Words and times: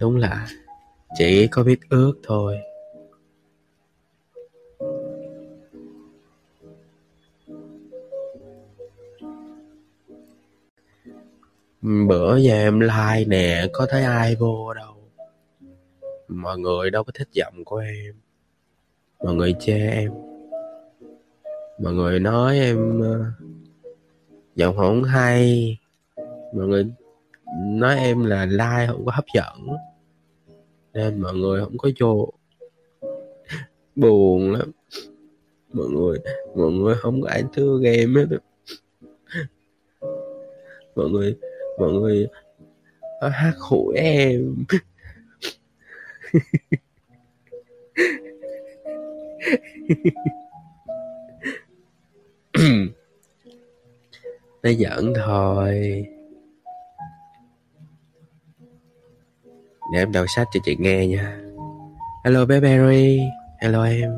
Đúng 0.00 0.16
là 0.16 0.46
chỉ 1.18 1.48
có 1.50 1.62
biết 1.62 1.80
ước 1.90 2.14
thôi. 2.22 2.58
Bữa 11.82 12.36
giờ 12.36 12.54
em 12.54 12.80
like 12.80 13.24
nè, 13.26 13.66
có 13.72 13.86
thấy 13.90 14.02
ai 14.02 14.36
vô 14.36 14.74
đâu. 14.74 14.94
Mọi 16.28 16.58
người 16.58 16.90
đâu 16.90 17.04
có 17.04 17.12
thích 17.14 17.28
giọng 17.32 17.64
của 17.64 17.76
em. 17.76 18.14
Mọi 19.24 19.34
người 19.34 19.54
chê 19.60 19.88
em. 19.90 20.12
Mọi 21.78 21.92
người 21.92 22.20
nói 22.20 22.58
em 22.58 23.00
ờ, 23.00 23.24
giọng 24.54 24.76
không 24.76 25.04
hay. 25.04 25.76
Mọi 26.54 26.66
người 26.66 26.86
nói 27.56 27.96
em 27.96 28.24
là 28.24 28.46
like 28.46 28.86
không 28.88 29.04
có 29.04 29.12
hấp 29.14 29.24
dẫn. 29.34 29.68
Nên 30.94 31.20
mọi 31.20 31.34
người 31.34 31.60
không 31.60 31.78
có 31.78 31.90
vô. 32.00 32.32
Buồn 33.96 34.52
lắm. 34.52 34.70
Mọi 35.72 35.86
người, 35.86 36.18
mọi 36.56 36.70
người 36.70 36.94
không 36.94 37.22
có 37.22 37.28
ai 37.28 37.44
thương 37.52 37.82
em 37.82 38.14
hết. 38.14 38.26
Mọi 40.94 41.08
người 41.08 41.36
mọi 41.78 41.92
người 41.92 42.28
hát 43.20 43.52
khổ 43.56 43.92
em 43.96 44.64
nó 54.62 54.70
giỡn 54.78 55.12
thôi 55.16 56.06
để 59.92 59.98
em 59.98 60.12
đọc 60.12 60.26
sách 60.28 60.48
cho 60.52 60.60
chị 60.64 60.76
nghe 60.78 61.06
nha. 61.06 61.38
Hello, 62.24 62.46
bé 62.46 62.60
Berry 62.60 63.20
hello, 63.58 63.84
em. 63.84 64.12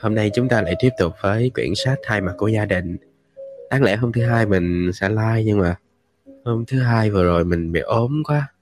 Hôm 0.00 0.14
nay 0.14 0.30
chúng 0.34 0.48
ta 0.48 0.62
lại 0.62 0.74
tiếp 0.78 0.90
tục 0.98 1.12
với 1.20 1.50
quyển 1.54 1.74
sách 1.74 1.98
hai 2.04 2.20
mặt 2.20 2.34
của 2.38 2.48
gia 2.48 2.64
đình. 2.64 2.96
Đáng 3.70 3.82
lẽ 3.82 3.96
hôm 3.96 4.12
thứ 4.12 4.24
hai 4.24 4.46
mình 4.46 4.90
sẽ 4.94 5.08
like 5.08 5.42
nhưng 5.44 5.58
mà 5.58 5.76
hôm 6.44 6.64
thứ 6.66 6.80
hai 6.80 7.10
vừa 7.10 7.24
rồi 7.24 7.44
mình 7.44 7.72
bị 7.72 7.80
ốm 7.80 8.22
quá. 8.26 8.52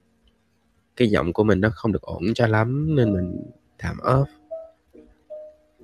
Cái 0.95 1.07
giọng 1.07 1.33
của 1.33 1.43
mình 1.43 1.61
nó 1.61 1.69
không 1.75 1.91
được 1.91 2.01
ổn 2.01 2.23
cho 2.35 2.47
lắm 2.47 2.95
nên 2.95 3.13
mình 3.13 3.41
tạm 3.77 3.97
off. 3.97 4.25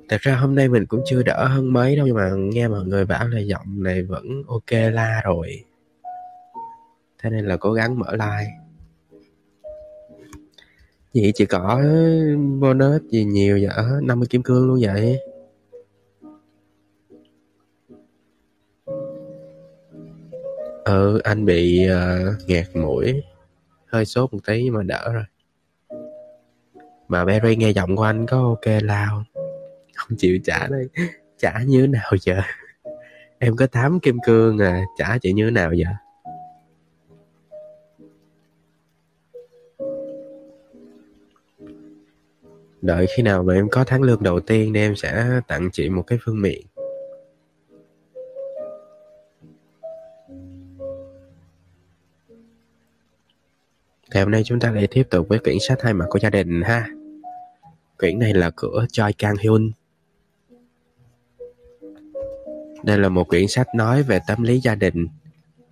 Thật 0.10 0.22
ra 0.22 0.36
hôm 0.36 0.56
nay 0.56 0.70
mình 0.70 0.86
cũng 0.86 1.02
chưa 1.06 1.24
đỡ 1.24 1.48
hơn 1.48 1.74
mấy 1.74 1.96
đâu 1.96 2.08
nhưng 2.08 2.16
mà 2.16 2.32
nghe 2.36 2.68
mọi 2.68 2.86
người 2.86 3.06
bảo 3.06 3.28
là 3.28 3.40
giọng 3.40 3.84
này 3.84 4.04
vẫn 4.04 4.44
ok 4.48 4.72
la 4.94 5.22
rồi. 5.26 5.64
Thế 7.22 7.30
nên 7.30 7.46
là 7.46 7.58
cố 7.58 7.74
gắng 7.74 8.00
mở 8.00 8.12
like 8.12 8.63
vậy 11.14 11.32
chỉ 11.36 11.46
có 11.46 11.82
bonus 12.60 13.02
gì 13.12 13.24
nhiều 13.26 13.60
vậy 13.62 13.70
ờ, 13.76 14.00
50 14.04 14.28
kim 14.30 14.44
cương 14.44 14.68
luôn 14.68 14.80
vậy 14.82 15.20
Ừ, 20.86 21.20
anh 21.24 21.46
bị 21.46 21.88
uh, 21.90 22.50
nghẹt 22.50 22.76
mũi, 22.76 23.22
hơi 23.88 24.06
sốt 24.06 24.34
một 24.34 24.40
tí 24.48 24.64
nhưng 24.64 24.74
mà 24.74 24.84
đỡ 24.84 25.12
rồi. 25.14 25.24
Mà 27.08 27.26
Berry 27.26 27.56
nghe 27.56 27.70
giọng 27.70 27.96
của 27.96 28.04
anh 28.04 28.26
có 28.26 28.38
ok 28.38 28.74
lao 28.82 29.24
không? 29.96 30.18
chịu 30.18 30.40
trả 30.44 30.68
đây, 30.68 30.90
trả 31.38 31.60
như 31.68 31.82
thế 31.82 31.88
nào 31.88 32.12
giờ? 32.22 32.42
Em 33.40 33.56
có 33.56 33.68
8 33.68 34.00
kim 34.00 34.18
cương 34.26 34.60
à, 34.60 34.82
trả 34.98 35.18
chị 35.18 35.34
như 35.34 35.46
thế 35.46 35.52
nào 35.52 35.70
vậy? 35.70 35.94
Đợi 42.84 43.08
khi 43.16 43.24
nào 43.24 43.44
mà 43.44 43.54
em 43.54 43.70
có 43.70 43.84
tháng 43.84 44.02
lương 44.02 44.24
đầu 44.24 44.40
tiên 44.40 44.74
thì 44.74 44.80
em 44.80 44.96
sẽ 44.96 45.42
tặng 45.48 45.70
chị 45.72 45.90
một 45.90 46.02
cái 46.08 46.20
phương 46.22 46.42
miện. 46.42 46.62
Thì 54.12 54.20
hôm 54.20 54.32
nay 54.32 54.44
chúng 54.46 54.60
ta 54.60 54.72
lại 54.72 54.88
tiếp 54.92 55.04
tục 55.10 55.28
với 55.30 55.40
quyển 55.40 55.58
sách 55.68 55.82
hai 55.82 55.94
mặt 55.94 56.06
của 56.10 56.20
gia 56.20 56.30
đình 56.30 56.62
ha. 56.62 56.88
Quyển 58.00 58.20
này 58.20 58.34
là 58.34 58.52
của 58.56 58.86
Choi 58.92 59.14
Kang 59.14 59.36
Hyun. 59.38 59.72
Đây 62.84 62.98
là 62.98 63.10
một 63.10 63.28
quyển 63.28 63.48
sách 63.48 63.68
nói 63.76 64.04
về 64.04 64.20
tâm 64.28 64.44
lý 64.44 64.60
gia 64.60 64.76
đình, 64.76 65.08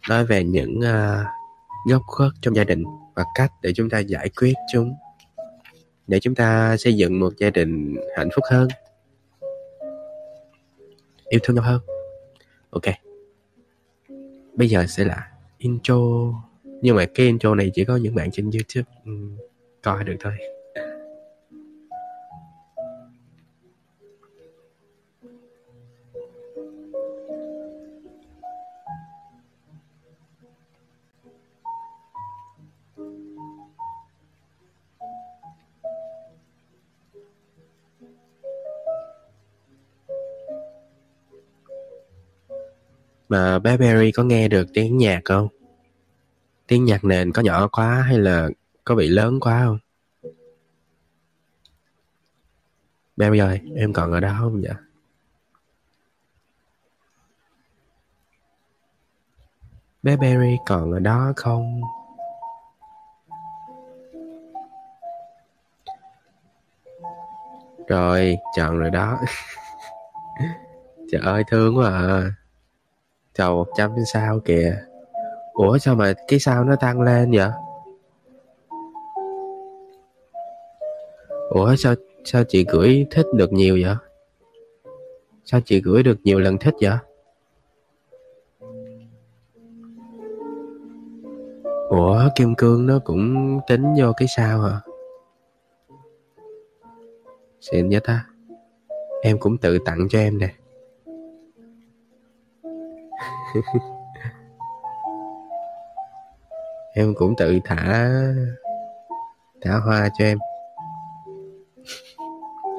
nói 0.09 0.25
về 0.25 0.43
những 0.43 0.81
ờ, 0.81 1.21
uh, 1.21 1.91
góc 1.91 2.01
khuất 2.07 2.31
trong 2.41 2.55
gia 2.55 2.63
đình 2.63 2.83
và 3.15 3.25
cách 3.35 3.51
để 3.61 3.73
chúng 3.73 3.89
ta 3.89 3.99
giải 3.99 4.29
quyết 4.29 4.53
chúng 4.73 4.95
để 6.11 6.19
chúng 6.19 6.35
ta 6.35 6.77
xây 6.77 6.93
dựng 6.93 7.19
một 7.19 7.33
gia 7.37 7.49
đình 7.49 7.95
hạnh 8.17 8.29
phúc 8.35 8.43
hơn. 8.51 8.67
Yêu 11.29 11.39
thương 11.43 11.55
nhau 11.55 11.65
hơn. 11.65 11.81
Ok. 12.69 12.83
Bây 14.53 14.69
giờ 14.69 14.85
sẽ 14.87 15.03
là 15.03 15.31
intro. 15.57 15.99
Nhưng 16.81 16.95
mà 16.95 17.05
cái 17.05 17.25
intro 17.25 17.55
này 17.55 17.71
chỉ 17.73 17.85
có 17.85 17.97
những 17.97 18.15
bạn 18.15 18.31
trên 18.31 18.51
youtube 18.51 18.91
um, 19.05 19.37
coi 19.81 20.03
được 20.03 20.15
thôi. 20.19 20.33
Mà 43.31 43.59
bé 43.59 43.77
Barry 43.77 44.11
có 44.11 44.23
nghe 44.23 44.47
được 44.47 44.67
tiếng 44.73 44.97
nhạc 44.97 45.21
không? 45.25 45.47
Tiếng 46.67 46.85
nhạc 46.85 47.03
nền 47.03 47.31
có 47.31 47.41
nhỏ 47.41 47.67
quá 47.67 48.03
hay 48.07 48.19
là 48.19 48.49
có 48.83 48.95
bị 48.95 49.07
lớn 49.07 49.39
quá 49.39 49.61
không? 49.65 49.77
Barry 53.17 53.39
ơi, 53.39 53.59
em 53.75 53.93
còn 53.93 54.11
ở 54.11 54.19
đó 54.19 54.35
không 54.39 54.61
vậy? 54.61 54.73
Bé 60.03 60.15
Barry 60.15 60.57
còn 60.65 60.91
ở 60.91 60.99
đó 60.99 61.33
không? 61.35 61.81
Rồi, 67.87 68.37
chọn 68.57 68.79
rồi 68.79 68.89
đó. 68.89 69.19
Trời 71.11 71.21
ơi, 71.21 71.43
thương 71.47 71.77
quá 71.77 71.89
à. 71.89 72.40
Trời, 73.33 73.49
100 73.49 73.91
sao 74.13 74.39
kìa. 74.39 74.77
Ủa 75.53 75.77
sao 75.77 75.95
mà 75.95 76.13
cái 76.27 76.39
sao 76.39 76.63
nó 76.63 76.75
tăng 76.75 77.01
lên 77.01 77.31
vậy? 77.31 77.49
Ủa 81.49 81.75
sao 81.75 81.95
sao 82.25 82.43
chị 82.47 82.65
gửi 82.69 83.05
thích 83.11 83.25
được 83.35 83.53
nhiều 83.53 83.79
vậy? 83.81 83.95
Sao 85.45 85.61
chị 85.65 85.81
gửi 85.81 86.03
được 86.03 86.17
nhiều 86.23 86.39
lần 86.39 86.57
thích 86.57 86.73
vậy? 86.81 86.97
Ủa 91.89 92.29
kim 92.35 92.55
cương 92.55 92.87
nó 92.87 92.99
cũng 92.99 93.59
tính 93.67 93.93
vô 93.99 94.11
cái 94.17 94.27
sao 94.37 94.61
hả? 94.61 94.79
Xịn 97.61 97.89
vậy 97.89 97.99
ta? 98.03 98.25
Em 99.21 99.39
cũng 99.39 99.57
tự 99.57 99.77
tặng 99.85 100.07
cho 100.09 100.19
em 100.19 100.37
nè. 100.37 100.49
em 106.93 107.13
cũng 107.15 107.35
tự 107.37 107.59
thả 107.65 108.11
thả 109.61 109.79
hoa 109.85 110.09
cho 110.17 110.25
em. 110.25 110.37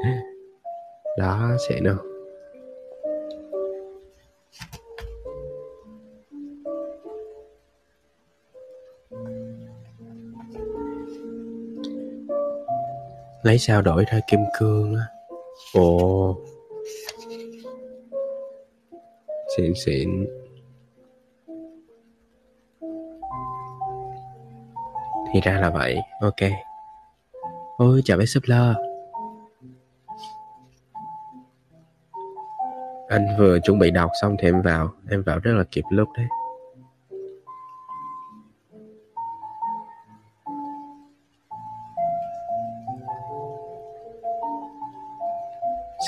Đó, 1.18 1.56
sẽ 1.68 1.80
đâu. 1.80 1.96
Lấy 13.42 13.58
sao 13.58 13.82
đổi 13.82 14.04
ra 14.12 14.20
kim 14.30 14.40
cương 14.58 14.96
á? 14.96 15.06
Ồ. 15.74 16.36
Xịn 19.56 19.72
xịn. 19.74 20.26
thì 25.32 25.40
ra 25.40 25.60
là 25.60 25.70
vậy. 25.70 25.98
Ok. 26.20 26.50
Ôi 27.76 28.00
chào 28.04 28.18
bé 28.18 28.24
súp 28.24 28.42
lơ. 28.46 28.74
Anh 33.08 33.26
vừa 33.38 33.58
chuẩn 33.58 33.78
bị 33.78 33.90
đọc 33.90 34.10
xong 34.22 34.36
thì 34.38 34.48
em 34.48 34.62
vào. 34.62 34.88
Em 35.10 35.22
vào 35.22 35.38
rất 35.38 35.52
là 35.52 35.64
kịp 35.70 35.84
lúc 35.90 36.08
đấy. 36.16 36.26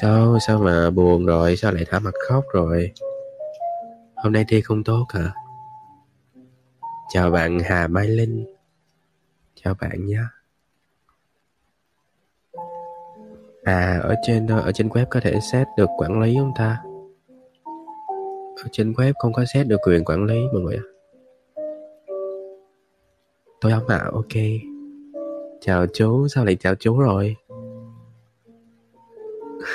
Sao 0.01 0.39
sao 0.47 0.59
mà 0.59 0.91
buồn 0.91 1.27
rồi? 1.27 1.57
Sao 1.57 1.73
lại 1.73 1.85
thả 1.91 1.99
mặt 1.99 2.15
khóc 2.29 2.45
rồi? 2.53 2.93
Hôm 4.17 4.33
nay 4.33 4.45
thi 4.49 4.61
không 4.61 4.85
tốt 4.85 5.07
hả? 5.09 5.33
Chào 7.09 7.31
bạn 7.31 7.59
hà 7.65 7.87
mai 7.87 8.09
linh. 8.09 8.54
Chào 9.65 9.75
bạn 9.81 10.07
nhé. 10.07 10.19
À, 13.63 14.01
ở 14.03 14.15
trên 14.23 14.47
ở 14.47 14.73
trên 14.73 14.89
web 14.89 15.07
có 15.11 15.21
thể 15.21 15.41
set 15.41 15.67
được 15.77 15.89
quản 15.99 16.21
lý 16.21 16.37
không 16.39 16.53
ta? 16.57 16.83
Ở 18.57 18.69
trên 18.73 18.93
web 18.93 19.13
không 19.19 19.33
có 19.33 19.45
set 19.55 19.67
được 19.67 19.77
quyền 19.83 20.05
quản 20.05 20.25
lý 20.25 20.41
mọi 20.53 20.61
người 20.63 20.77
ạ. 20.77 20.83
Tôi 23.61 23.73
không 23.73 23.87
ạ, 23.89 24.11
ok. 24.13 24.35
Chào 25.61 25.87
chú, 25.87 26.29
sao 26.29 26.45
lại 26.45 26.57
chào 26.61 26.75
chú 26.75 26.99
rồi? 26.99 27.37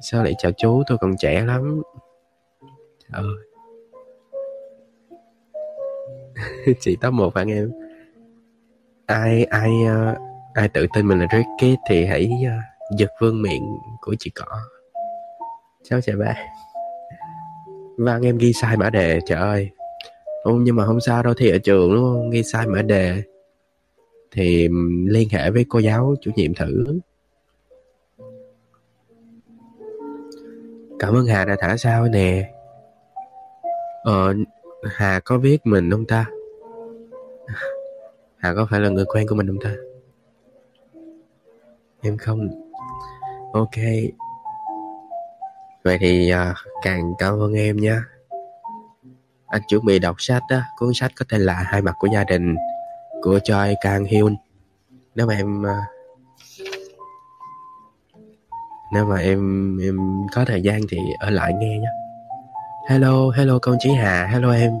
sao 0.00 0.24
lại 0.24 0.34
chào 0.38 0.52
chú, 0.52 0.82
tôi 0.86 0.98
còn 0.98 1.16
trẻ 1.18 1.44
lắm. 1.44 1.82
Trời 2.98 3.22
ơi. 3.22 3.53
Chị 6.80 6.96
top 7.00 7.12
một 7.12 7.34
bạn 7.34 7.50
em. 7.50 7.72
Ai 9.06 9.44
ai 9.44 9.70
uh, 9.84 10.18
ai 10.54 10.68
tự 10.68 10.86
tin 10.94 11.08
mình 11.08 11.18
là 11.18 11.26
Ricky 11.32 11.76
thì 11.88 12.04
hãy 12.04 12.30
uh, 12.46 12.98
giật 12.98 13.10
vương 13.20 13.42
miệng 13.42 13.76
của 14.00 14.14
chị 14.18 14.30
cỏ. 14.30 14.60
Chào 15.82 16.00
chào 16.00 16.16
bạn. 16.16 16.36
Văn 17.98 18.22
em 18.22 18.38
ghi 18.38 18.52
sai 18.52 18.76
mã 18.76 18.90
đề, 18.90 19.20
trời 19.26 19.38
ơi. 19.40 19.70
Không, 20.44 20.64
nhưng 20.64 20.76
mà 20.76 20.86
không 20.86 21.00
sao 21.00 21.22
đâu 21.22 21.34
thì 21.36 21.50
ở 21.50 21.58
trường 21.58 21.94
đúng 21.94 22.04
không? 22.04 22.30
Ghi 22.30 22.42
sai 22.42 22.66
mã 22.66 22.82
đề 22.82 23.22
thì 24.30 24.68
liên 25.06 25.28
hệ 25.30 25.50
với 25.50 25.64
cô 25.68 25.78
giáo 25.78 26.14
chủ 26.20 26.30
nhiệm 26.36 26.54
thử 26.54 27.00
cảm 30.98 31.14
ơn 31.14 31.26
hà 31.26 31.44
đã 31.44 31.56
thả 31.60 31.76
sao 31.76 32.08
nè 32.08 32.52
ờ 34.02 34.34
hà 34.90 35.20
có 35.20 35.38
biết 35.38 35.66
mình 35.66 35.90
không 35.90 36.06
ta? 36.06 36.26
Hà 38.36 38.54
có 38.54 38.66
phải 38.70 38.80
là 38.80 38.88
người 38.88 39.04
quen 39.04 39.26
của 39.28 39.34
mình 39.34 39.46
không 39.46 39.60
ta? 39.64 39.74
Em 42.00 42.16
không. 42.16 42.48
Ok. 43.52 43.76
Vậy 45.84 45.98
thì 46.00 46.30
à, 46.30 46.54
càng 46.82 47.12
cảm 47.18 47.40
ơn 47.40 47.54
em 47.54 47.76
nha. 47.76 48.04
Anh 49.46 49.62
chuẩn 49.68 49.84
bị 49.84 49.98
đọc 49.98 50.16
sách 50.18 50.42
đó 50.50 50.60
cuốn 50.76 50.94
sách 50.94 51.12
có 51.16 51.24
tên 51.28 51.40
là 51.40 51.54
hai 51.54 51.82
mặt 51.82 51.94
của 51.98 52.08
gia 52.12 52.24
đình 52.24 52.56
của 53.22 53.38
Choi 53.44 53.74
Kang 53.80 54.04
Hyun. 54.04 54.36
Nếu 55.14 55.26
mà 55.26 55.34
em 55.34 55.66
à, 55.66 55.86
nếu 58.92 59.04
mà 59.04 59.16
em 59.16 59.78
em 59.78 60.26
có 60.32 60.44
thời 60.44 60.62
gian 60.62 60.80
thì 60.88 60.98
ở 61.20 61.30
lại 61.30 61.52
nghe 61.54 61.78
nhé 61.78 61.88
hello 62.88 63.30
hello 63.30 63.58
con 63.62 63.76
Chí 63.80 63.92
Hà, 63.92 64.26
hello 64.26 64.52
em. 64.52 64.72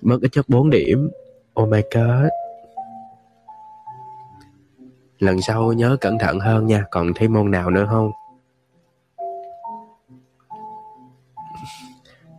Mất 0.00 0.18
ít 0.22 0.30
nhất 0.34 0.44
4 0.48 0.70
điểm. 0.70 1.10
Oh 1.60 1.68
my 1.68 1.82
god. 1.94 2.30
Lần 5.18 5.40
sau 5.40 5.72
nhớ 5.72 5.96
cẩn 6.00 6.18
thận 6.18 6.40
hơn 6.40 6.66
nha, 6.66 6.84
còn 6.90 7.12
thấy 7.14 7.28
môn 7.28 7.50
nào 7.50 7.70
nữa 7.70 7.86
không? 7.90 8.10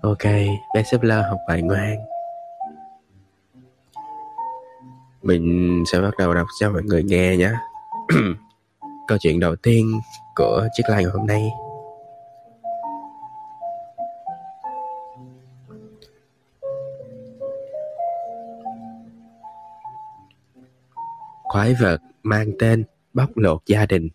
Ok, 0.01 0.23
bé 0.75 0.83
xếp 0.91 0.97
lơ 1.01 1.21
học 1.21 1.39
bài 1.47 1.61
ngoan. 1.61 1.97
Mình 5.21 5.83
sẽ 5.91 6.01
bắt 6.01 6.13
đầu 6.17 6.33
đọc 6.33 6.47
cho 6.59 6.71
mọi 6.71 6.83
người 6.83 7.03
nghe 7.03 7.37
nhé. 7.37 7.51
Câu 9.07 9.17
chuyện 9.21 9.39
đầu 9.39 9.55
tiên 9.55 9.99
của 10.35 10.67
chiếc 10.73 10.83
live 10.89 11.11
hôm 11.11 11.27
nay. 11.27 11.49
Khoái 21.53 21.73
vật 21.73 21.97
mang 22.23 22.51
tên 22.59 22.83
bóc 23.13 23.37
lột 23.37 23.61
gia 23.65 23.85
đình 23.85 24.09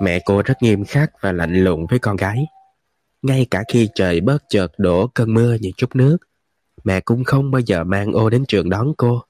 mẹ 0.00 0.18
cô 0.24 0.42
rất 0.42 0.62
nghiêm 0.62 0.84
khắc 0.84 1.10
và 1.20 1.32
lạnh 1.32 1.54
lùng 1.54 1.86
với 1.86 1.98
con 1.98 2.16
gái 2.16 2.46
ngay 3.22 3.46
cả 3.50 3.64
khi 3.68 3.88
trời 3.94 4.20
bớt 4.20 4.42
chợt 4.48 4.72
đổ 4.78 5.06
cơn 5.14 5.34
mưa 5.34 5.56
như 5.60 5.70
chút 5.76 5.96
nước, 5.96 6.16
mẹ 6.84 7.00
cũng 7.00 7.24
không 7.24 7.50
bao 7.50 7.60
giờ 7.60 7.84
mang 7.84 8.12
ô 8.12 8.30
đến 8.30 8.44
trường 8.48 8.70
đón 8.70 8.92
cô. 8.98 9.22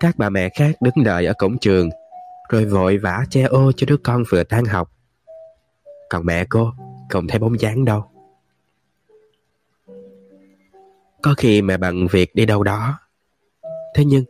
Các 0.00 0.14
bà 0.18 0.30
mẹ 0.30 0.48
khác 0.48 0.76
đứng 0.80 1.04
đợi 1.04 1.26
ở 1.26 1.32
cổng 1.38 1.58
trường, 1.58 1.90
rồi 2.48 2.64
vội 2.64 2.98
vã 2.98 3.24
che 3.30 3.42
ô 3.42 3.72
cho 3.72 3.86
đứa 3.86 3.96
con 3.96 4.22
vừa 4.30 4.44
tan 4.44 4.64
học. 4.64 4.90
Còn 6.10 6.26
mẹ 6.26 6.44
cô 6.48 6.72
không 7.08 7.26
thấy 7.26 7.38
bóng 7.38 7.60
dáng 7.60 7.84
đâu. 7.84 8.13
Có 11.24 11.34
khi 11.36 11.62
mẹ 11.62 11.76
bận 11.76 12.06
việc 12.06 12.34
đi 12.34 12.46
đâu 12.46 12.62
đó. 12.62 12.98
Thế 13.94 14.04
nhưng, 14.04 14.24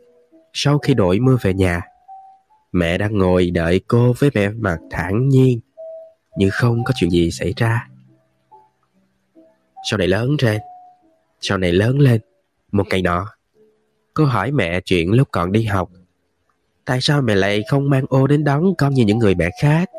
sau 0.53 0.77
khi 0.77 0.93
đổi 0.93 1.19
mưa 1.19 1.37
về 1.41 1.53
nhà, 1.53 1.81
mẹ 2.71 2.97
đang 2.97 3.17
ngồi 3.17 3.51
đợi 3.51 3.81
cô 3.87 4.13
với 4.19 4.29
vẻ 4.29 4.49
mặt 4.49 4.77
thản 4.91 5.29
nhiên 5.29 5.59
như 6.37 6.49
không 6.51 6.83
có 6.83 6.93
chuyện 6.95 7.09
gì 7.09 7.31
xảy 7.31 7.53
ra. 7.57 7.87
Sau 9.89 9.97
này 9.97 10.07
lớn 10.07 10.35
lên, 10.41 10.61
sau 11.41 11.57
này 11.57 11.71
lớn 11.71 11.99
lên, 11.99 12.21
một 12.71 12.83
ngày 12.89 13.01
nọ, 13.01 13.27
cô 14.13 14.25
hỏi 14.25 14.51
mẹ 14.51 14.81
chuyện 14.81 15.11
lúc 15.11 15.27
còn 15.31 15.51
đi 15.51 15.63
học. 15.63 15.89
Tại 16.85 16.99
sao 17.01 17.21
mẹ 17.21 17.35
lại 17.35 17.63
không 17.69 17.89
mang 17.89 18.05
ô 18.09 18.27
đến 18.27 18.43
đón 18.43 18.75
con 18.77 18.93
như 18.93 19.05
những 19.05 19.19
người 19.19 19.35
mẹ 19.35 19.49
khác? 19.61 19.89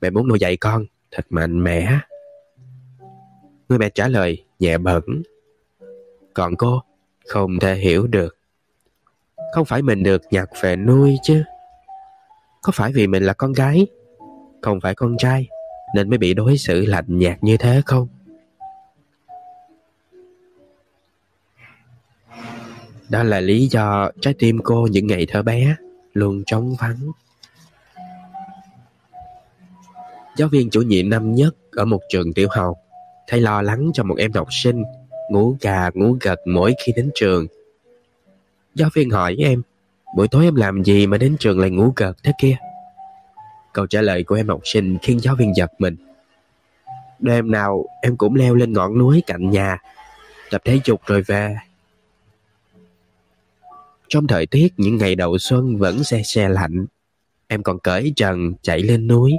Mẹ 0.00 0.10
muốn 0.10 0.28
nuôi 0.28 0.38
dạy 0.38 0.56
con 0.56 0.84
thật 1.10 1.26
mạnh 1.30 1.64
mẽ. 1.64 1.98
Người 3.68 3.78
mẹ 3.78 3.90
trả 3.90 4.08
lời 4.08 4.47
nhẹ 4.58 4.78
bẩn. 4.78 5.22
Còn 6.34 6.56
cô 6.56 6.82
không 7.26 7.58
thể 7.58 7.74
hiểu 7.74 8.06
được. 8.06 8.36
Không 9.54 9.64
phải 9.64 9.82
mình 9.82 10.02
được 10.02 10.22
nhặt 10.30 10.48
về 10.60 10.76
nuôi 10.76 11.16
chứ. 11.22 11.42
Có 12.62 12.72
phải 12.72 12.92
vì 12.92 13.06
mình 13.06 13.22
là 13.22 13.32
con 13.32 13.52
gái 13.52 13.86
không 14.62 14.80
phải 14.80 14.94
con 14.94 15.16
trai, 15.18 15.48
nên 15.94 16.10
mới 16.10 16.18
bị 16.18 16.34
đối 16.34 16.58
xử 16.58 16.86
lạnh 16.86 17.04
nhạt 17.08 17.44
như 17.44 17.56
thế 17.56 17.82
không? 17.86 18.08
Đó 23.08 23.22
là 23.22 23.40
lý 23.40 23.66
do 23.66 24.10
trái 24.20 24.34
tim 24.38 24.58
cô 24.64 24.88
những 24.90 25.06
ngày 25.06 25.26
thơ 25.28 25.42
bé 25.42 25.76
luôn 26.12 26.42
trống 26.46 26.74
vắng. 26.80 27.10
Giáo 30.36 30.48
viên 30.48 30.70
chủ 30.70 30.82
nhiệm 30.82 31.10
năm 31.10 31.34
nhất 31.34 31.56
ở 31.72 31.84
một 31.84 32.00
trường 32.08 32.32
tiểu 32.32 32.48
học 32.50 32.76
thầy 33.28 33.40
lo 33.40 33.62
lắng 33.62 33.90
cho 33.94 34.04
một 34.04 34.14
em 34.18 34.32
học 34.32 34.48
sinh 34.50 34.82
ngủ 35.30 35.56
gà 35.60 35.90
ngủ 35.94 36.16
gật 36.20 36.40
mỗi 36.46 36.74
khi 36.84 36.92
đến 36.96 37.10
trường. 37.14 37.46
Giáo 38.74 38.88
viên 38.94 39.10
hỏi 39.10 39.36
em, 39.38 39.62
buổi 40.16 40.28
tối 40.28 40.44
em 40.44 40.54
làm 40.54 40.84
gì 40.84 41.06
mà 41.06 41.18
đến 41.18 41.36
trường 41.40 41.58
lại 41.58 41.70
ngủ 41.70 41.92
gật 41.96 42.16
thế 42.22 42.32
kia? 42.40 42.56
Câu 43.72 43.86
trả 43.86 44.02
lời 44.02 44.24
của 44.24 44.34
em 44.34 44.48
học 44.48 44.60
sinh 44.64 44.98
khiến 45.02 45.20
giáo 45.20 45.34
viên 45.34 45.56
giật 45.56 45.72
mình. 45.78 45.96
Đêm 47.18 47.50
nào 47.50 47.84
em 48.02 48.16
cũng 48.16 48.34
leo 48.34 48.54
lên 48.54 48.72
ngọn 48.72 48.98
núi 48.98 49.22
cạnh 49.26 49.50
nhà, 49.50 49.78
tập 50.50 50.62
thể 50.64 50.80
dục 50.84 51.00
rồi 51.06 51.22
về. 51.22 51.56
Trong 54.08 54.26
thời 54.26 54.46
tiết 54.46 54.68
những 54.76 54.96
ngày 54.96 55.14
đầu 55.14 55.38
xuân 55.38 55.76
vẫn 55.76 56.04
xe 56.04 56.22
xe 56.24 56.48
lạnh, 56.48 56.86
em 57.46 57.62
còn 57.62 57.78
cởi 57.78 58.12
trần 58.16 58.54
chạy 58.62 58.82
lên 58.82 59.06
núi. 59.06 59.32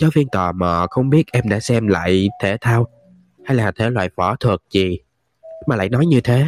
Giáo 0.00 0.10
viên 0.14 0.28
tò 0.28 0.52
mò 0.52 0.86
không 0.90 1.10
biết 1.10 1.24
em 1.32 1.48
đã 1.48 1.60
xem 1.60 1.86
lại 1.86 2.28
thể 2.42 2.56
thao 2.60 2.86
hay 3.44 3.56
là 3.56 3.72
thể 3.72 3.90
loại 3.90 4.10
võ 4.16 4.36
thuật 4.36 4.60
gì 4.70 4.98
mà 5.66 5.76
lại 5.76 5.88
nói 5.88 6.06
như 6.06 6.20
thế. 6.20 6.44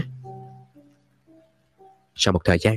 Sau 2.15 2.33
một 2.33 2.41
thời 2.45 2.59
gian, 2.59 2.77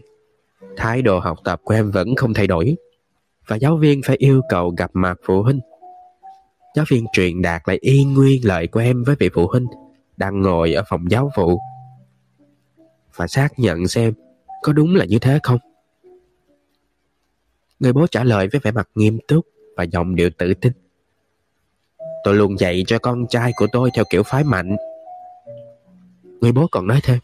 thái 0.78 1.02
độ 1.02 1.20
học 1.20 1.38
tập 1.44 1.62
của 1.64 1.74
em 1.74 1.92
vẫn 1.92 2.16
không 2.16 2.34
thay 2.34 2.48
đổi 2.48 2.76
và 3.48 3.56
giáo 3.56 3.78
viên 3.78 4.02
phải 4.06 4.16
yêu 4.18 4.42
cầu 4.50 4.74
gặp 4.78 4.92
mặt 4.94 5.18
phụ 5.26 5.44
huynh. 5.44 5.60
Giáo 6.76 6.86
viên 6.90 7.06
truyền 7.14 7.42
đạt 7.42 7.62
lại 7.66 7.78
y 7.82 8.04
nguyên 8.04 8.46
lời 8.46 8.68
của 8.68 8.80
em 8.80 9.04
với 9.04 9.16
vị 9.20 9.30
phụ 9.34 9.48
huynh 9.48 9.68
đang 10.18 10.42
ngồi 10.42 10.74
ở 10.74 10.84
phòng 10.90 11.12
giáo 11.12 11.32
vụ 11.38 11.60
và 13.16 13.28
xác 13.28 13.50
nhận 13.58 13.88
xem 13.88 14.14
có 14.62 14.74
đúng 14.74 14.96
là 14.96 15.06
như 15.06 15.20
thế 15.20 15.40
không. 15.44 15.60
Người 17.80 17.94
bố 17.94 18.08
trả 18.08 18.24
lời 18.24 18.48
với 18.52 18.62
vẻ 18.64 18.72
mặt 18.72 18.90
nghiêm 18.96 19.20
túc 19.28 19.46
và 19.76 19.84
giọng 19.84 20.16
điệu 20.16 20.30
tự 20.38 20.54
tin. 20.54 20.74
Tôi 22.24 22.36
luôn 22.36 22.60
dạy 22.60 22.84
cho 22.88 23.00
con 23.00 23.28
trai 23.30 23.52
của 23.56 23.68
tôi 23.72 23.90
theo 23.96 24.04
kiểu 24.10 24.24
phái 24.24 24.44
mạnh. 24.44 24.76
Người 26.24 26.52
bố 26.52 26.68
còn 26.72 26.88
nói 26.88 27.00
thêm. 27.04 27.20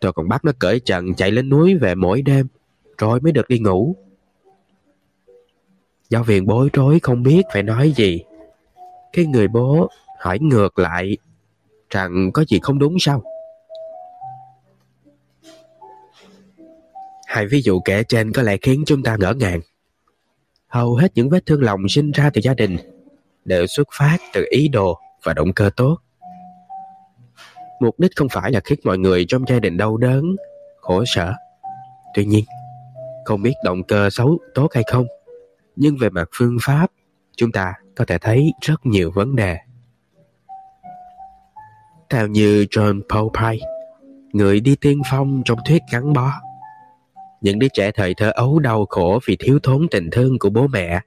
Tôi 0.00 0.12
còn 0.12 0.28
bắt 0.28 0.44
nó 0.44 0.52
cởi 0.58 0.80
trần 0.80 1.14
chạy 1.14 1.30
lên 1.30 1.48
núi 1.48 1.74
về 1.74 1.94
mỗi 1.94 2.22
đêm, 2.22 2.46
rồi 2.98 3.20
mới 3.20 3.32
được 3.32 3.48
đi 3.48 3.58
ngủ. 3.58 3.96
Giáo 6.08 6.22
viên 6.22 6.46
bối 6.46 6.70
rối 6.72 7.00
không 7.02 7.22
biết 7.22 7.42
phải 7.52 7.62
nói 7.62 7.92
gì. 7.96 8.22
Cái 9.12 9.26
người 9.26 9.48
bố 9.48 9.90
hỏi 10.18 10.38
ngược 10.38 10.78
lại 10.78 11.16
rằng 11.90 12.30
có 12.34 12.44
gì 12.48 12.58
không 12.62 12.78
đúng 12.78 12.96
sao? 12.98 13.22
Hai 17.26 17.46
ví 17.46 17.62
dụ 17.62 17.80
kể 17.80 18.02
trên 18.08 18.32
có 18.32 18.42
lẽ 18.42 18.56
khiến 18.62 18.82
chúng 18.86 19.02
ta 19.02 19.16
ngỡ 19.20 19.34
ngàng. 19.34 19.60
Hầu 20.72 20.94
hết 20.94 21.12
những 21.14 21.30
vết 21.30 21.46
thương 21.46 21.62
lòng 21.62 21.88
sinh 21.88 22.10
ra 22.10 22.30
từ 22.34 22.40
gia 22.40 22.54
đình 22.54 22.76
đều 23.44 23.66
xuất 23.66 23.88
phát 23.92 24.16
từ 24.32 24.44
ý 24.50 24.68
đồ 24.68 24.98
và 25.22 25.32
động 25.34 25.52
cơ 25.52 25.70
tốt. 25.76 25.98
Mục 27.80 28.00
đích 28.00 28.10
không 28.16 28.28
phải 28.28 28.52
là 28.52 28.60
khiến 28.64 28.78
mọi 28.84 28.98
người 28.98 29.24
trong 29.28 29.44
gia 29.48 29.60
đình 29.60 29.76
đau 29.76 29.96
đớn, 29.96 30.36
khổ 30.80 31.04
sở. 31.06 31.32
Tuy 32.14 32.24
nhiên, 32.24 32.44
không 33.24 33.42
biết 33.42 33.52
động 33.64 33.82
cơ 33.82 34.10
xấu 34.10 34.38
tốt 34.54 34.68
hay 34.74 34.84
không, 34.86 35.06
nhưng 35.76 35.96
về 36.00 36.10
mặt 36.10 36.28
phương 36.36 36.56
pháp, 36.62 36.86
chúng 37.36 37.52
ta 37.52 37.74
có 37.94 38.04
thể 38.04 38.18
thấy 38.18 38.52
rất 38.60 38.86
nhiều 38.86 39.10
vấn 39.10 39.36
đề. 39.36 39.56
Theo 42.10 42.26
như 42.26 42.66
John 42.70 43.00
Paul 43.08 43.28
Pye, 43.40 43.66
người 44.32 44.60
đi 44.60 44.76
tiên 44.76 45.02
phong 45.10 45.42
trong 45.44 45.58
thuyết 45.66 45.82
gắn 45.92 46.12
bó, 46.12 46.32
những 47.42 47.58
đứa 47.58 47.68
trẻ 47.72 47.90
thời 47.92 48.14
thơ 48.14 48.30
ấu 48.34 48.58
đau 48.58 48.86
khổ 48.88 49.20
vì 49.26 49.36
thiếu 49.36 49.58
thốn 49.62 49.86
tình 49.90 50.10
thương 50.10 50.38
của 50.38 50.50
bố 50.50 50.66
mẹ 50.66 51.00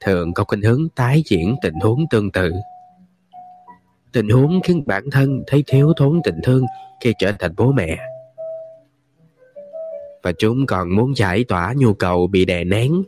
thường 0.00 0.34
có 0.34 0.44
khuynh 0.44 0.62
hướng 0.62 0.88
tái 0.88 1.22
diễn 1.26 1.56
tình 1.62 1.74
huống 1.74 2.04
tương 2.10 2.32
tự. 2.32 2.52
Tình 4.12 4.28
huống 4.28 4.60
khiến 4.62 4.82
bản 4.86 5.04
thân 5.12 5.42
thấy 5.46 5.64
thiếu 5.66 5.92
thốn 5.96 6.20
tình 6.24 6.40
thương 6.42 6.66
khi 7.00 7.14
trở 7.18 7.32
thành 7.38 7.54
bố 7.56 7.72
mẹ. 7.72 7.98
Và 10.22 10.32
chúng 10.38 10.66
còn 10.66 10.96
muốn 10.96 11.16
giải 11.16 11.44
tỏa 11.44 11.74
nhu 11.76 11.94
cầu 11.94 12.26
bị 12.26 12.44
đè 12.44 12.64
nén 12.64 13.02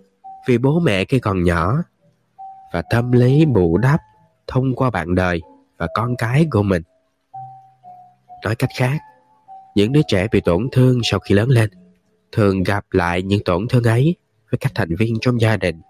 vì 0.49 0.59
bố 0.59 0.81
mẹ 0.81 1.05
khi 1.05 1.19
còn 1.19 1.43
nhỏ 1.43 1.77
và 2.73 2.83
tâm 2.91 3.13
lý 3.13 3.45
bù 3.45 3.79
đắp 3.79 4.01
thông 4.47 4.75
qua 4.75 4.91
bạn 4.91 5.15
đời 5.15 5.41
và 5.79 5.87
con 5.95 6.17
cái 6.17 6.47
của 6.51 6.63
mình. 6.63 6.83
Nói 8.45 8.55
cách 8.55 8.71
khác, 8.77 8.99
những 9.75 9.93
đứa 9.93 10.03
trẻ 10.07 10.29
bị 10.33 10.41
tổn 10.41 10.69
thương 10.73 11.01
sau 11.03 11.21
khi 11.21 11.35
lớn 11.35 11.49
lên 11.49 11.71
thường 12.35 12.63
gặp 12.63 12.85
lại 12.91 13.23
những 13.23 13.45
tổn 13.45 13.69
thương 13.69 13.85
ấy 13.85 14.17
với 14.51 14.59
các 14.59 14.73
thành 14.75 14.97
viên 14.99 15.19
trong 15.21 15.41
gia 15.41 15.57
đình. 15.57 15.81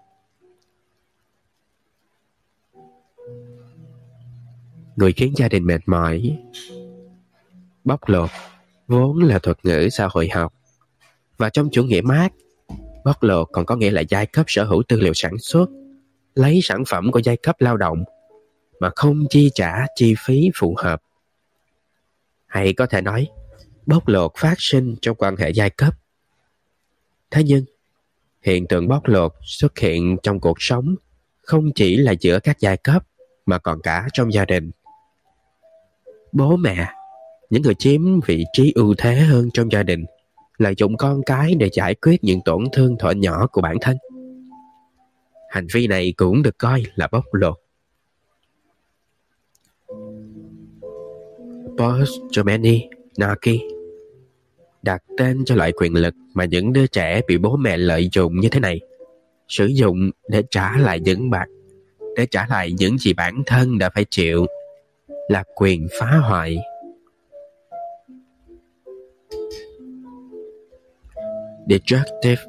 Người 4.95 5.13
khiến 5.13 5.33
gia 5.35 5.49
đình 5.49 5.65
mệt 5.65 5.81
mỏi 5.85 6.37
Bóc 7.83 7.99
lột 8.09 8.29
vốn 8.87 9.19
là 9.19 9.39
thuật 9.39 9.57
ngữ 9.63 9.89
xã 9.91 10.07
hội 10.11 10.29
học 10.29 10.53
và 11.37 11.49
trong 11.49 11.69
chủ 11.71 11.83
nghĩa 11.83 12.01
mát 12.01 12.33
bóc 13.05 13.23
lột 13.23 13.47
còn 13.51 13.65
có 13.65 13.75
nghĩa 13.75 13.91
là 13.91 14.01
giai 14.09 14.25
cấp 14.25 14.45
sở 14.47 14.63
hữu 14.63 14.83
tư 14.87 14.99
liệu 14.99 15.13
sản 15.13 15.37
xuất 15.37 15.69
lấy 16.35 16.59
sản 16.63 16.83
phẩm 16.87 17.11
của 17.11 17.19
giai 17.19 17.37
cấp 17.37 17.55
lao 17.59 17.77
động 17.77 18.03
mà 18.79 18.89
không 18.95 19.25
chi 19.29 19.49
trả 19.55 19.85
chi 19.95 20.15
phí 20.25 20.51
phù 20.55 20.75
hợp. 20.77 21.01
Hay 22.45 22.73
có 22.73 22.85
thể 22.85 23.01
nói, 23.01 23.27
bóc 23.85 24.07
lột 24.07 24.31
phát 24.37 24.55
sinh 24.57 24.95
trong 25.01 25.15
quan 25.15 25.35
hệ 25.35 25.49
giai 25.49 25.69
cấp. 25.69 25.93
Thế 27.31 27.43
nhưng, 27.43 27.65
hiện 28.41 28.67
tượng 28.67 28.87
bóc 28.87 29.05
lột 29.05 29.33
xuất 29.41 29.79
hiện 29.79 30.17
trong 30.23 30.39
cuộc 30.39 30.57
sống 30.59 30.95
không 31.41 31.71
chỉ 31.75 31.97
là 31.97 32.11
giữa 32.11 32.39
các 32.39 32.59
giai 32.59 32.77
cấp 32.77 33.07
mà 33.45 33.57
còn 33.57 33.81
cả 33.81 34.07
trong 34.13 34.33
gia 34.33 34.45
đình. 34.45 34.71
Bố 36.31 36.55
mẹ, 36.55 36.87
những 37.49 37.61
người 37.61 37.75
chiếm 37.75 38.19
vị 38.19 38.43
trí 38.53 38.71
ưu 38.75 38.95
thế 38.97 39.15
hơn 39.15 39.49
trong 39.53 39.71
gia 39.71 39.83
đình, 39.83 40.05
lợi 40.57 40.73
dụng 40.77 40.97
con 40.97 41.21
cái 41.25 41.55
để 41.55 41.69
giải 41.73 41.95
quyết 41.95 42.23
những 42.23 42.39
tổn 42.45 42.63
thương 42.73 42.97
thỏa 42.97 43.13
nhỏ 43.13 43.47
của 43.47 43.61
bản 43.61 43.77
thân. 43.81 43.97
Hành 45.49 45.67
vi 45.73 45.87
này 45.87 46.13
cũng 46.17 46.41
được 46.41 46.57
coi 46.57 46.83
là 46.95 47.07
bóc 47.11 47.23
lột. 47.31 47.59
Boss 51.77 52.11
Germany 52.35 52.83
Naki 53.17 53.74
đặt 54.85 55.03
tên 55.17 55.45
cho 55.45 55.55
loại 55.55 55.71
quyền 55.71 55.93
lực 55.93 56.13
mà 56.33 56.45
những 56.45 56.73
đứa 56.73 56.87
trẻ 56.87 57.21
bị 57.27 57.37
bố 57.37 57.57
mẹ 57.57 57.77
lợi 57.77 58.09
dụng 58.11 58.39
như 58.39 58.49
thế 58.49 58.59
này. 58.59 58.79
Sử 59.47 59.65
dụng 59.65 60.11
để 60.29 60.43
trả 60.51 60.77
lại 60.77 60.99
những 60.99 61.29
bạn 61.29 61.49
để 62.15 62.25
trả 62.31 62.47
lại 62.49 62.71
những 62.71 62.97
gì 62.97 63.13
bản 63.13 63.43
thân 63.45 63.77
đã 63.77 63.89
phải 63.89 64.05
chịu. 64.09 64.45
Là 65.29 65.43
quyền 65.55 65.87
phá 65.99 66.11
hoại. 66.17 66.57
Destructive 71.69 72.41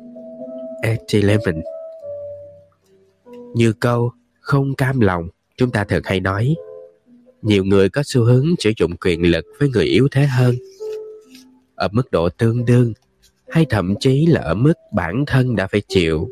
Element 0.82 1.64
Như 3.54 3.72
câu, 3.72 4.12
không 4.40 4.74
cam 4.74 5.00
lòng, 5.00 5.28
chúng 5.56 5.70
ta 5.70 5.84
thường 5.84 6.02
hay 6.04 6.20
nói, 6.20 6.54
nhiều 7.42 7.64
người 7.64 7.88
có 7.88 8.02
xu 8.04 8.24
hướng 8.24 8.46
sử 8.58 8.72
dụng 8.76 8.96
quyền 8.96 9.30
lực 9.30 9.44
với 9.58 9.68
người 9.68 9.84
yếu 9.84 10.08
thế 10.10 10.26
hơn 10.26 10.54
ở 11.76 11.88
mức 11.92 12.10
độ 12.10 12.28
tương 12.28 12.64
đương, 12.64 12.92
hay 13.48 13.66
thậm 13.70 13.94
chí 14.00 14.26
là 14.26 14.40
ở 14.40 14.54
mức 14.54 14.72
bản 14.92 15.24
thân 15.26 15.56
đã 15.56 15.66
phải 15.66 15.82
chịu. 15.88 16.28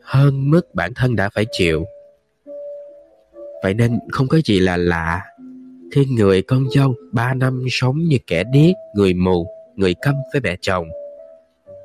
Hơn 0.00 0.50
mức 0.50 0.74
bản 0.74 0.94
thân 0.94 1.16
đã 1.16 1.30
phải 1.34 1.46
chịu. 1.50 1.84
Vậy 3.62 3.74
nên 3.74 3.98
không 4.12 4.28
có 4.28 4.38
gì 4.44 4.60
là 4.60 4.76
lạ. 4.76 5.22
Khi 5.92 6.06
người 6.06 6.42
con 6.42 6.70
dâu 6.70 6.94
ba 7.12 7.34
năm 7.34 7.64
sống 7.70 7.98
như 7.98 8.18
kẻ 8.26 8.44
điếc, 8.52 8.74
người 8.94 9.14
mù, 9.14 9.46
người 9.76 9.94
câm 10.02 10.14
với 10.32 10.40
mẹ 10.40 10.56
chồng, 10.60 10.88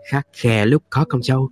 khắc 0.06 0.28
khe 0.34 0.66
lúc 0.66 0.84
có 0.90 1.06
con 1.10 1.24
dâu, 1.24 1.50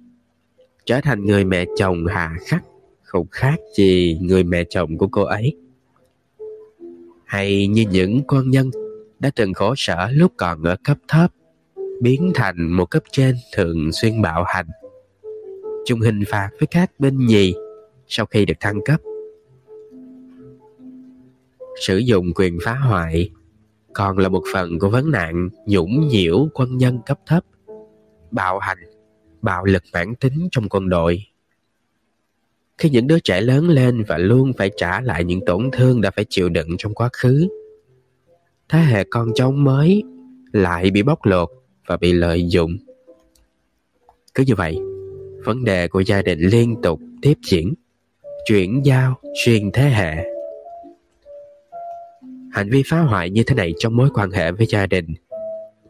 trở 0.85 1.01
thành 1.01 1.25
người 1.25 1.45
mẹ 1.45 1.65
chồng 1.77 2.05
hà 2.05 2.35
khắc, 2.47 2.63
không 3.01 3.27
khác 3.31 3.59
gì 3.77 4.19
người 4.21 4.43
mẹ 4.43 4.63
chồng 4.69 4.97
của 4.97 5.07
cô 5.11 5.23
ấy. 5.23 5.55
Hay 7.25 7.67
như 7.67 7.85
những 7.91 8.21
con 8.27 8.49
nhân 8.49 8.71
đã 9.19 9.29
từng 9.35 9.53
khổ 9.53 9.73
sở 9.77 10.09
lúc 10.11 10.31
còn 10.37 10.63
ở 10.63 10.75
cấp 10.83 10.97
thấp, 11.07 11.31
biến 12.01 12.31
thành 12.35 12.71
một 12.71 12.85
cấp 12.85 13.03
trên 13.11 13.35
thường 13.55 13.91
xuyên 13.91 14.21
bạo 14.21 14.43
hành. 14.47 14.67
Chung 15.85 16.01
hình 16.01 16.23
phạt 16.27 16.49
với 16.59 16.67
các 16.67 16.91
bên 16.99 17.25
nhì 17.25 17.53
sau 18.07 18.25
khi 18.25 18.45
được 18.45 18.53
thăng 18.59 18.79
cấp. 18.85 19.01
Sử 21.81 21.97
dụng 21.97 22.33
quyền 22.35 22.57
phá 22.63 22.73
hoại 22.73 23.29
còn 23.93 24.17
là 24.17 24.29
một 24.29 24.43
phần 24.53 24.79
của 24.79 24.89
vấn 24.89 25.11
nạn 25.11 25.49
nhũng 25.65 26.07
nhiễu 26.07 26.47
quân 26.53 26.77
nhân 26.77 26.99
cấp 27.05 27.19
thấp, 27.25 27.45
bạo 28.31 28.59
hành, 28.59 28.77
bạo 29.41 29.65
lực 29.65 29.83
mãn 29.93 30.15
tính 30.15 30.47
trong 30.51 30.69
quân 30.69 30.89
đội. 30.89 31.23
Khi 32.77 32.89
những 32.89 33.07
đứa 33.07 33.19
trẻ 33.19 33.41
lớn 33.41 33.69
lên 33.69 34.03
và 34.07 34.17
luôn 34.17 34.51
phải 34.57 34.71
trả 34.77 35.01
lại 35.01 35.23
những 35.23 35.39
tổn 35.45 35.69
thương 35.71 36.01
đã 36.01 36.11
phải 36.11 36.25
chịu 36.29 36.49
đựng 36.49 36.69
trong 36.77 36.93
quá 36.93 37.09
khứ 37.13 37.47
thế 38.69 38.79
hệ 38.79 39.03
con 39.03 39.29
cháu 39.35 39.51
mới 39.51 40.03
lại 40.51 40.91
bị 40.91 41.03
bóc 41.03 41.25
lột 41.25 41.49
và 41.87 41.97
bị 41.97 42.13
lợi 42.13 42.47
dụng. 42.49 42.77
Cứ 44.33 44.43
như 44.47 44.55
vậy, 44.55 44.79
vấn 45.45 45.63
đề 45.63 45.87
của 45.87 45.99
gia 45.99 46.21
đình 46.21 46.39
liên 46.39 46.75
tục 46.83 46.99
tiếp 47.21 47.37
diễn, 47.43 47.73
chuyển 48.47 48.85
giao 48.85 49.15
xuyên 49.45 49.71
thế 49.71 49.83
hệ. 49.83 50.15
Hành 52.51 52.69
vi 52.69 52.83
phá 52.85 52.99
hoại 52.99 53.29
như 53.29 53.43
thế 53.43 53.55
này 53.55 53.73
trong 53.79 53.95
mối 53.95 54.09
quan 54.13 54.31
hệ 54.31 54.51
với 54.51 54.67
gia 54.67 54.85
đình 54.85 55.05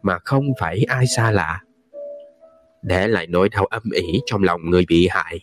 mà 0.02 0.18
không 0.24 0.44
phải 0.60 0.84
ai 0.88 1.06
xa 1.16 1.30
lạ, 1.30 1.62
để 2.82 3.08
lại 3.08 3.26
nỗi 3.26 3.48
đau 3.48 3.66
âm 3.66 3.82
ỉ 3.94 4.20
trong 4.26 4.42
lòng 4.42 4.70
người 4.70 4.84
bị 4.88 5.08
hại. 5.10 5.40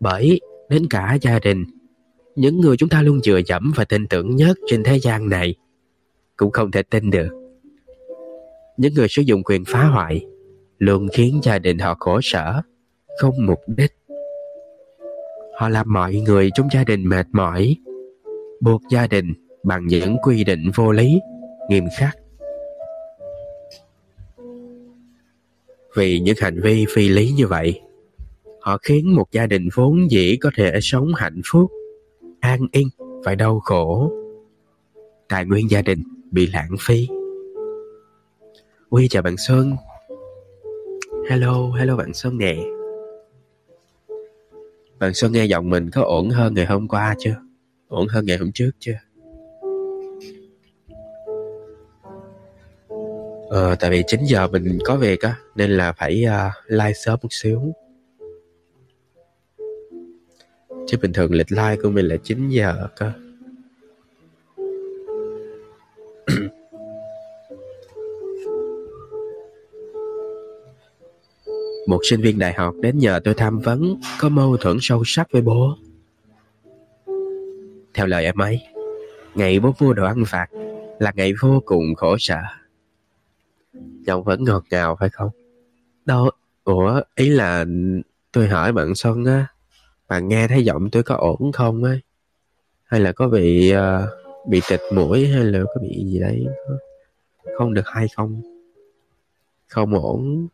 Bởi 0.00 0.40
đến 0.68 0.86
cả 0.90 1.18
gia 1.20 1.38
đình, 1.38 1.64
những 2.36 2.60
người 2.60 2.76
chúng 2.76 2.88
ta 2.88 3.02
luôn 3.02 3.20
dựa 3.20 3.40
dẫm 3.46 3.72
và 3.76 3.84
tin 3.84 4.06
tưởng 4.06 4.36
nhất 4.36 4.58
trên 4.66 4.82
thế 4.82 4.98
gian 4.98 5.28
này 5.28 5.54
cũng 6.36 6.50
không 6.50 6.70
thể 6.70 6.82
tin 6.82 7.10
được. 7.10 7.28
Những 8.76 8.94
người 8.94 9.08
sử 9.08 9.22
dụng 9.22 9.42
quyền 9.44 9.64
phá 9.64 9.84
hoại 9.84 10.26
luôn 10.78 11.08
khiến 11.12 11.40
gia 11.42 11.58
đình 11.58 11.78
họ 11.78 11.96
khổ 12.00 12.20
sở, 12.22 12.62
không 13.20 13.34
mục 13.46 13.60
đích. 13.66 13.92
Họ 15.58 15.68
làm 15.68 15.92
mọi 15.92 16.14
người 16.14 16.50
trong 16.54 16.68
gia 16.74 16.84
đình 16.84 17.08
mệt 17.08 17.26
mỏi, 17.32 17.76
buộc 18.60 18.82
gia 18.90 19.06
đình 19.06 19.32
bằng 19.62 19.86
những 19.86 20.16
quy 20.22 20.44
định 20.44 20.70
vô 20.74 20.92
lý, 20.92 21.20
nghiêm 21.68 21.84
khắc. 21.98 22.16
Vì 25.96 26.20
những 26.20 26.36
hành 26.40 26.60
vi 26.62 26.86
phi 26.94 27.08
lý 27.08 27.32
như 27.36 27.46
vậy, 27.46 27.80
họ 28.60 28.78
khiến 28.82 29.14
một 29.14 29.32
gia 29.32 29.46
đình 29.46 29.68
vốn 29.74 30.10
dĩ 30.10 30.36
có 30.36 30.50
thể 30.56 30.78
sống 30.82 31.14
hạnh 31.16 31.40
phúc, 31.52 31.70
an 32.40 32.60
yên 32.72 32.88
phải 33.24 33.36
đau 33.36 33.60
khổ. 33.60 34.12
Tài 35.28 35.44
nguyên 35.44 35.70
gia 35.70 35.82
đình 35.82 36.02
bị 36.30 36.46
lãng 36.46 36.70
phí 36.80 37.08
Ui 38.94 39.08
chào 39.10 39.22
bạn 39.22 39.36
Sơn. 39.36 39.76
Hello, 41.30 41.70
hello 41.78 41.96
bạn 41.96 42.14
Sơn 42.14 42.38
nè 42.38 42.56
Bạn 44.98 45.14
Sơn 45.14 45.32
nghe 45.32 45.44
giọng 45.44 45.70
mình 45.70 45.90
có 45.90 46.02
ổn 46.02 46.30
hơn 46.30 46.54
ngày 46.54 46.66
hôm 46.66 46.88
qua 46.88 47.14
chưa? 47.18 47.36
Ổn 47.88 48.08
hơn 48.08 48.26
ngày 48.26 48.36
hôm 48.36 48.52
trước 48.52 48.70
chưa? 48.78 48.94
Ờ, 53.48 53.74
tại 53.80 53.90
vì 53.90 54.02
9 54.06 54.20
giờ 54.24 54.48
mình 54.48 54.78
có 54.84 54.96
việc 54.96 55.20
á 55.20 55.36
Nên 55.54 55.70
là 55.70 55.92
phải 55.92 56.24
ờ, 56.24 56.46
uh, 56.46 56.52
like 56.68 56.92
sớm 56.92 57.18
một 57.22 57.32
xíu 57.32 57.74
Chứ 60.86 60.96
bình 61.02 61.12
thường 61.12 61.32
lịch 61.32 61.52
like 61.52 61.76
của 61.82 61.90
mình 61.90 62.06
là 62.06 62.16
9 62.16 62.48
giờ 62.48 62.88
cơ 62.96 63.12
một 71.86 72.00
sinh 72.02 72.20
viên 72.20 72.38
đại 72.38 72.52
học 72.52 72.74
đến 72.80 72.98
nhờ 72.98 73.20
tôi 73.24 73.34
tham 73.34 73.58
vấn 73.58 74.00
có 74.20 74.28
mâu 74.28 74.56
thuẫn 74.56 74.78
sâu 74.80 75.02
sắc 75.06 75.28
với 75.32 75.42
bố. 75.42 75.76
Theo 77.94 78.06
lời 78.06 78.24
em 78.24 78.38
ấy, 78.38 78.60
ngày 79.34 79.60
bố 79.60 79.74
mua 79.80 79.92
đồ 79.92 80.04
ăn 80.04 80.24
vặt 80.30 80.46
là 80.98 81.12
ngày 81.14 81.32
vô 81.42 81.62
cùng 81.64 81.94
khổ 81.94 82.16
sở. 82.18 82.40
Giọng 84.06 84.24
vẫn 84.24 84.44
ngọt 84.44 84.64
ngào 84.70 84.96
phải 85.00 85.08
không? 85.08 85.30
Đâu, 86.04 86.30
ủa, 86.64 87.00
ý 87.14 87.28
là 87.28 87.64
tôi 88.32 88.48
hỏi 88.48 88.72
bạn 88.72 88.94
Xuân 88.94 89.24
á, 89.24 89.46
bạn 90.08 90.28
nghe 90.28 90.48
thấy 90.48 90.64
giọng 90.64 90.90
tôi 90.90 91.02
có 91.02 91.14
ổn 91.16 91.52
không 91.52 91.84
ấy? 91.84 92.00
Hay 92.84 93.00
là 93.00 93.12
có 93.12 93.28
bị 93.28 93.74
uh, 93.74 93.78
bị 94.48 94.60
tịt 94.68 94.80
mũi 94.92 95.26
hay 95.26 95.44
là 95.44 95.60
có 95.74 95.80
bị 95.82 96.04
gì 96.04 96.20
đấy 96.20 96.46
không 97.58 97.74
được 97.74 97.88
hay 97.88 98.06
không? 98.16 98.42
Không 99.66 99.94
ổn. 99.94 100.48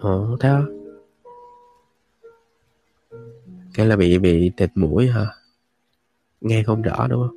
Ồ, 0.00 0.36
thế 0.40 0.48
đó. 0.48 0.66
Cái 3.74 3.86
là 3.86 3.96
bị 3.96 4.18
bị 4.18 4.50
tịt 4.56 4.70
mũi 4.74 5.08
hả? 5.08 5.26
Nghe 6.40 6.62
không 6.62 6.82
rõ 6.82 7.06
đúng 7.10 7.28
không? 7.28 7.36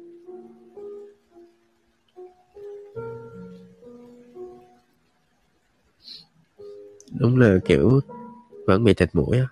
Đúng 7.19 7.37
là 7.37 7.57
kiểu 7.65 7.99
vẫn 8.67 8.83
bị 8.83 8.93
tịt 8.93 9.09
mũi 9.13 9.37
á. 9.37 9.47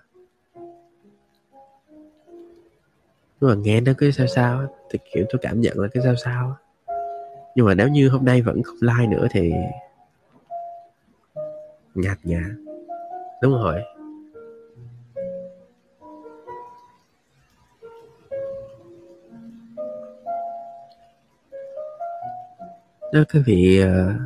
Nhưng 3.40 3.50
mà 3.50 3.54
nghe 3.54 3.80
nó 3.80 3.92
cứ 3.98 4.10
sao 4.10 4.26
sao 4.26 4.58
á, 4.58 4.66
thì 4.90 4.98
kiểu 5.14 5.24
tôi 5.30 5.38
cảm 5.42 5.60
nhận 5.60 5.78
là 5.80 5.88
cái 5.88 6.02
sao 6.02 6.16
sao 6.16 6.48
á. 6.48 6.56
Nhưng 7.54 7.66
mà 7.66 7.74
nếu 7.74 7.88
như 7.88 8.08
hôm 8.08 8.24
nay 8.24 8.42
vẫn 8.42 8.62
không 8.62 8.76
like 8.80 9.06
nữa 9.06 9.26
thì 9.30 9.52
nhạt 11.94 12.18
nhạt. 12.24 12.67
Đúng 13.42 13.52
rồi. 13.52 13.82
Đó 23.12 23.20
cái 23.28 23.42
vị 23.46 23.82
uh, 23.84 24.16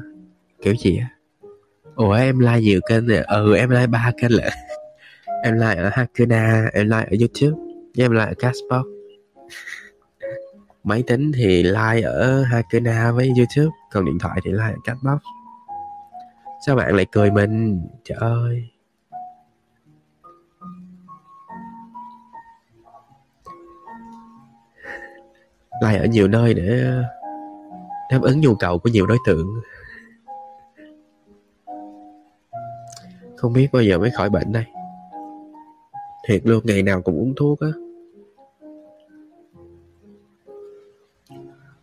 kiểu 0.63 0.75
gì 0.77 0.99
á? 0.99 1.09
Ủa 1.97 2.13
em 2.13 2.39
like 2.39 2.61
nhiều 2.61 2.81
kênh 2.89 3.07
này, 3.07 3.19
Ừ 3.19 3.57
em 3.57 3.71
like 3.71 3.87
ba 3.87 4.13
kênh 4.17 4.33
lận. 4.33 4.53
em 5.43 5.55
like 5.55 5.83
ở 5.83 5.91
Hakuna, 5.93 6.71
em 6.73 6.87
like 6.89 7.07
ở 7.11 7.17
YouTube, 7.21 7.63
với 7.97 8.05
em 8.05 8.13
like 8.13 8.27
ở 8.27 8.35
Castbox. 8.39 8.87
Máy 10.85 11.03
tính 11.07 11.33
thì 11.33 11.63
like 11.63 12.03
ở 12.03 12.43
Hakuna 12.43 13.13
với 13.13 13.27
YouTube, 13.27 13.77
còn 13.93 14.05
điện 14.05 14.19
thoại 14.19 14.39
thì 14.45 14.51
like 14.51 14.63
ở 14.65 14.81
Castbox. 14.85 15.19
Sao 16.67 16.77
bạn 16.77 16.97
lại 16.97 17.07
cười 17.13 17.31
mình? 17.31 17.81
Trời 18.05 18.19
ơi. 18.21 18.72
Like 25.81 25.99
ở 25.99 26.05
nhiều 26.05 26.29
nơi 26.29 26.55
để 26.55 26.83
ờ, 26.85 27.03
đáp 28.11 28.23
ứng 28.23 28.41
nhu 28.41 28.55
cầu 28.55 28.79
của 28.79 28.89
nhiều 28.89 29.07
đối 29.07 29.19
tượng. 29.27 29.61
Không 33.37 33.53
biết 33.53 33.69
bao 33.73 33.83
giờ 33.83 33.99
mới 33.99 34.11
khỏi 34.11 34.31
bệnh 34.31 34.53
đây. 34.53 34.65
Thiệt 36.29 36.41
luôn, 36.45 36.61
ngày 36.65 36.83
nào 36.83 37.03
cũng 37.03 37.19
uống 37.19 37.35
thuốc 37.37 37.61
á. 37.61 37.69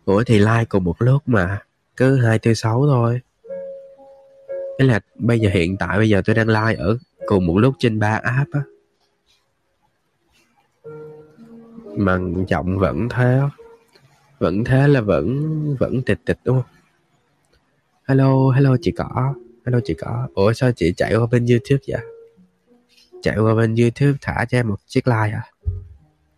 Ủa 0.04 0.22
thì 0.26 0.38
like 0.38 0.64
cùng 0.68 0.84
một 0.84 0.96
lúc 0.98 1.22
mà, 1.26 1.62
Cứ 1.96 2.16
hai 2.16 2.38
tư 2.38 2.54
sáu 2.54 2.86
thôi. 2.86 3.20
Thế 4.78 4.86
là 4.86 5.00
bây 5.14 5.40
giờ 5.40 5.50
hiện 5.52 5.76
tại, 5.76 5.98
bây 5.98 6.08
giờ 6.08 6.22
tôi 6.24 6.34
đang 6.34 6.48
like 6.48 6.74
ở 6.78 6.98
cùng 7.26 7.46
một 7.46 7.58
lúc 7.58 7.74
trên 7.78 7.98
ba 7.98 8.20
app 8.22 8.50
á. 8.52 8.60
Mà 11.96 12.18
giọng 12.48 12.78
vẫn 12.78 13.08
thế 13.08 13.40
vẫn 14.40 14.64
thế 14.64 14.88
là 14.88 15.00
vẫn 15.00 15.36
vẫn 15.80 16.02
tịch 16.02 16.18
tịch 16.24 16.38
đúng 16.44 16.56
không? 16.56 16.72
Hello, 18.08 18.50
hello 18.50 18.76
chị 18.80 18.90
cỏ. 18.90 19.34
Hello 19.66 19.80
chị 19.84 19.94
cỏ. 19.94 20.28
Ủa 20.34 20.52
sao 20.52 20.72
chị 20.72 20.92
chạy 20.96 21.14
qua 21.14 21.26
bên 21.30 21.46
YouTube 21.46 21.82
vậy? 21.88 22.00
Chạy 23.22 23.38
qua 23.38 23.54
bên 23.54 23.74
YouTube 23.74 24.18
thả 24.20 24.44
cho 24.48 24.58
em 24.58 24.68
một 24.68 24.76
chiếc 24.86 25.08
like 25.08 25.32
à 25.32 25.42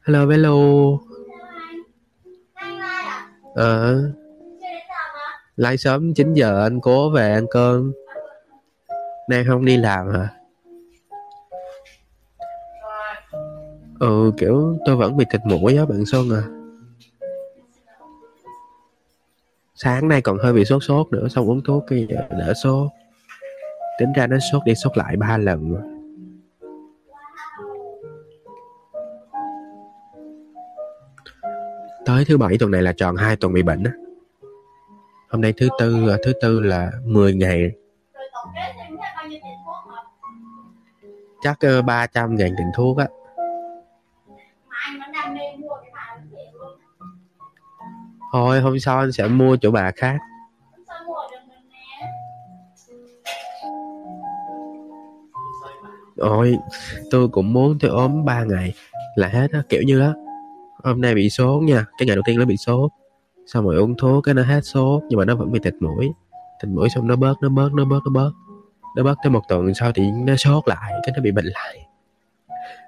Hello 0.03 0.27
hello. 0.27 0.55
Ờ. 3.55 4.03
Like 5.57 5.77
sớm 5.77 6.15
9 6.15 6.35
giờ 6.35 6.63
anh 6.63 6.81
cố 6.81 7.11
về 7.11 7.33
ăn 7.33 7.47
cơm. 7.51 7.93
Nay 9.29 9.45
không 9.49 9.65
đi 9.65 9.77
làm 9.77 10.11
hả? 10.13 10.29
Ừ 14.01 14.33
kiểu 14.39 14.79
tôi 14.87 14.97
vẫn 14.97 15.17
bị 15.17 15.25
thịt 15.31 15.41
mũi 15.45 15.77
á 15.77 15.85
bạn 15.85 16.07
Xuân 16.07 16.31
à. 16.31 16.62
Sáng 19.83 20.09
nay 20.09 20.21
còn 20.21 20.39
hơi 20.39 20.53
bị 20.53 20.65
sốt 20.65 20.83
sốt 20.85 21.07
nữa, 21.11 21.29
Xong 21.29 21.51
uống 21.51 21.65
thuốc 21.65 21.85
cái 21.87 22.07
đỡ 22.31 22.53
sốt 22.63 22.91
Tính 23.99 24.13
ra 24.13 24.27
nó 24.27 24.37
sốt 24.53 24.63
đi 24.65 24.75
sốt 24.75 24.99
lại 24.99 25.17
ba 25.17 25.39
lần 25.39 25.73
rồi. 25.73 25.83
Tới 32.07 32.25
thứ 32.25 32.39
bảy 32.39 32.59
tuần 32.59 32.71
này 32.71 32.83
là 32.83 32.93
tròn 32.93 33.17
hai 33.17 33.37
tuần 33.37 33.53
bị 33.53 33.63
bệnh 33.63 33.83
á. 33.85 33.93
Hôm 35.31 35.41
nay 35.41 35.55
thứ 35.57 35.69
tư 35.79 36.09
à, 36.11 36.17
thứ 36.25 36.33
tư 36.43 36.61
là 36.61 36.93
10 37.05 37.35
ngày. 37.35 37.73
Chắc 41.43 41.61
ờ, 41.61 41.83
ba 41.83 42.07
trăm 42.07 42.37
ngàn 42.37 42.55
tiền 42.59 42.67
thuốc 42.77 42.99
á. 42.99 43.07
Thôi 48.33 48.61
hôm 48.61 48.79
sau 48.79 48.99
anh 48.99 49.13
sẽ 49.13 49.29
mua 49.29 49.57
chỗ 49.57 49.71
bà 49.71 49.91
khác. 49.97 50.17
Ôi, 56.17 56.59
tôi 57.11 57.29
cũng 57.29 57.53
muốn 57.53 57.79
tôi 57.81 57.91
ốm 57.91 58.25
3 58.25 58.45
ngày 58.45 58.75
là 59.15 59.29
hết 59.29 59.53
á, 59.53 59.63
kiểu 59.69 59.83
như 59.83 60.01
đó. 60.01 60.15
Hôm 60.85 61.01
nay 61.01 61.15
bị 61.15 61.31
sốt 61.31 61.63
nha, 61.63 61.85
cái 61.99 62.07
ngày 62.07 62.17
đầu 62.17 62.23
tiên 62.27 62.39
nó 62.39 62.45
bị 62.45 62.57
sốt. 62.57 62.91
Xong 63.47 63.65
rồi 63.65 63.77
uống 63.77 63.97
thuốc 63.97 64.25
cái 64.25 64.35
nó 64.35 64.43
hết 64.43 64.61
sốt 64.65 65.03
nhưng 65.09 65.19
mà 65.19 65.25
nó 65.25 65.35
vẫn 65.35 65.53
bị 65.53 65.61
tịt 65.63 65.75
mũi. 65.81 66.13
Tịt 66.63 66.71
mũi 66.71 66.89
xong 66.89 67.07
nó 67.07 67.17
bớt, 67.17 67.35
nó 67.43 67.49
bớt, 67.49 67.73
nó 67.73 67.85
bớt, 67.85 68.01
nó 68.05 68.11
bớt. 68.13 68.33
Nó 68.97 69.03
bớt 69.03 69.19
tới 69.23 69.31
một 69.31 69.43
tuần 69.49 69.75
sau 69.75 69.93
thì 69.93 70.11
nó 70.11 70.37
sốt 70.37 70.69
lại, 70.69 70.93
cái 71.03 71.13
nó 71.17 71.23
bị 71.23 71.33
bệnh 71.33 71.45
lại. 71.45 71.87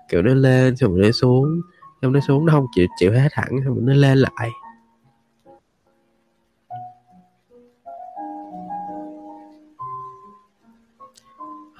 Kiểu 0.08 0.22
nó 0.22 0.34
lên 0.34 0.76
xong 0.76 0.94
rồi 0.94 1.04
nó 1.04 1.10
xuống, 1.12 1.60
xong 2.02 2.12
nó 2.12 2.20
xuống 2.20 2.46
nó 2.46 2.52
không 2.52 2.66
chịu 2.74 2.86
chịu 2.98 3.12
hết 3.12 3.28
hẳn 3.32 3.48
xong 3.64 3.74
rồi 3.74 3.82
nó 3.82 3.94
lên 3.94 4.18
lại. 4.18 4.50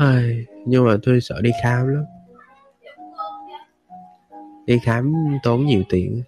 Ai, 0.04 0.46
nhưng 0.66 0.84
mà 0.84 0.96
tôi 1.02 1.20
sợ 1.20 1.40
đi 1.40 1.50
khám 1.62 1.88
lắm. 1.88 2.04
Đi 4.66 4.78
khám 4.84 5.12
tốn 5.42 5.66
nhiều 5.66 5.82
tiền. 5.88 6.22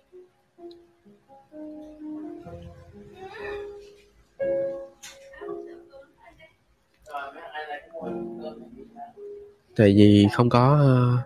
Tại 9.76 9.94
vì 9.96 10.28
không 10.32 10.48
có 10.48 10.78
ờ, 10.80 11.16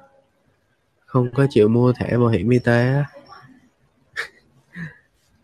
không 1.06 1.30
có 1.34 1.46
chịu 1.50 1.68
mua 1.68 1.92
thẻ 1.92 2.18
bảo 2.18 2.28
hiểm 2.28 2.48
y 2.50 2.58
tế 2.58 2.86
á. 2.86 3.04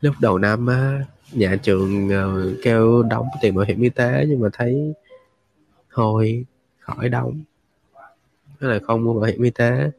Lúc 0.01 0.15
đầu 0.21 0.39
năm 0.39 0.67
á 0.67 1.05
nhà 1.33 1.57
trường 1.63 2.09
ờ, 2.09 2.53
kêu 2.63 3.03
đóng 3.03 3.27
tiền 3.43 3.55
bảo 3.55 3.65
hiểm 3.69 3.81
y 3.81 3.89
tế 3.89 4.25
nhưng 4.29 4.41
mà 4.41 4.49
thấy 4.53 4.95
thôi 5.91 6.47
khỏi 6.87 7.09
đóng 7.09 7.41
tức 8.61 8.69
là 8.69 8.79
không 8.87 9.05
mua 9.05 9.21
bảo 9.21 9.31
hiểm 9.31 9.43
y 9.43 9.51
tế. 9.51 9.91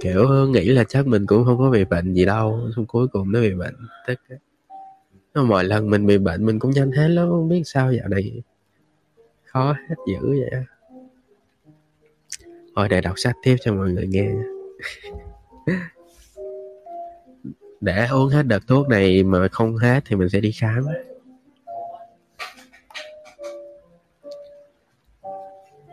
Kiểu 0.00 0.46
nghĩ 0.46 0.64
là 0.68 0.84
chắc 0.84 1.06
mình 1.06 1.26
cũng 1.26 1.44
không 1.44 1.58
có 1.58 1.70
bị 1.70 1.84
bệnh 1.84 2.14
gì 2.14 2.24
đâu, 2.24 2.70
xong 2.76 2.86
cuối 2.86 3.08
cùng 3.08 3.32
nó 3.32 3.40
bị 3.40 3.54
bệnh 3.54 3.74
tất 4.06 4.14
nó 5.34 5.44
mọi 5.44 5.64
lần 5.64 5.90
mình 5.90 6.06
bị 6.06 6.18
bệnh 6.18 6.46
mình 6.46 6.58
cũng 6.58 6.70
nhanh 6.70 6.92
hết 6.92 7.08
lắm, 7.08 7.28
không 7.28 7.48
biết 7.48 7.62
sao 7.64 7.92
dạo 7.92 8.08
này 8.08 8.42
khó 9.44 9.72
hết 9.72 9.96
dữ 10.06 10.18
vậy 10.20 10.50
thôi 12.76 12.88
để 12.88 13.00
đọc 13.00 13.14
sách 13.18 13.36
tiếp 13.42 13.56
cho 13.60 13.74
mọi 13.74 13.90
người 13.90 14.06
nghe. 14.06 14.32
để 17.80 18.06
uống 18.06 18.28
hết 18.28 18.42
đợt 18.42 18.60
thuốc 18.66 18.88
này 18.88 19.22
mà 19.22 19.48
không 19.48 19.76
hết 19.76 20.00
thì 20.06 20.16
mình 20.16 20.28
sẽ 20.28 20.40
đi 20.40 20.52
khám 20.52 20.86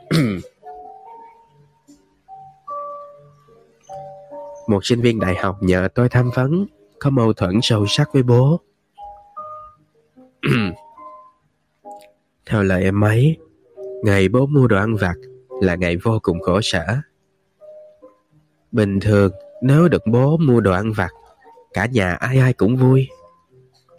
một 4.67 4.85
sinh 4.85 5.01
viên 5.01 5.19
đại 5.19 5.35
học 5.35 5.57
nhờ 5.63 5.87
tôi 5.95 6.09
tham 6.09 6.29
vấn, 6.35 6.65
có 6.99 7.09
mâu 7.09 7.33
thuẫn 7.33 7.59
sâu 7.61 7.85
sắc 7.87 8.09
với 8.13 8.23
bố. 8.23 8.59
Theo 12.45 12.63
lời 12.63 12.83
em 12.83 13.03
ấy, 13.03 13.37
ngày 14.03 14.29
bố 14.29 14.45
mua 14.45 14.67
đồ 14.67 14.77
ăn 14.77 14.95
vặt 14.95 15.15
là 15.61 15.75
ngày 15.75 15.97
vô 15.97 16.19
cùng 16.21 16.41
khổ 16.41 16.59
sở. 16.63 16.85
Bình 18.71 18.99
thường, 18.99 19.31
nếu 19.61 19.87
được 19.87 20.01
bố 20.07 20.37
mua 20.37 20.61
đồ 20.61 20.71
ăn 20.71 20.91
vặt, 20.91 21.11
cả 21.73 21.85
nhà 21.85 22.13
ai 22.13 22.37
ai 22.37 22.53
cũng 22.53 22.75
vui. 22.75 23.07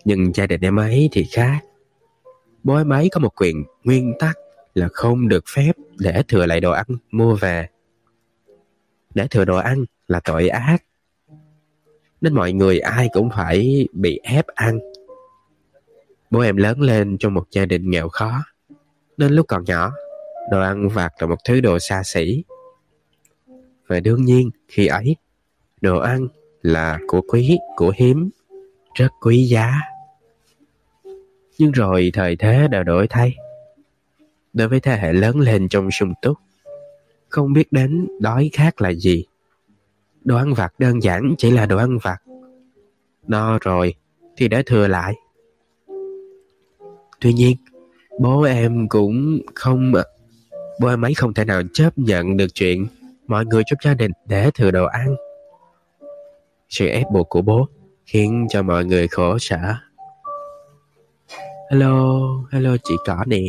Nhưng 0.04 0.34
gia 0.34 0.46
đình 0.46 0.60
em 0.60 0.76
ấy 0.76 1.08
thì 1.12 1.26
khác. 1.32 1.60
Bố 2.62 2.76
em 2.76 2.88
ấy 2.88 3.08
có 3.12 3.20
một 3.20 3.40
quyền 3.40 3.64
nguyên 3.84 4.14
tắc 4.18 4.38
là 4.74 4.88
không 4.92 5.28
được 5.28 5.44
phép 5.54 5.72
để 5.98 6.22
thừa 6.28 6.46
lại 6.46 6.60
đồ 6.60 6.70
ăn 6.70 6.86
mua 7.10 7.34
về. 7.34 7.68
Để 9.14 9.26
thừa 9.30 9.44
đồ 9.44 9.56
ăn 9.56 9.84
là 10.08 10.20
tội 10.24 10.48
ác. 10.48 10.82
Nên 12.20 12.34
mọi 12.34 12.52
người 12.52 12.78
ai 12.78 13.08
cũng 13.12 13.30
phải 13.30 13.88
bị 13.92 14.20
ép 14.22 14.46
ăn. 14.46 14.78
Bố 16.30 16.40
em 16.40 16.56
lớn 16.56 16.80
lên 16.80 17.16
trong 17.18 17.34
một 17.34 17.46
gia 17.50 17.66
đình 17.66 17.90
nghèo 17.90 18.08
khó. 18.08 18.44
Nên 19.16 19.32
lúc 19.32 19.46
còn 19.48 19.64
nhỏ, 19.64 19.92
đồ 20.50 20.60
ăn 20.60 20.88
vặt 20.88 21.12
là 21.18 21.26
một 21.26 21.38
thứ 21.44 21.60
đồ 21.60 21.78
xa 21.78 22.02
xỉ. 22.04 22.44
Và 23.86 24.00
đương 24.00 24.24
nhiên, 24.24 24.50
khi 24.68 24.86
ấy, 24.86 25.16
đồ 25.80 25.98
ăn 25.98 26.28
là 26.62 26.98
của 27.06 27.20
quý, 27.20 27.58
của 27.76 27.92
hiếm, 27.96 28.30
rất 28.94 29.08
quý 29.20 29.44
giá. 29.44 29.80
Nhưng 31.58 31.72
rồi 31.72 32.10
thời 32.14 32.36
thế 32.36 32.68
đã 32.68 32.82
đổi 32.82 33.06
thay. 33.08 33.36
Đối 34.52 34.68
với 34.68 34.80
thế 34.80 34.96
hệ 34.96 35.12
lớn 35.12 35.40
lên 35.40 35.68
trong 35.68 35.90
sung 35.90 36.12
túc, 36.22 36.38
không 37.28 37.52
biết 37.52 37.72
đến 37.72 38.08
đói 38.20 38.50
khát 38.52 38.80
là 38.82 38.92
gì. 38.92 39.24
Đồ 40.24 40.36
ăn 40.36 40.54
vặt 40.54 40.74
đơn 40.78 41.02
giản 41.02 41.34
chỉ 41.38 41.50
là 41.50 41.66
đồ 41.66 41.76
ăn 41.76 41.98
vặt. 42.02 42.18
No 43.26 43.58
rồi 43.60 43.94
thì 44.36 44.48
đã 44.48 44.62
thừa 44.66 44.88
lại. 44.88 45.14
Tuy 47.20 47.32
nhiên, 47.32 47.56
bố 48.20 48.42
em 48.42 48.88
cũng 48.88 49.38
không... 49.54 49.92
Bố 50.80 50.88
em 50.88 51.04
ấy 51.04 51.14
không 51.14 51.34
thể 51.34 51.44
nào 51.44 51.62
chấp 51.72 51.98
nhận 51.98 52.36
được 52.36 52.54
chuyện 52.54 52.86
mọi 53.26 53.46
người 53.46 53.62
trong 53.66 53.78
gia 53.84 53.94
đình 53.94 54.10
để 54.26 54.50
thừa 54.54 54.70
đồ 54.70 54.84
ăn. 54.84 55.16
Sự 56.68 56.86
ép 56.86 57.06
buộc 57.12 57.28
của 57.28 57.42
bố 57.42 57.66
khiến 58.06 58.46
cho 58.50 58.62
mọi 58.62 58.84
người 58.84 59.08
khổ 59.08 59.38
sở. 59.38 59.74
Hello, 61.70 62.20
hello 62.52 62.76
chị 62.84 62.94
cỏ 63.06 63.24
nè. 63.26 63.42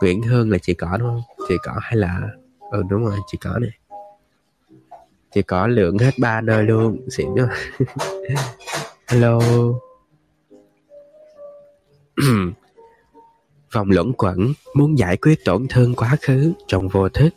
Nguyễn 0.00 0.22
Hương 0.22 0.50
là 0.50 0.58
chị 0.58 0.74
cỏ 0.74 0.96
đúng 0.98 1.08
không? 1.08 1.22
Chị 1.48 1.54
cỏ 1.62 1.72
hay 1.80 1.96
là... 1.96 2.20
Ừ 2.70 2.82
đúng 2.88 3.04
rồi, 3.04 3.18
chị 3.26 3.38
cỏ 3.40 3.58
nè. 3.58 3.68
Chị 5.34 5.42
cỏ 5.42 5.66
lượng 5.66 5.98
hết 5.98 6.10
ba 6.20 6.40
nơi 6.40 6.62
luôn, 6.64 7.08
xịn 7.10 7.26
quá 7.34 7.48
hello. 9.08 9.40
Vòng 13.72 13.90
luẩn 13.90 14.12
quẩn 14.12 14.52
muốn 14.74 14.98
giải 14.98 15.16
quyết 15.16 15.44
tổn 15.44 15.66
thương 15.68 15.94
quá 15.94 16.16
khứ 16.22 16.52
trong 16.66 16.88
vô 16.88 17.08
thức. 17.08 17.28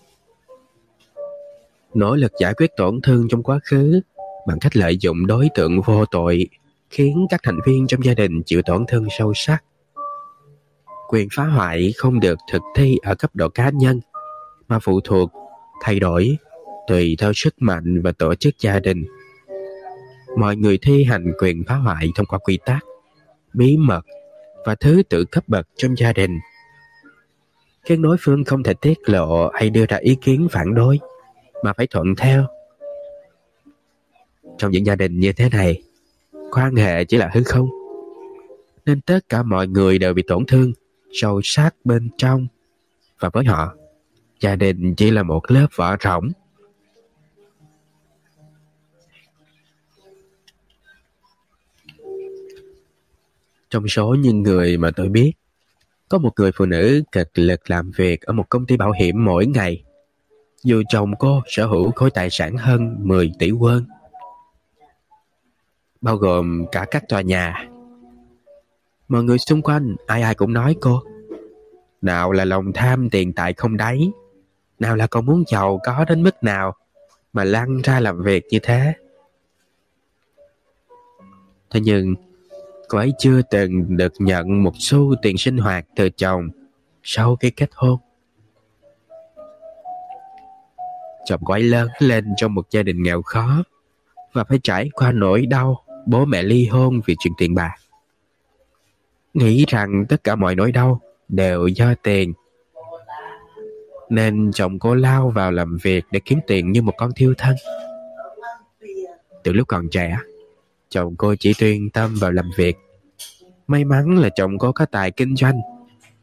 Nỗ 1.98 2.16
lực 2.16 2.32
giải 2.40 2.54
quyết 2.54 2.72
tổn 2.78 3.02
thương 3.04 3.28
trong 3.30 3.44
quá 3.44 3.60
khứ 3.64 4.02
bằng 4.48 4.60
cách 4.60 4.78
lợi 4.78 4.98
dụng 4.98 5.28
đối 5.28 5.50
tượng 5.56 5.82
vô 5.82 6.06
tội 6.06 6.48
khiến 6.90 7.28
các 7.30 7.40
thành 7.44 7.60
viên 7.66 7.88
trong 7.88 8.06
gia 8.06 8.14
đình 8.14 8.42
chịu 8.46 8.62
tổn 8.62 8.86
thương 8.88 9.08
sâu 9.18 9.34
sắc. 9.36 9.64
Quyền 11.10 11.28
phá 11.36 11.44
hoại 11.44 11.94
không 11.98 12.20
được 12.20 12.40
thực 12.52 12.62
thi 12.76 12.98
ở 13.04 13.16
cấp 13.16 13.32
độ 13.34 13.50
cá 13.50 13.70
nhân, 13.70 14.00
mà 14.68 14.80
phụ 14.80 15.00
thuộc, 15.04 15.32
thay 15.82 16.00
đổi, 16.00 16.38
tùy 16.88 17.16
theo 17.20 17.32
sức 17.36 17.56
mạnh 17.60 18.02
và 18.02 18.12
tổ 18.12 18.36
chức 18.36 18.60
gia 18.60 18.80
đình. 18.80 19.06
Mọi 20.38 20.56
người 20.56 20.78
thi 20.82 21.04
hành 21.04 21.34
quyền 21.40 21.64
phá 21.68 21.76
hoại 21.76 22.12
thông 22.16 22.26
qua 22.26 22.40
quy 22.40 22.60
tắc, 22.66 22.86
bí 23.54 23.78
mật 23.78 24.06
và 24.66 24.76
thứ 24.76 25.04
tự 25.10 25.26
cấp 25.26 25.44
bậc 25.48 25.68
trong 25.76 25.98
gia 25.98 26.14
đình. 26.14 26.40
Khiến 27.84 28.02
đối 28.02 28.18
phương 28.20 28.44
không 28.44 28.64
thể 28.64 28.74
tiết 28.74 28.98
lộ 29.06 29.50
hay 29.54 29.70
đưa 29.70 29.86
ra 29.86 29.98
ý 29.98 30.16
kiến 30.22 30.48
phản 30.52 30.76
đối, 30.76 31.00
mà 31.64 31.74
phải 31.74 31.88
thuận 31.88 32.16
theo. 32.16 32.46
Trong 34.58 34.72
những 34.72 34.86
gia 34.86 34.96
đình 34.96 35.20
như 35.20 35.34
thế 35.34 35.50
này, 35.50 35.82
quan 36.52 36.76
hệ 36.76 37.06
chỉ 37.06 37.18
là 37.18 37.30
hư 37.34 37.44
không. 37.44 37.70
Nên 38.86 39.02
tất 39.02 39.20
cả 39.30 39.44
mọi 39.44 39.68
người 39.68 40.00
đều 40.00 40.14
bị 40.14 40.24
tổn 40.28 40.46
thương, 40.46 40.74
sâu 41.12 41.42
sắc 41.44 41.76
bên 41.84 42.10
trong. 42.18 42.48
Và 43.20 43.30
với 43.34 43.46
họ, 43.46 43.76
gia 44.40 44.56
đình 44.56 44.96
chỉ 44.96 45.12
là 45.12 45.24
một 45.24 45.52
lớp 45.52 45.68
vỏ 45.76 45.98
rỗng. 46.04 46.32
Trong 53.70 53.88
số 53.88 54.16
những 54.20 54.42
người 54.44 54.78
mà 54.78 54.92
tôi 54.96 55.10
biết, 55.10 55.32
có 56.10 56.18
một 56.18 56.32
người 56.38 56.52
phụ 56.56 56.66
nữ 56.66 57.04
cực 57.12 57.40
lực 57.40 57.70
làm 57.70 57.92
việc 57.92 58.22
ở 58.22 58.34
một 58.34 58.50
công 58.50 58.66
ty 58.66 58.78
bảo 58.78 58.92
hiểm 58.92 59.26
mỗi 59.26 59.46
ngày. 59.46 59.84
Dù 60.64 60.84
chồng 60.90 61.16
cô 61.20 61.42
sở 61.48 61.66
hữu 61.66 61.92
khối 61.92 62.12
tài 62.12 62.30
sản 62.30 62.58
hơn 62.58 62.96
10 63.00 63.32
tỷ 63.40 63.52
won 63.52 63.84
bao 66.02 66.16
gồm 66.16 66.66
cả 66.72 66.86
các 66.92 67.04
tòa 67.10 67.22
nhà. 67.22 67.70
Mọi 69.08 69.24
người 69.24 69.38
xung 69.38 69.62
quanh 69.62 69.96
ai 70.06 70.22
ai 70.22 70.36
cũng 70.36 70.54
nói 70.54 70.76
cô. 70.82 71.02
Nào 72.02 72.32
là 72.32 72.46
lòng 72.46 72.74
tham 72.74 73.10
tiền 73.10 73.34
tài 73.34 73.54
không 73.54 73.78
đáy, 73.78 74.12
nào 74.80 74.96
là 74.96 75.08
còn 75.08 75.26
muốn 75.26 75.44
giàu 75.48 75.80
có 75.84 76.06
đến 76.10 76.24
mức 76.24 76.44
nào 76.44 76.76
mà 77.34 77.44
lăn 77.44 77.82
ra 77.84 78.00
làm 78.00 78.24
việc 78.24 78.46
như 78.50 78.60
thế. 78.64 78.94
Thế 81.70 81.80
nhưng, 81.80 82.16
cô 82.88 82.98
ấy 82.98 83.14
chưa 83.20 83.42
từng 83.42 83.98
được 83.98 84.14
nhận 84.20 84.64
một 84.64 84.74
xu 84.80 85.16
tiền 85.22 85.38
sinh 85.38 85.58
hoạt 85.58 85.86
từ 85.96 86.10
chồng 86.10 86.50
sau 87.04 87.36
khi 87.36 87.50
kết 87.50 87.70
hôn. 87.74 88.00
Chồng 91.28 91.42
cô 91.46 91.54
ấy 91.54 91.64
lớn 91.64 91.90
lên 92.00 92.26
trong 92.38 92.54
một 92.54 92.68
gia 92.72 92.84
đình 92.84 93.04
nghèo 93.04 93.22
khó 93.22 93.64
và 94.34 94.44
phải 94.44 94.60
trải 94.64 94.90
qua 94.94 95.12
nỗi 95.12 95.46
đau 95.46 95.84
bố 96.06 96.26
mẹ 96.26 96.44
ly 96.44 96.68
hôn 96.68 97.02
vì 97.06 97.16
chuyện 97.20 97.34
tiền 97.38 97.56
bạc. 97.56 97.76
Nghĩ 99.34 99.66
rằng 99.68 100.06
tất 100.10 100.24
cả 100.24 100.36
mọi 100.36 100.56
nỗi 100.56 100.72
đau 100.72 101.02
đều 101.28 101.68
do 101.68 101.94
tiền. 102.04 102.34
Nên 104.10 104.52
chồng 104.54 104.80
cô 104.80 104.96
lao 104.96 105.30
vào 105.30 105.52
làm 105.52 105.78
việc 105.82 106.06
để 106.12 106.20
kiếm 106.26 106.40
tiền 106.48 106.72
như 106.72 106.82
một 106.82 106.94
con 106.98 107.12
thiêu 107.16 107.34
thân. 107.38 107.56
Từ 109.44 109.54
lúc 109.54 109.68
còn 109.68 109.90
trẻ, 109.90 110.18
chồng 110.90 111.16
cô 111.18 111.36
chỉ 111.40 111.54
tuyên 111.60 111.90
tâm 111.90 112.16
vào 112.20 112.32
làm 112.32 112.50
việc. 112.58 112.78
May 113.68 113.86
mắn 113.86 114.18
là 114.18 114.30
chồng 114.36 114.58
cô 114.58 114.72
có 114.72 114.86
tài 114.86 115.12
kinh 115.12 115.36
doanh, 115.36 115.60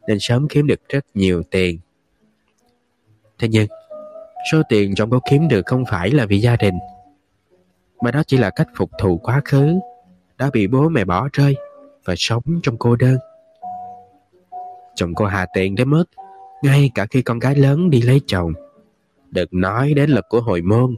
nên 0.07 0.17
sớm 0.19 0.47
kiếm 0.47 0.67
được 0.67 0.79
rất 0.89 1.05
nhiều 1.13 1.43
tiền. 1.43 1.79
Thế 3.39 3.47
nhưng, 3.47 3.67
số 4.51 4.61
tiền 4.69 4.95
chồng 4.95 5.09
cô 5.09 5.19
kiếm 5.29 5.47
được 5.47 5.65
không 5.65 5.85
phải 5.85 6.11
là 6.11 6.25
vì 6.25 6.39
gia 6.39 6.55
đình, 6.55 6.75
mà 8.01 8.11
đó 8.11 8.23
chỉ 8.27 8.37
là 8.37 8.49
cách 8.49 8.67
phục 8.75 8.91
thù 8.99 9.17
quá 9.17 9.41
khứ 9.45 9.79
đã 10.37 10.49
bị 10.53 10.67
bố 10.67 10.89
mẹ 10.89 11.05
bỏ 11.05 11.29
rơi 11.33 11.55
và 12.05 12.13
sống 12.17 12.43
trong 12.63 12.77
cô 12.77 12.95
đơn. 12.95 13.17
Chồng 14.95 15.13
cô 15.15 15.25
hà 15.25 15.45
tiện 15.53 15.75
đến 15.75 15.89
mức 15.89 16.05
ngay 16.63 16.91
cả 16.95 17.05
khi 17.05 17.21
con 17.21 17.39
gái 17.39 17.55
lớn 17.55 17.89
đi 17.89 18.01
lấy 18.01 18.21
chồng 18.27 18.53
đừng 19.31 19.49
nói 19.51 19.93
đến 19.93 20.09
lực 20.09 20.25
của 20.29 20.41
hồi 20.41 20.61
môn 20.61 20.95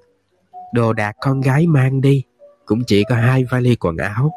đồ 0.73 0.93
đạc 0.93 1.15
con 1.21 1.41
gái 1.41 1.67
mang 1.67 2.01
đi 2.01 2.23
cũng 2.65 2.83
chỉ 2.87 3.03
có 3.09 3.15
hai 3.15 3.43
vali 3.43 3.75
quần 3.75 3.97
áo. 3.97 4.31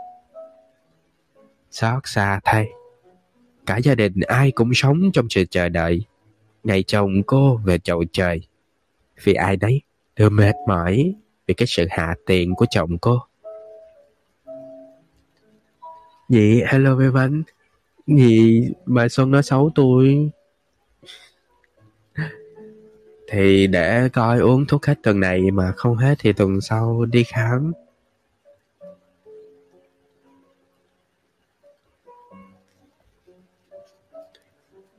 Xót 1.71 2.03
xa 2.07 2.41
thay 2.45 2.69
cả 3.67 3.77
gia 3.77 3.95
đình 3.95 4.21
ai 4.27 4.51
cũng 4.51 4.71
sống 4.75 5.13
trong 5.13 5.27
sự 5.31 5.45
chờ 5.51 5.69
đợi 5.69 6.05
ngày 6.65 6.83
chồng 6.83 7.23
cô 7.27 7.57
về 7.65 7.79
chậu 7.79 8.05
trời 8.13 8.41
vì 9.25 9.35
ai 9.35 9.57
đấy? 9.57 9.81
Đều 10.17 10.31
mệt 10.31 10.55
mỏi 10.69 11.15
vì 11.47 11.55
cái 11.55 11.67
sự 11.67 11.87
hạ 11.91 12.15
tiện 12.27 12.55
của 12.55 12.67
chồng 12.71 12.99
cô. 12.99 13.19
Dì 16.29 16.63
hello 16.67 16.95
với 16.95 17.11
Văn 17.11 17.43
Dì 18.07 18.63
bà 18.87 19.09
Xuân 19.09 19.31
nói 19.31 19.43
xấu 19.43 19.71
tôi. 19.75 20.31
Thì 23.29 23.67
để 23.67 24.09
coi 24.09 24.39
uống 24.39 24.67
thuốc 24.67 24.87
hết 24.87 24.95
tuần 25.03 25.21
này 25.21 25.51
mà 25.51 25.73
không 25.77 25.97
hết 25.97 26.15
thì 26.19 26.33
tuần 26.33 26.61
sau 26.61 27.05
đi 27.05 27.25
khám. 27.25 27.73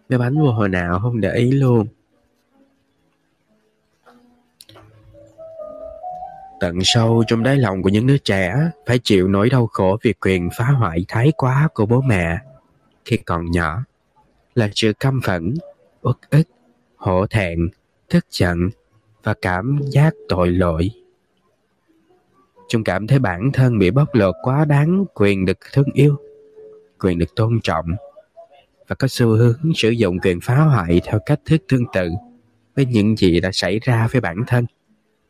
Cái 0.09 0.19
bánh 0.19 0.33
mua 0.33 0.51
hồi 0.51 0.69
nào 0.69 0.99
không 0.99 1.21
để 1.21 1.33
ý 1.33 1.51
luôn 1.51 1.87
tận 6.61 6.79
sâu 6.83 7.23
trong 7.27 7.43
đáy 7.43 7.57
lòng 7.57 7.83
của 7.83 7.89
những 7.89 8.07
đứa 8.07 8.17
trẻ 8.17 8.55
phải 8.87 8.99
chịu 9.03 9.27
nỗi 9.27 9.49
đau 9.49 9.67
khổ 9.67 9.97
vì 10.01 10.13
quyền 10.13 10.49
phá 10.57 10.65
hoại 10.65 11.05
thái 11.07 11.31
quá 11.37 11.67
của 11.73 11.85
bố 11.85 12.01
mẹ. 12.01 12.37
Khi 13.05 13.17
còn 13.17 13.51
nhỏ 13.51 13.83
là 14.55 14.69
sự 14.75 14.93
căm 14.93 15.21
phẫn, 15.23 15.53
uất 16.01 16.15
ức, 16.29 16.43
hổ 16.95 17.27
thẹn, 17.27 17.69
tức 18.09 18.25
giận 18.31 18.69
và 19.23 19.33
cảm 19.41 19.79
giác 19.87 20.13
tội 20.29 20.51
lỗi. 20.51 20.91
Chúng 22.69 22.83
cảm 22.83 23.07
thấy 23.07 23.19
bản 23.19 23.51
thân 23.53 23.79
bị 23.79 23.91
bóc 23.91 24.15
lột 24.15 24.35
quá 24.43 24.65
đáng 24.65 25.05
quyền 25.13 25.45
được 25.45 25.57
thương 25.73 25.89
yêu, 25.93 26.15
quyền 26.99 27.17
được 27.17 27.35
tôn 27.35 27.59
trọng 27.63 27.85
và 28.87 28.95
có 28.95 29.07
xu 29.07 29.27
hướng 29.27 29.71
sử 29.75 29.89
dụng 29.89 30.19
quyền 30.19 30.39
phá 30.41 30.55
hoại 30.55 31.01
theo 31.05 31.19
cách 31.25 31.39
thức 31.45 31.61
tương 31.67 31.85
tự 31.93 32.09
với 32.75 32.85
những 32.85 33.17
gì 33.17 33.39
đã 33.39 33.49
xảy 33.53 33.79
ra 33.79 34.07
với 34.11 34.21
bản 34.21 34.37
thân, 34.47 34.65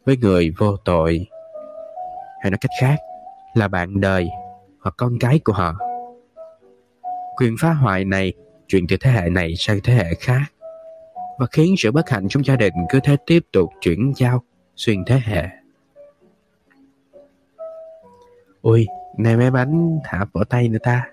với 0.06 0.18
người 0.18 0.54
vô 0.58 0.78
tội. 0.78 1.28
Hay 2.42 2.52
nói 2.52 2.58
cách 2.62 2.72
khác 2.82 2.96
là 3.54 3.68
bạn 3.68 4.02
đời 4.02 4.30
hoặc 4.82 4.94
con 4.98 5.20
cái 5.20 5.40
của 5.40 5.54
họ. 5.54 5.74
Quyền 7.38 7.56
phá 7.62 7.74
hoại 7.74 8.06
này 8.06 8.34
truyền 8.68 8.88
từ 8.88 8.98
thế 9.00 9.12
hệ 9.12 9.30
này 9.30 9.54
sang 9.58 9.80
thế 9.84 9.94
hệ 9.94 10.14
khác 10.20 10.44
và 11.40 11.46
khiến 11.52 11.76
sự 11.78 11.92
bất 11.92 12.10
hạnh 12.10 12.28
trong 12.30 12.46
gia 12.46 12.56
đình 12.56 12.74
cứ 12.90 13.00
thế 13.04 13.18
tiếp 13.26 13.40
tục 13.52 13.70
chuyển 13.82 14.14
giao 14.16 14.44
xuyên 14.76 15.06
thế 15.06 15.22
hệ. 15.24 15.44
Ui, 18.62 18.88
này 19.18 19.38
mấy 19.38 19.52
bánh 19.52 20.00
thả 20.04 20.26
vỏ 20.34 20.44
tay 20.44 20.70
nữa 20.70 20.80
ta. 20.84 21.08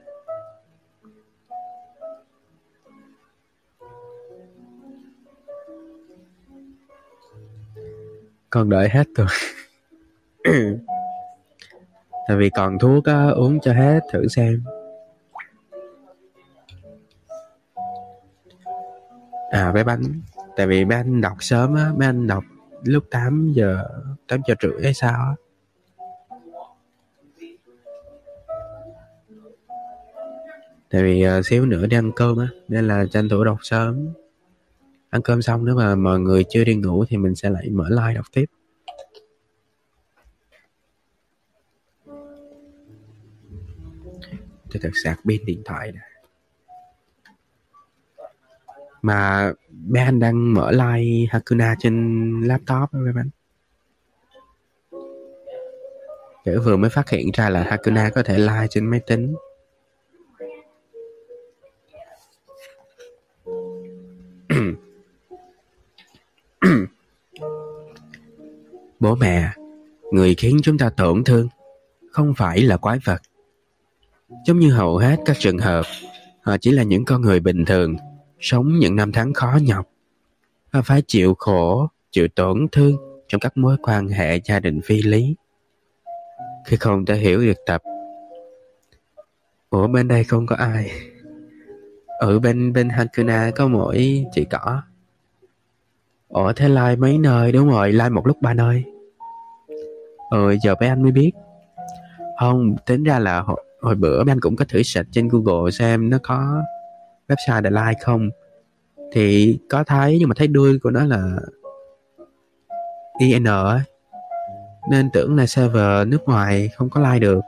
Con 8.51 8.71
đợi 8.71 8.89
hết 8.89 9.07
rồi. 9.17 9.27
Tại 12.29 12.37
vì 12.37 12.51
còn 12.51 12.79
thuốc 12.79 13.05
á, 13.05 13.29
uống 13.29 13.61
cho 13.61 13.73
hết 13.73 14.01
thử 14.13 14.29
xem. 14.29 14.63
À 19.51 19.73
bé 19.73 19.85
bánh 19.85 20.03
Tại 20.57 20.67
vì 20.67 20.85
mấy 20.85 20.97
anh 20.97 21.21
đọc 21.21 21.37
sớm 21.41 21.75
á 21.75 21.93
Mấy 21.97 22.07
anh 22.07 22.27
đọc 22.27 22.45
lúc 22.85 23.05
8 23.11 23.53
giờ 23.53 23.85
8 24.29 24.41
giờ 24.49 24.55
rưỡi 24.63 24.83
hay 24.83 24.95
sao 24.95 25.21
á 25.21 25.35
Tại 30.91 31.03
vì 31.03 31.27
uh, 31.39 31.47
xíu 31.47 31.67
nữa 31.67 31.87
đi 31.87 31.97
ăn 31.97 32.13
cơm 32.17 32.39
á 32.39 32.49
Nên 32.69 32.89
là 32.89 33.05
tranh 33.11 33.29
thủ 33.29 33.45
đọc 33.45 33.59
sớm 33.63 34.09
Ăn 35.11 35.23
cơm 35.23 35.43
xong 35.43 35.65
nếu 35.65 35.75
mà 35.75 35.95
mọi 35.95 36.21
người 36.21 36.45
chưa 36.51 36.65
đi 36.65 36.75
ngủ 36.75 37.05
Thì 37.09 37.17
mình 37.17 37.35
sẽ 37.35 37.51
lại 37.51 37.69
mở 37.71 37.89
like 37.89 38.15
đọc 38.15 38.27
tiếp. 38.33 38.45
Tôi 44.71 44.81
thật 44.81 44.91
sạc 45.05 45.21
pin 45.25 45.45
điện 45.45 45.63
thoại 45.65 45.93
này. 45.93 46.09
mà 49.03 49.53
bé 49.71 50.05
anh 50.05 50.21
đang 50.21 50.55
mở 50.55 50.71
like 50.71 51.27
Hakuna 51.31 51.75
trên 51.79 52.43
laptop 52.47 52.93
đó 52.93 53.01
anh 53.17 53.31
kiểu 56.45 56.63
vừa 56.63 56.77
mới 56.77 56.91
phát 56.91 57.09
hiện 57.09 57.31
ra 57.35 57.49
là 57.49 57.63
Hakuna 57.63 58.11
có 58.11 58.23
thể 58.23 58.39
like 58.39 58.67
trên 58.71 58.87
máy 58.87 59.01
tính. 59.07 59.35
bố 69.01 69.15
mẹ 69.15 69.51
người 70.13 70.35
khiến 70.35 70.57
chúng 70.63 70.79
ta 70.79 70.91
tổn 70.91 71.25
thương 71.25 71.49
không 72.13 72.35
phải 72.37 72.63
là 72.63 72.77
quái 72.77 72.99
vật. 73.05 73.23
Giống 74.47 74.59
như 74.59 74.73
hầu 74.73 74.97
hết 74.97 75.17
các 75.25 75.37
trường 75.39 75.59
hợp 75.59 75.85
họ 76.43 76.57
chỉ 76.61 76.71
là 76.71 76.83
những 76.83 77.05
con 77.05 77.23
người 77.23 77.41
bình 77.41 77.65
thường 77.65 77.97
sống 78.41 78.79
những 78.79 78.97
năm 78.97 79.13
tháng 79.13 79.33
khó 79.33 79.59
nhọc. 79.63 79.89
Và 80.71 80.83
phải 80.83 81.03
chịu 81.07 81.35
khổ, 81.39 81.89
chịu 82.11 82.29
tổn 82.29 82.67
thương 82.73 82.97
trong 83.29 83.41
các 83.41 83.57
mối 83.57 83.77
quan 83.83 84.09
hệ 84.09 84.41
gia 84.45 84.61
đình 84.61 84.81
phi 84.81 85.03
lý. 85.03 85.37
Khi 86.67 86.77
không 86.77 87.07
thể 87.07 87.17
hiểu 87.17 87.41
được 87.41 87.59
tập 87.67 87.83
Ủa 89.71 89.89
bên 89.89 90.09
đây 90.09 90.25
không 90.25 90.47
có 90.47 90.57
ai. 90.57 90.91
Ở 92.19 92.39
bên 92.39 92.73
bên 92.73 92.89
Hakuna 92.89 93.51
có 93.57 93.69
mỗi 93.69 94.25
chị 94.33 94.45
cỏ. 94.51 94.83
Ủa 96.29 96.53
thế 96.53 96.69
like 96.69 96.97
mấy 96.97 97.19
nơi? 97.19 97.53
Đúng 97.53 97.69
rồi 97.69 97.93
Like 97.93 98.09
một 98.09 98.27
lúc 98.27 98.37
ba 98.41 98.55
nơi. 98.55 98.85
Ừ 100.31 100.57
giờ 100.63 100.75
mấy 100.81 100.89
anh 100.89 101.03
mới 101.03 101.13
biết. 101.13 101.33
Không 102.41 102.77
tính 102.87 103.05
ra 103.05 103.19
là 103.19 103.41
hồi, 103.41 103.65
hồi 103.81 103.95
bữa 103.95 104.25
mấy 104.25 104.33
anh 104.33 104.41
cũng 104.41 104.57
có 104.57 104.65
thử 104.69 104.83
search 104.83 105.09
trên 105.13 105.29
Google 105.29 105.71
xem 105.71 106.11
nó 106.11 106.19
có 106.23 106.63
website 107.29 107.63
để 107.63 107.71
like 107.71 108.01
không. 108.01 108.31
Thì 109.13 109.59
có 109.71 109.85
thấy 109.85 110.17
nhưng 110.21 110.29
mà 110.29 110.35
thấy 110.39 110.49
đuôi 110.49 110.79
của 110.83 110.91
nó 110.91 111.05
là 111.05 111.37
IN 113.19 113.45
ấy. 113.45 113.81
Nên 114.91 115.11
tưởng 115.11 115.37
là 115.37 115.47
server 115.47 116.09
nước 116.09 116.25
ngoài 116.27 116.69
không 116.69 116.91
có 116.91 117.01
like 117.01 117.19
được. 117.19 117.41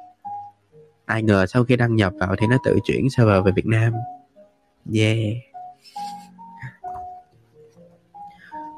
Ai 1.07 1.23
ngờ 1.23 1.47
sau 1.47 1.65
khi 1.65 1.77
đăng 1.77 1.97
nhập 1.97 2.13
vào 2.21 2.37
thì 2.39 2.47
nó 2.47 2.57
tự 2.65 2.79
chuyển 2.85 3.11
server 3.11 3.45
về 3.45 3.53
Việt 3.53 3.67
Nam. 3.67 3.93
Yeah. 4.95 5.50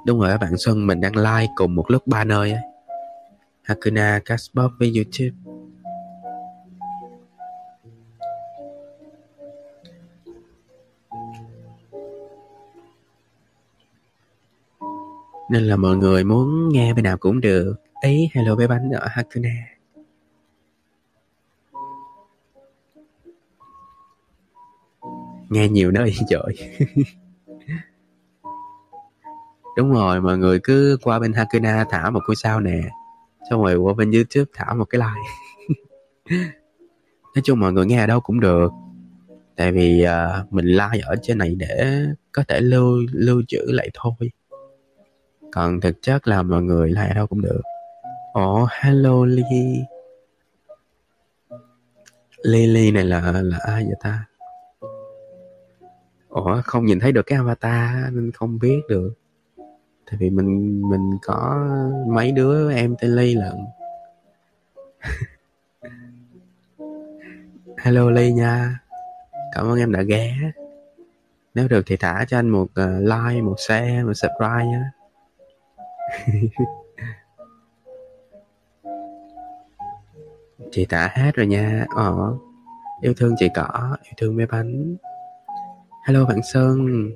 Đúng 0.06 0.20
rồi 0.20 0.30
các 0.30 0.40
bạn 0.40 0.56
Xuân 0.58 0.86
mình 0.86 1.00
đang 1.00 1.16
like 1.16 1.52
cùng 1.56 1.74
một 1.74 1.90
lúc 1.90 2.06
ba 2.06 2.24
nơi 2.24 2.52
ấy 2.52 2.62
Hakuna, 3.62 4.20
Castbox 4.24 4.70
với 4.78 4.92
YouTube. 4.94 5.36
Nên 15.50 15.62
là 15.62 15.76
mọi 15.76 15.96
người 15.96 16.24
muốn 16.24 16.68
nghe 16.68 16.94
bên 16.94 17.02
nào 17.02 17.16
cũng 17.18 17.40
được. 17.40 17.74
Ý 18.02 18.28
hello 18.34 18.56
bé 18.56 18.66
bánh 18.66 18.90
ở 18.90 19.08
Hakuna. 19.10 19.50
Nghe 25.48 25.68
nhiều 25.68 25.90
nơi 25.90 26.14
trời 26.28 26.56
Đúng 29.76 29.92
rồi 29.92 30.20
mọi 30.20 30.38
người 30.38 30.60
cứ 30.64 30.96
qua 31.02 31.18
bên 31.18 31.32
Hakuna 31.32 31.84
thả 31.90 32.10
một 32.10 32.20
ngôi 32.26 32.36
sao 32.36 32.60
nè. 32.60 32.80
Xong 33.50 33.62
rồi 33.62 33.76
qua 33.76 33.94
bên 33.94 34.10
YouTube 34.10 34.50
thả 34.54 34.74
một 34.74 34.84
cái 34.84 35.00
like. 35.00 36.42
Nói 37.34 37.42
chung 37.44 37.60
mọi 37.60 37.72
người 37.72 37.86
nghe 37.86 38.00
ở 38.00 38.06
đâu 38.06 38.20
cũng 38.20 38.40
được. 38.40 38.72
Tại 39.56 39.72
vì 39.72 40.06
uh, 40.06 40.52
mình 40.52 40.66
like 40.66 41.00
ở 41.04 41.16
trên 41.22 41.38
này 41.38 41.54
để 41.54 42.04
có 42.32 42.44
thể 42.48 42.60
lưu 42.60 42.98
lưu 43.12 43.42
trữ 43.48 43.60
lại 43.66 43.90
thôi. 43.94 44.30
Còn 45.52 45.80
thực 45.80 46.02
chất 46.02 46.28
là 46.28 46.42
mọi 46.42 46.62
người 46.62 46.88
like 46.88 47.08
ở 47.08 47.14
đâu 47.14 47.26
cũng 47.26 47.42
được. 47.42 47.62
Ồ 48.32 48.62
oh, 48.62 48.68
hello 48.80 49.24
Ly 49.24 49.42
Lily 52.42 52.90
này 52.90 53.04
là 53.04 53.42
là 53.42 53.58
ai 53.60 53.84
vậy 53.84 53.94
ta? 54.00 54.24
Ủa 56.28 56.62
không 56.64 56.84
nhìn 56.84 57.00
thấy 57.00 57.12
được 57.12 57.22
cái 57.26 57.36
avatar 57.36 58.12
nên 58.12 58.32
không 58.32 58.58
biết 58.58 58.80
được 58.88 59.14
tại 60.06 60.16
vì 60.18 60.30
mình 60.30 60.82
mình 60.90 61.18
có 61.22 61.66
mấy 62.06 62.32
đứa 62.32 62.72
em 62.72 62.94
tên 63.00 63.16
Ly 63.16 63.34
lận. 63.34 63.56
Hello 67.78 68.10
Ly 68.10 68.32
nha. 68.32 68.80
Cảm 69.54 69.66
ơn 69.66 69.78
em 69.78 69.92
đã 69.92 70.02
ghé. 70.02 70.34
Nếu 71.54 71.68
được 71.68 71.82
thì 71.86 71.96
thả 71.96 72.24
cho 72.28 72.38
anh 72.38 72.48
một 72.48 72.64
uh, 72.64 73.00
like 73.00 73.42
một 73.42 73.54
share 73.58 74.02
một 74.02 74.14
subscribe 74.14 74.64
nhé. 74.64 74.82
Chị 80.70 80.84
tả 80.84 81.10
hát 81.12 81.34
rồi 81.34 81.46
nha. 81.46 81.86
Ờ 81.96 82.34
yêu 83.00 83.14
thương 83.16 83.34
chị 83.38 83.48
cỏ 83.54 83.96
yêu 84.02 84.12
thương 84.16 84.36
mê 84.36 84.46
bánh. 84.46 84.96
Hello 86.06 86.24
bạn 86.24 86.40
sơn. 86.52 87.10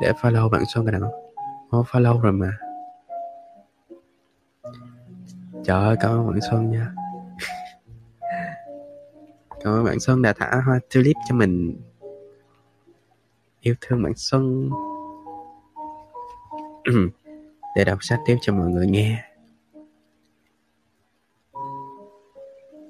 Để 0.00 0.12
follow 0.20 0.48
bạn 0.48 0.62
sơn 0.74 0.86
cái 0.86 1.00
nào? 1.00 1.23
Phải 1.82 2.02
lâu 2.02 2.20
rồi 2.20 2.32
mà. 2.32 2.58
Trời 5.64 5.84
ơi, 5.84 5.96
cảm 6.00 6.10
ơn 6.10 6.26
bạn 6.26 6.40
sơn 6.50 6.70
nha. 6.70 6.88
Cảm 9.64 9.72
ơn 9.72 9.84
bạn 9.84 10.00
sơn 10.00 10.22
đã 10.22 10.32
thả 10.36 10.60
hoa 10.66 10.78
tulip 10.94 11.16
cho 11.28 11.34
mình. 11.34 11.80
Yêu 13.60 13.74
thương 13.80 14.02
bạn 14.02 14.12
sơn 14.16 14.70
để 17.76 17.84
đọc 17.84 17.98
sách 18.00 18.18
tiếp 18.26 18.36
cho 18.40 18.54
mọi 18.54 18.68
người 18.68 18.86
nghe. 18.86 19.24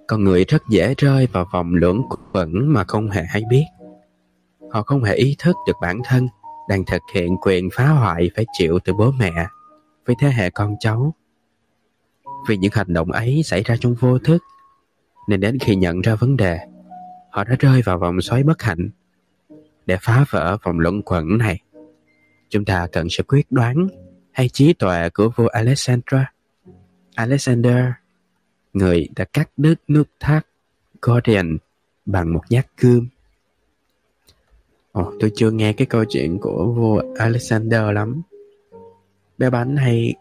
Con 0.07 0.25
người 0.25 0.44
rất 0.44 0.62
dễ 0.68 0.94
rơi 0.99 1.29
vào 1.33 1.47
vòng 1.53 1.75
luẩn 1.75 2.03
quẩn 2.33 2.73
mà 2.73 2.85
không 2.85 3.11
hề 3.11 3.23
hay 3.23 3.42
biết. 3.51 3.64
Họ 4.70 4.83
không 4.83 5.05
hề 5.05 5.14
ý 5.14 5.37
thức 5.38 5.57
được 5.66 5.77
bản 5.81 6.01
thân 6.05 6.29
đang 6.68 6.85
thực 6.85 7.03
hiện 7.14 7.37
quyền 7.42 7.68
phá 7.72 7.88
hoại 7.88 8.31
phải 8.37 8.46
chịu 8.53 8.79
từ 8.85 8.92
bố 8.92 9.11
mẹ 9.11 9.33
với 10.07 10.16
thế 10.20 10.29
hệ 10.29 10.50
con 10.50 10.74
cháu. 10.81 11.14
Vì 12.48 12.57
những 12.57 12.72
hành 12.74 12.92
động 12.92 13.12
ấy 13.12 13.42
xảy 13.42 13.62
ra 13.62 13.77
trong 13.81 13.94
vô 13.94 14.18
thức, 14.18 14.42
nên 15.29 15.40
đến 15.40 15.59
khi 15.59 15.77
nhận 15.77 16.00
ra 16.00 16.14
vấn 16.14 16.37
đề, 16.37 16.59
họ 17.31 17.44
đã 17.44 17.57
rơi 17.59 17.83
vào 17.83 17.98
vòng 17.98 18.20
xoáy 18.20 18.42
bất 18.42 18.62
hạnh. 18.62 18.90
Để 19.87 19.96
phá 20.03 20.24
vỡ 20.31 20.57
vòng 20.62 20.79
luẩn 20.79 21.03
quẩn 21.03 21.38
này, 21.38 21.61
chúng 22.48 22.64
ta 22.64 22.87
cần 22.92 23.07
sự 23.11 23.22
quyết 23.22 23.46
đoán 23.50 23.88
hay 24.33 24.48
trí 24.48 24.72
tuệ 24.72 25.11
của 25.11 25.29
vua 25.37 25.46
Alexandra, 25.46 26.33
Alexander 27.14 27.85
người 28.72 29.09
đã 29.16 29.24
cắt 29.24 29.50
đứt 29.57 29.74
nút 29.88 30.09
thắt 30.20 30.46
Gordian 31.03 31.59
bằng 32.07 32.33
một 32.33 32.40
nhát 32.50 32.66
cương. 32.77 33.07
Ồ, 34.94 35.12
tôi 35.20 35.33
chưa 35.35 35.50
nghe 35.50 35.72
cái 35.72 35.87
câu 35.87 36.04
chuyện 36.09 36.38
của 36.38 36.72
vua 36.76 37.02
Alexander 37.16 37.83
lắm. 37.92 38.22
Bé 39.38 39.50
bánh 39.50 39.76
hay 39.76 40.14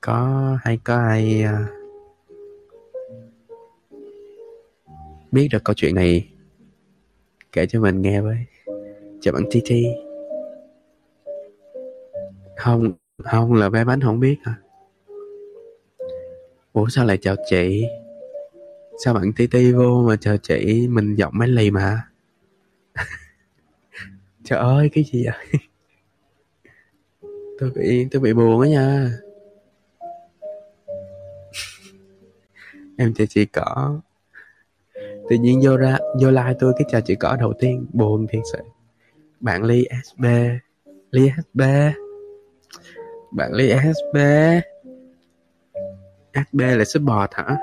có 0.00 0.58
hay 0.62 0.78
có 0.84 0.96
ai 0.96 1.44
uh, 1.44 1.68
biết 5.32 5.48
được 5.52 5.64
câu 5.64 5.74
chuyện 5.74 5.94
này 5.94 6.28
kể 7.52 7.66
cho 7.66 7.80
mình 7.80 8.02
nghe 8.02 8.20
với? 8.20 8.36
Chào 9.20 9.34
bạn 9.34 9.42
TT 9.50 9.70
không 12.56 12.92
không 13.18 13.52
là 13.52 13.70
bé 13.70 13.84
bánh 13.84 14.00
không 14.00 14.20
biết 14.20 14.36
hả? 14.42 14.54
Ủa 16.72 16.88
sao 16.88 17.04
lại 17.04 17.16
chào 17.16 17.36
chị? 17.50 17.84
Sao 19.04 19.14
bạn 19.14 19.32
TT 19.32 19.54
vô 19.74 20.04
mà 20.08 20.16
chào 20.16 20.36
chị 20.36 20.88
mình 20.90 21.14
giọng 21.14 21.32
máy 21.36 21.48
lì 21.48 21.70
mà? 21.70 22.09
Trời 24.44 24.58
ơi, 24.58 24.90
cái 24.92 25.04
gì 25.04 25.24
vậy? 25.24 25.60
Tôi 27.58 27.70
bị 27.74 28.06
tôi 28.10 28.22
bị 28.22 28.32
buồn 28.32 28.60
á 28.60 28.68
nha. 28.68 29.10
Em 32.96 33.14
chào 33.14 33.26
chị 33.26 33.44
cỏ. 33.46 34.00
Tự 35.28 35.36
nhiên 35.36 35.60
vô 35.64 35.76
ra, 35.76 35.98
vô 36.22 36.30
like 36.30 36.54
tôi 36.58 36.72
cái 36.78 36.86
chào 36.90 37.00
chị 37.00 37.14
cỏ 37.14 37.36
đầu 37.40 37.52
tiên. 37.58 37.86
Buồn 37.92 38.26
thiệt 38.26 38.42
sự. 38.52 38.58
Bạn 39.40 39.64
ly 39.64 39.84
sb 40.04 40.24
ly 41.10 41.30
sb 41.36 41.60
bạn 43.32 43.52
ly 43.52 43.72
sb 43.94 44.16
sb 46.34 46.60
là 46.60 46.84
súp 46.84 47.02
bò 47.02 47.26
hả? 47.32 47.58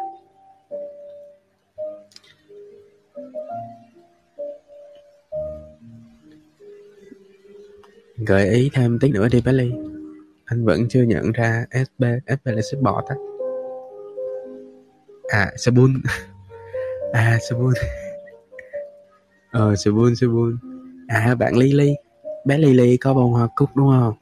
Gợi 8.17 8.49
ý 8.49 8.69
thêm 8.73 8.99
tí 8.99 9.11
nữa 9.11 9.27
đi 9.31 9.41
bé 9.41 9.51
ly 9.51 9.71
anh 10.45 10.65
vẫn 10.65 10.87
chưa 10.89 11.03
nhận 11.03 11.31
ra 11.31 11.65
sb 11.71 12.03
sb 12.27 12.47
là 12.47 12.61
súp 12.61 12.81
bò 12.81 13.03
á. 13.07 13.15
À 15.27 15.51
sabun. 15.57 15.93
À 17.13 17.39
Sabun. 17.49 17.73
Ờ 19.51 19.75
Sabun 19.75 20.15
Sabun. 20.15 20.57
À 21.07 21.35
bạn 21.35 21.57
Lily. 21.57 21.95
Bé 22.45 22.57
Lily 22.57 22.97
có 22.97 23.13
bông 23.13 23.31
hoa 23.31 23.47
cúc 23.55 23.69
đúng 23.75 23.87
không? 23.87 24.13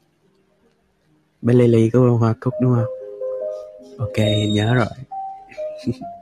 Bé 1.42 1.54
Lily 1.54 1.90
có 1.90 2.00
bông 2.00 2.18
hoa 2.18 2.34
cúc 2.40 2.54
đúng 2.62 2.76
không? 2.76 2.94
Ok, 3.98 4.18
nhớ 4.50 4.74
rồi. 4.74 4.88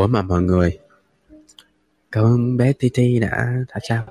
Ủa 0.00 0.06
mà 0.06 0.22
mọi 0.22 0.42
người 0.42 0.78
Cảm 2.12 2.24
ơn 2.24 2.56
bé 2.56 2.72
Titi 2.72 3.18
đã 3.18 3.54
thả 3.68 3.80
sao? 3.88 4.04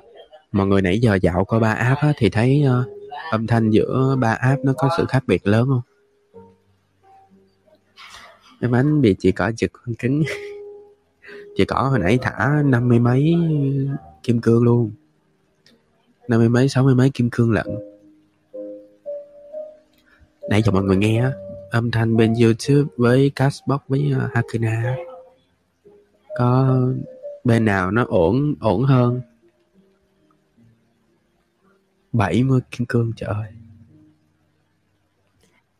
Mọi 0.52 0.66
người 0.66 0.82
nãy 0.82 0.98
giờ 0.98 1.14
dạo 1.22 1.44
qua 1.44 1.58
ba 1.58 1.72
app 1.72 2.00
á, 2.00 2.12
thì 2.16 2.30
thấy 2.30 2.64
uh, 2.80 2.86
âm 3.30 3.46
thanh 3.46 3.70
giữa 3.70 4.16
ba 4.18 4.32
app 4.32 4.64
nó 4.64 4.72
có 4.76 4.88
sự 4.96 5.04
khác 5.08 5.24
biệt 5.26 5.46
lớn 5.46 5.68
không? 5.68 5.80
Em 8.60 8.70
bánh 8.70 9.00
bị 9.00 9.16
chị 9.18 9.32
cỏ 9.32 9.52
giật 9.56 9.70
con 9.72 9.94
kính 9.94 10.22
chị 11.56 11.64
cỏ 11.64 11.76
hồi 11.76 11.98
nãy 11.98 12.18
thả 12.22 12.62
năm 12.64 12.88
mươi 12.88 12.98
mấy 12.98 13.34
kim 14.22 14.40
cương 14.40 14.62
luôn. 14.62 14.90
năm 16.28 16.40
mươi 16.40 16.48
mấy 16.48 16.68
sáu 16.68 16.84
mươi 16.84 16.94
mấy 16.94 17.10
kim 17.14 17.30
cương 17.30 17.52
lận. 17.52 17.66
Nãy 20.50 20.62
giờ 20.62 20.72
mọi 20.72 20.82
người 20.82 20.96
nghe 20.96 21.30
âm 21.70 21.90
thanh 21.90 22.16
bên 22.16 22.34
youtube 22.42 22.90
với 22.96 23.32
cashbox 23.36 23.80
với 23.88 24.12
uh, 24.16 24.34
hakuna 24.34 24.96
có 26.36 26.80
bên 27.44 27.64
nào 27.64 27.90
nó 27.90 28.04
ổn 28.08 28.54
ổn 28.60 28.84
hơn? 28.84 29.20
70 32.12 32.60
kim 32.70 32.86
cương 32.86 33.12
trời 33.16 33.30
ơi. 33.30 33.48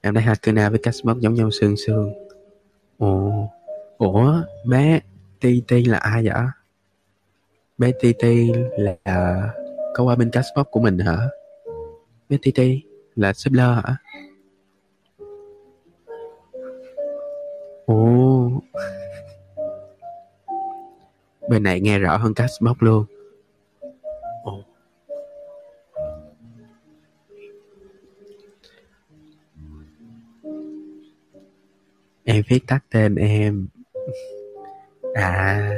Em 0.01 0.15
thấy 0.15 0.23
Hakuna 0.23 0.71
với 0.71 0.79
Cashbox 0.79 1.17
giống 1.19 1.35
nhau 1.35 1.51
xương 1.51 1.75
xương 1.87 2.13
Ồ, 2.99 3.49
Ủa, 3.99 4.43
bé 4.67 5.01
TT 5.41 5.73
là 5.87 5.99
ai 5.99 6.25
vậy? 6.25 6.35
Bé 7.79 7.93
TT 7.93 8.25
là, 8.79 9.53
Có 9.95 10.05
qua 10.05 10.15
bên 10.17 10.31
Cashbox 10.31 10.67
của 10.71 10.81
mình 10.81 10.99
hả? 10.99 11.29
Bé 12.29 12.37
TT 12.37 12.61
Là 13.17 13.33
Subler 13.33 13.69
hả? 13.85 13.97
Bên 21.51 21.63
này 21.63 21.81
nghe 21.81 21.99
rõ 21.99 22.17
hơn 22.17 22.35
Cashbox 22.35 22.77
luôn. 22.81 23.05
Em 32.25 32.43
viết 32.49 32.67
tắt 32.67 32.85
tên 32.93 33.15
em. 33.15 33.69
À. 35.15 35.71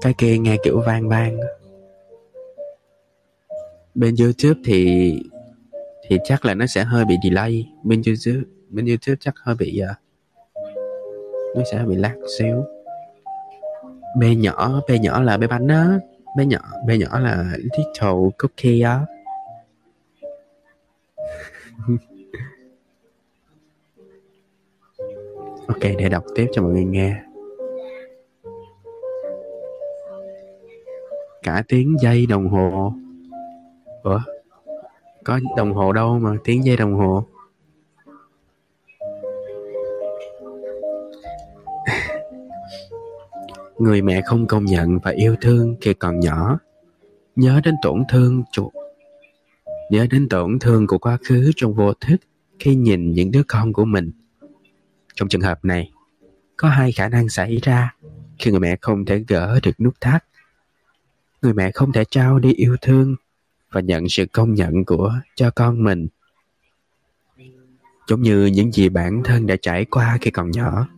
Cái 0.00 0.14
kia 0.18 0.38
nghe 0.38 0.56
kiểu 0.62 0.80
vang 0.86 1.08
vang. 1.08 1.40
Bên 3.94 4.14
Youtube 4.18 4.60
thì 4.64 5.12
Thì 6.08 6.18
chắc 6.24 6.44
là 6.44 6.54
nó 6.54 6.66
sẽ 6.66 6.84
hơi 6.84 7.04
bị 7.04 7.14
delay. 7.22 7.72
Bên 7.82 8.02
Youtube 8.06 8.48
Bên 8.68 8.86
Youtube 8.86 9.16
chắc 9.20 9.34
hơi 9.38 9.56
bị 9.58 9.80
uh, 9.90 9.96
Nó 11.56 11.62
sẽ 11.72 11.84
bị 11.88 11.96
lag 11.96 12.16
xíu 12.38 12.75
B 14.16 14.22
nhỏ 14.36 14.80
B 14.88 14.90
nhỏ 15.00 15.22
là 15.22 15.36
bé 15.36 15.46
bánh 15.46 15.68
á 15.68 15.98
bé 16.36 16.46
nhỏ 16.46 16.58
bé 16.86 16.98
nhỏ 16.98 17.18
là 17.18 17.44
little 17.56 18.30
cookie 18.38 18.82
á 18.82 19.00
Ok, 25.66 25.80
để 25.98 26.08
đọc 26.08 26.24
tiếp 26.34 26.46
cho 26.52 26.62
mọi 26.62 26.72
người 26.72 26.84
nghe. 26.84 27.22
Cả 31.42 31.62
tiếng 31.68 31.96
giây 32.02 32.26
đồng 32.26 32.48
hồ. 32.48 32.92
Ủa? 34.02 34.20
Có 35.24 35.40
đồng 35.56 35.72
hồ 35.72 35.92
đâu 35.92 36.18
mà 36.18 36.36
tiếng 36.44 36.64
giây 36.64 36.76
đồng 36.76 36.94
hồ. 36.94 37.26
Người 43.78 44.02
mẹ 44.02 44.20
không 44.26 44.46
công 44.46 44.64
nhận 44.64 44.98
và 44.98 45.10
yêu 45.10 45.36
thương 45.40 45.76
khi 45.80 45.94
còn 45.94 46.20
nhỏ. 46.20 46.58
Nhớ 47.36 47.60
đến 47.64 47.74
tổn 47.82 48.02
thương 48.08 48.42
chuột. 48.52 48.72
Nhớ 49.90 50.06
đến 50.10 50.28
tổn 50.28 50.58
thương 50.58 50.86
của 50.86 50.98
quá 50.98 51.18
khứ 51.28 51.50
trong 51.56 51.74
vô 51.74 51.92
thức 51.92 52.16
khi 52.58 52.74
nhìn 52.74 53.12
những 53.12 53.30
đứa 53.30 53.42
con 53.48 53.72
của 53.72 53.84
mình 53.84 54.12
trong 55.16 55.28
trường 55.28 55.40
hợp 55.40 55.64
này, 55.64 55.92
có 56.56 56.68
hai 56.68 56.92
khả 56.92 57.08
năng 57.08 57.28
xảy 57.28 57.56
ra 57.62 57.94
khi 58.38 58.50
người 58.50 58.60
mẹ 58.60 58.76
không 58.80 59.04
thể 59.04 59.24
gỡ 59.28 59.60
được 59.62 59.80
nút 59.80 59.94
thắt. 60.00 60.24
Người 61.42 61.54
mẹ 61.54 61.70
không 61.70 61.92
thể 61.92 62.04
trao 62.10 62.38
đi 62.38 62.52
yêu 62.52 62.76
thương 62.82 63.16
và 63.70 63.80
nhận 63.80 64.08
sự 64.08 64.26
công 64.32 64.54
nhận 64.54 64.84
của 64.84 65.14
cho 65.34 65.50
con 65.50 65.84
mình. 65.84 66.06
Giống 68.08 68.22
như 68.22 68.46
những 68.46 68.72
gì 68.72 68.88
bản 68.88 69.22
thân 69.24 69.46
đã 69.46 69.56
trải 69.62 69.84
qua 69.84 70.18
khi 70.20 70.30
còn 70.30 70.50
nhỏ. 70.50 70.88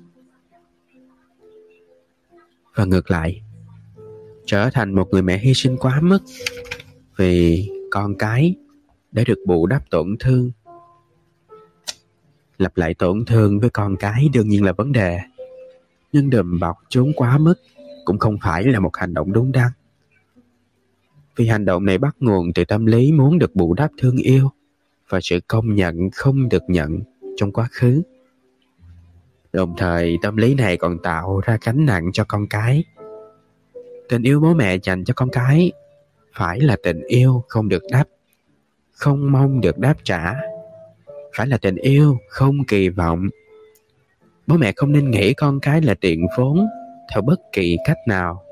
Và 2.79 2.85
ngược 2.85 3.11
lại, 3.11 3.43
trở 4.47 4.71
thành 4.71 4.95
một 4.95 5.09
người 5.11 5.23
mẹ 5.23 5.39
hy 5.39 5.55
sinh 5.55 5.77
quá 5.77 6.01
mức 6.03 6.19
vì 7.17 7.69
con 7.91 8.15
cái 8.19 8.55
để 9.13 9.25
được 9.25 9.39
bù 9.47 9.67
đắp 9.67 9.91
tổn 9.91 10.17
thương. 10.21 10.51
Lặp 12.59 12.77
lại 12.77 12.95
tổn 12.95 13.25
thương 13.25 13.61
với 13.61 13.71
con 13.71 13.97
cái 13.97 14.29
đương 14.33 14.49
nhiên 14.49 14.65
là 14.65 14.73
vấn 14.73 14.93
đề 14.93 15.19
nhưng 16.13 16.31
đùm 16.31 16.59
bọc 16.61 16.77
trốn 16.89 17.13
quá 17.17 17.39
mức 17.39 17.55
cũng 18.05 18.19
không 18.19 18.37
phải 18.43 18.65
là 18.65 18.81
một 18.81 18.97
hành 18.97 19.15
động 19.15 19.33
đúng 19.33 19.53
đắn. 19.53 19.71
Vì 21.37 21.47
hành 21.47 21.65
động 21.65 21.85
này 21.85 21.99
bắt 21.99 22.17
nguồn 22.21 22.53
từ 22.53 22.65
tâm 22.65 22.87
lý 22.87 23.13
muốn 23.13 23.39
được 23.39 23.55
bù 23.55 23.75
đắp 23.75 23.91
thương 23.99 24.17
yêu 24.17 24.51
và 25.09 25.21
sự 25.23 25.41
công 25.49 25.75
nhận 25.75 26.11
không 26.11 26.49
được 26.49 26.63
nhận 26.69 27.01
trong 27.37 27.53
quá 27.53 27.69
khứ 27.71 28.03
đồng 29.53 29.75
thời 29.77 30.19
tâm 30.23 30.37
lý 30.37 30.55
này 30.55 30.77
còn 30.77 30.99
tạo 30.99 31.41
ra 31.41 31.59
gánh 31.65 31.87
nặng 31.87 32.11
cho 32.13 32.25
con 32.29 32.47
cái 32.47 32.85
tình 34.09 34.23
yêu 34.23 34.41
bố 34.41 34.55
mẹ 34.55 34.77
dành 34.83 35.05
cho 35.05 35.15
con 35.15 35.29
cái 35.31 35.73
phải 36.35 36.61
là 36.61 36.77
tình 36.83 37.03
yêu 37.07 37.45
không 37.49 37.69
được 37.69 37.83
đáp 37.91 38.05
không 38.93 39.33
mong 39.33 39.61
được 39.61 39.79
đáp 39.79 39.95
trả 40.05 40.35
phải 41.37 41.47
là 41.47 41.59
tình 41.59 41.77
yêu 41.77 42.19
không 42.29 42.65
kỳ 42.65 42.89
vọng 42.89 43.29
bố 44.47 44.57
mẹ 44.57 44.73
không 44.77 44.93
nên 44.93 45.11
nghĩ 45.11 45.35
con 45.35 45.61
cái 45.61 45.83
là 45.83 45.95
tiền 45.95 46.27
vốn 46.39 46.67
theo 47.13 47.23
bất 47.23 47.41
kỳ 47.53 47.77
cách 47.87 47.99
nào 48.07 48.45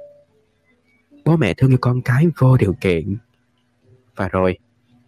bố 1.27 1.37
mẹ 1.37 1.55
thương 1.55 1.71
yêu 1.71 1.79
con 1.81 2.03
cái 2.03 2.27
vô 2.39 2.57
điều 2.57 2.75
kiện. 2.81 3.17
Và 4.17 4.29
rồi, 4.29 4.59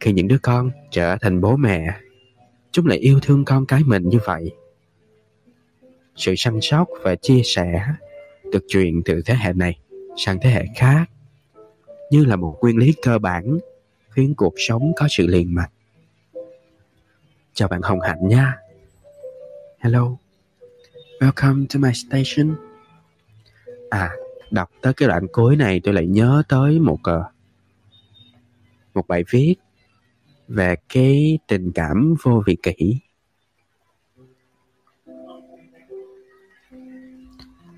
khi 0.01 0.13
những 0.13 0.29
đứa 0.29 0.39
con 0.43 0.71
trở 0.91 1.17
thành 1.21 1.41
bố 1.41 1.57
mẹ, 1.57 1.95
chúng 2.73 2.87
lại 2.87 2.99
yêu 2.99 3.21
thương 3.23 3.45
con 3.45 3.67
cái 3.67 3.81
mình 3.87 4.09
như 4.09 4.19
vậy. 4.25 4.51
Sự 6.19 6.35
săn 6.37 6.59
sóc 6.63 6.89
và 7.03 7.15
chia 7.15 7.41
sẻ 7.45 7.85
được 8.53 8.65
truyền 8.69 9.03
từ 9.05 9.23
thế 9.27 9.35
hệ 9.35 9.53
này 9.53 9.79
sang 10.17 10.39
thế 10.41 10.51
hệ 10.51 10.65
khác 10.77 11.05
như 12.11 12.25
là 12.25 12.37
một 12.37 12.59
nguyên 12.61 12.77
lý 12.77 12.95
cơ 13.03 13.19
bản 13.19 13.59
khiến 14.11 14.35
cuộc 14.37 14.55
sống 14.57 14.93
có 14.97 15.07
sự 15.11 15.27
liền 15.27 15.55
mạch. 15.55 15.71
Chào 17.55 17.69
bạn 17.69 17.83
Hồng 17.83 18.01
Hạnh 18.01 18.29
nha. 18.29 18.57
Hello. 19.79 20.17
Welcome 21.21 21.67
to 21.75 21.81
my 21.81 21.93
station. 21.95 22.57
À, 23.91 24.11
đọc 24.51 24.71
tới 24.83 24.95
cái 24.95 25.09
đoạn 25.09 25.27
cuối 25.33 25.57
này 25.57 25.81
tôi 25.85 25.95
lại 25.95 26.07
nhớ 26.07 26.43
tới 26.49 26.79
một 26.79 26.99
ờ, 27.03 27.25
một 28.95 29.09
bài 29.09 29.25
viết 29.31 29.55
về 30.49 30.75
cái 30.89 31.39
tình 31.49 31.73
cảm 31.75 32.15
vô 32.23 32.43
vị 32.47 32.57
kỷ. 32.63 32.99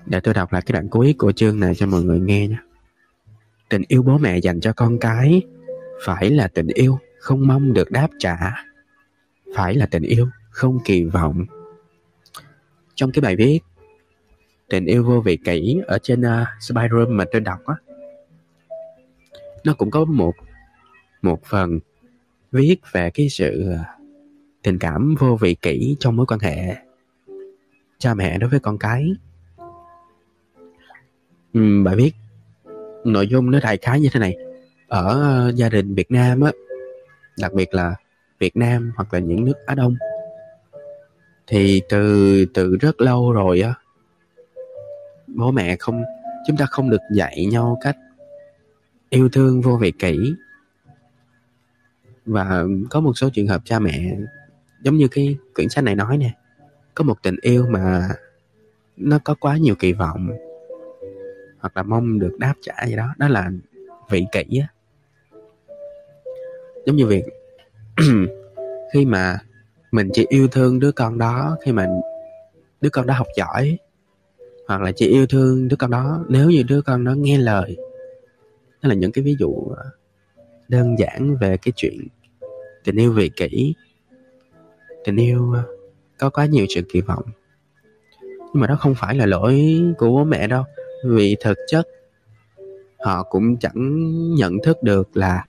Để 0.05 0.19
tôi 0.19 0.33
đọc 0.33 0.53
lại 0.53 0.61
cái 0.65 0.73
đoạn 0.73 0.89
cuối 0.89 1.15
của 1.17 1.31
chương 1.31 1.59
này 1.59 1.75
cho 1.75 1.87
mọi 1.87 2.03
người 2.03 2.19
nghe 2.19 2.47
nhé. 2.47 2.57
Tình 3.69 3.81
yêu 3.87 4.03
bố 4.03 4.17
mẹ 4.17 4.37
dành 4.37 4.59
cho 4.59 4.73
con 4.73 4.99
cái 4.99 5.41
phải 6.05 6.29
là 6.29 6.47
tình 6.47 6.67
yêu 6.67 6.99
không 7.19 7.47
mong 7.47 7.73
được 7.73 7.91
đáp 7.91 8.07
trả. 8.19 8.37
Phải 9.55 9.75
là 9.75 9.85
tình 9.85 10.03
yêu 10.03 10.29
không 10.49 10.79
kỳ 10.85 11.03
vọng. 11.03 11.45
Trong 12.95 13.11
cái 13.11 13.21
bài 13.21 13.35
viết 13.35 13.59
Tình 14.69 14.85
yêu 14.85 15.03
vô 15.03 15.21
vị 15.21 15.37
kỷ 15.43 15.77
ở 15.87 15.97
trên 16.03 16.21
uh, 16.21 16.47
Spyroom 16.59 17.17
mà 17.17 17.25
tôi 17.31 17.41
đọc 17.41 17.59
á 17.65 17.75
nó 19.63 19.73
cũng 19.73 19.91
có 19.91 20.05
một 20.05 20.33
một 21.21 21.43
phần 21.43 21.79
viết 22.51 22.75
về 22.91 23.09
cái 23.13 23.29
sự 23.29 23.71
à, 23.71 23.97
tình 24.63 24.79
cảm 24.79 25.15
vô 25.19 25.37
vị 25.41 25.55
kỷ 25.55 25.95
trong 25.99 26.15
mối 26.15 26.25
quan 26.25 26.39
hệ 26.39 26.75
cha 27.97 28.13
mẹ 28.13 28.37
đối 28.37 28.49
với 28.49 28.59
con 28.59 28.77
cái 28.77 29.13
uhm, 31.57 31.87
biết 31.97 32.11
nội 33.03 33.27
dung 33.27 33.51
nó 33.51 33.59
đại 33.59 33.77
khái 33.77 33.99
như 33.99 34.09
thế 34.13 34.19
này. 34.19 34.35
Ở 34.87 35.07
ờ, 35.07 35.51
gia 35.55 35.69
đình 35.69 35.95
Việt 35.95 36.11
Nam 36.11 36.41
á 36.41 36.51
đặc 37.39 37.53
biệt 37.53 37.73
là 37.73 37.95
Việt 38.39 38.57
Nam 38.57 38.91
hoặc 38.95 39.13
là 39.13 39.19
những 39.19 39.45
nước 39.45 39.65
Á 39.65 39.75
Đông 39.75 39.95
thì 41.47 41.81
từ 41.89 42.45
từ 42.53 42.75
rất 42.75 43.01
lâu 43.01 43.31
rồi 43.31 43.61
á 43.61 43.73
bố 45.27 45.51
mẹ 45.51 45.75
không 45.75 46.03
chúng 46.47 46.57
ta 46.57 46.65
không 46.65 46.89
được 46.89 47.01
dạy 47.15 47.45
nhau 47.45 47.77
cách 47.81 47.97
yêu 49.09 49.29
thương 49.29 49.61
vô 49.61 49.77
vị 49.77 49.91
kỹ 49.99 50.33
và 52.25 52.63
có 52.89 52.99
một 52.99 53.13
số 53.15 53.29
trường 53.33 53.47
hợp 53.47 53.61
cha 53.65 53.79
mẹ 53.79 54.15
giống 54.81 54.97
như 54.97 55.07
cái 55.07 55.37
quyển 55.55 55.69
sách 55.69 55.83
này 55.83 55.95
nói 55.95 56.17
nè 56.17 56.31
có 56.95 57.03
một 57.03 57.23
tình 57.23 57.35
yêu 57.41 57.65
mà 57.69 58.09
nó 58.97 59.19
có 59.23 59.35
quá 59.39 59.57
nhiều 59.57 59.75
kỳ 59.75 59.93
vọng 59.93 60.29
hoặc 61.61 61.77
là 61.77 61.83
mong 61.83 62.19
được 62.19 62.35
đáp 62.39 62.53
trả 62.61 62.85
gì 62.87 62.95
đó. 62.95 63.13
Đó 63.17 63.27
là 63.27 63.51
vị 64.09 64.25
kỷ 64.31 64.59
á. 64.59 64.67
Giống 66.85 66.95
như 66.95 67.05
việc 67.05 67.23
khi 68.93 69.05
mà 69.05 69.39
mình 69.91 70.09
chỉ 70.13 70.25
yêu 70.29 70.47
thương 70.47 70.79
đứa 70.79 70.91
con 70.91 71.17
đó, 71.17 71.57
khi 71.65 71.71
mà 71.71 71.87
đứa 72.81 72.89
con 72.89 73.07
đó 73.07 73.13
học 73.13 73.27
giỏi, 73.37 73.77
hoặc 74.67 74.81
là 74.81 74.91
chỉ 74.91 75.07
yêu 75.07 75.27
thương 75.27 75.67
đứa 75.67 75.75
con 75.75 75.91
đó, 75.91 76.25
nếu 76.29 76.49
như 76.49 76.63
đứa 76.63 76.81
con 76.81 77.03
đó 77.03 77.13
nghe 77.13 77.37
lời, 77.37 77.77
đó 78.81 78.89
là 78.89 78.93
những 78.95 79.11
cái 79.11 79.23
ví 79.23 79.35
dụ 79.39 79.53
ờ, 79.77 79.83
đơn 80.67 80.99
giản 80.99 81.37
về 81.37 81.57
cái 81.57 81.71
chuyện 81.75 82.07
tình 82.83 82.95
yêu 82.95 83.13
vị 83.13 83.31
kỷ, 83.35 83.75
tình 85.03 85.15
yêu 85.15 85.51
ờ, 85.55 85.63
có 86.17 86.29
quá 86.29 86.45
nhiều 86.45 86.65
sự 86.75 86.81
kỳ 86.93 87.01
vọng. 87.01 87.23
Nhưng 88.21 88.61
mà 88.61 88.67
đó 88.67 88.75
không 88.79 88.95
phải 88.95 89.15
là 89.15 89.25
lỗi 89.25 89.81
của 89.97 90.07
bố 90.07 90.23
mẹ 90.23 90.47
đâu 90.47 90.63
vì 91.03 91.35
thực 91.39 91.57
chất, 91.67 91.87
họ 92.99 93.23
cũng 93.23 93.57
chẳng 93.57 94.05
nhận 94.35 94.57
thức 94.63 94.83
được 94.83 95.17
là 95.17 95.45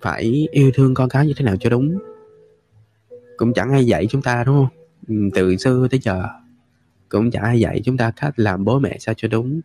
phải 0.00 0.48
yêu 0.50 0.70
thương 0.74 0.94
con 0.94 1.08
cái 1.08 1.26
như 1.26 1.32
thế 1.36 1.44
nào 1.44 1.56
cho 1.60 1.70
đúng. 1.70 1.98
Cũng 3.36 3.52
chẳng 3.52 3.70
ai 3.70 3.86
dạy 3.86 4.06
chúng 4.10 4.22
ta, 4.22 4.44
đúng 4.44 4.56
không? 4.56 4.68
Ừ, 5.08 5.14
từ 5.34 5.56
xưa 5.56 5.88
tới 5.90 6.00
giờ, 6.02 6.24
cũng 7.08 7.30
chẳng 7.30 7.42
ai 7.42 7.60
dạy 7.60 7.80
chúng 7.84 7.96
ta 7.96 8.12
cách 8.16 8.32
làm 8.36 8.64
bố 8.64 8.78
mẹ 8.78 8.96
sao 9.00 9.14
cho 9.14 9.28
đúng, 9.28 9.60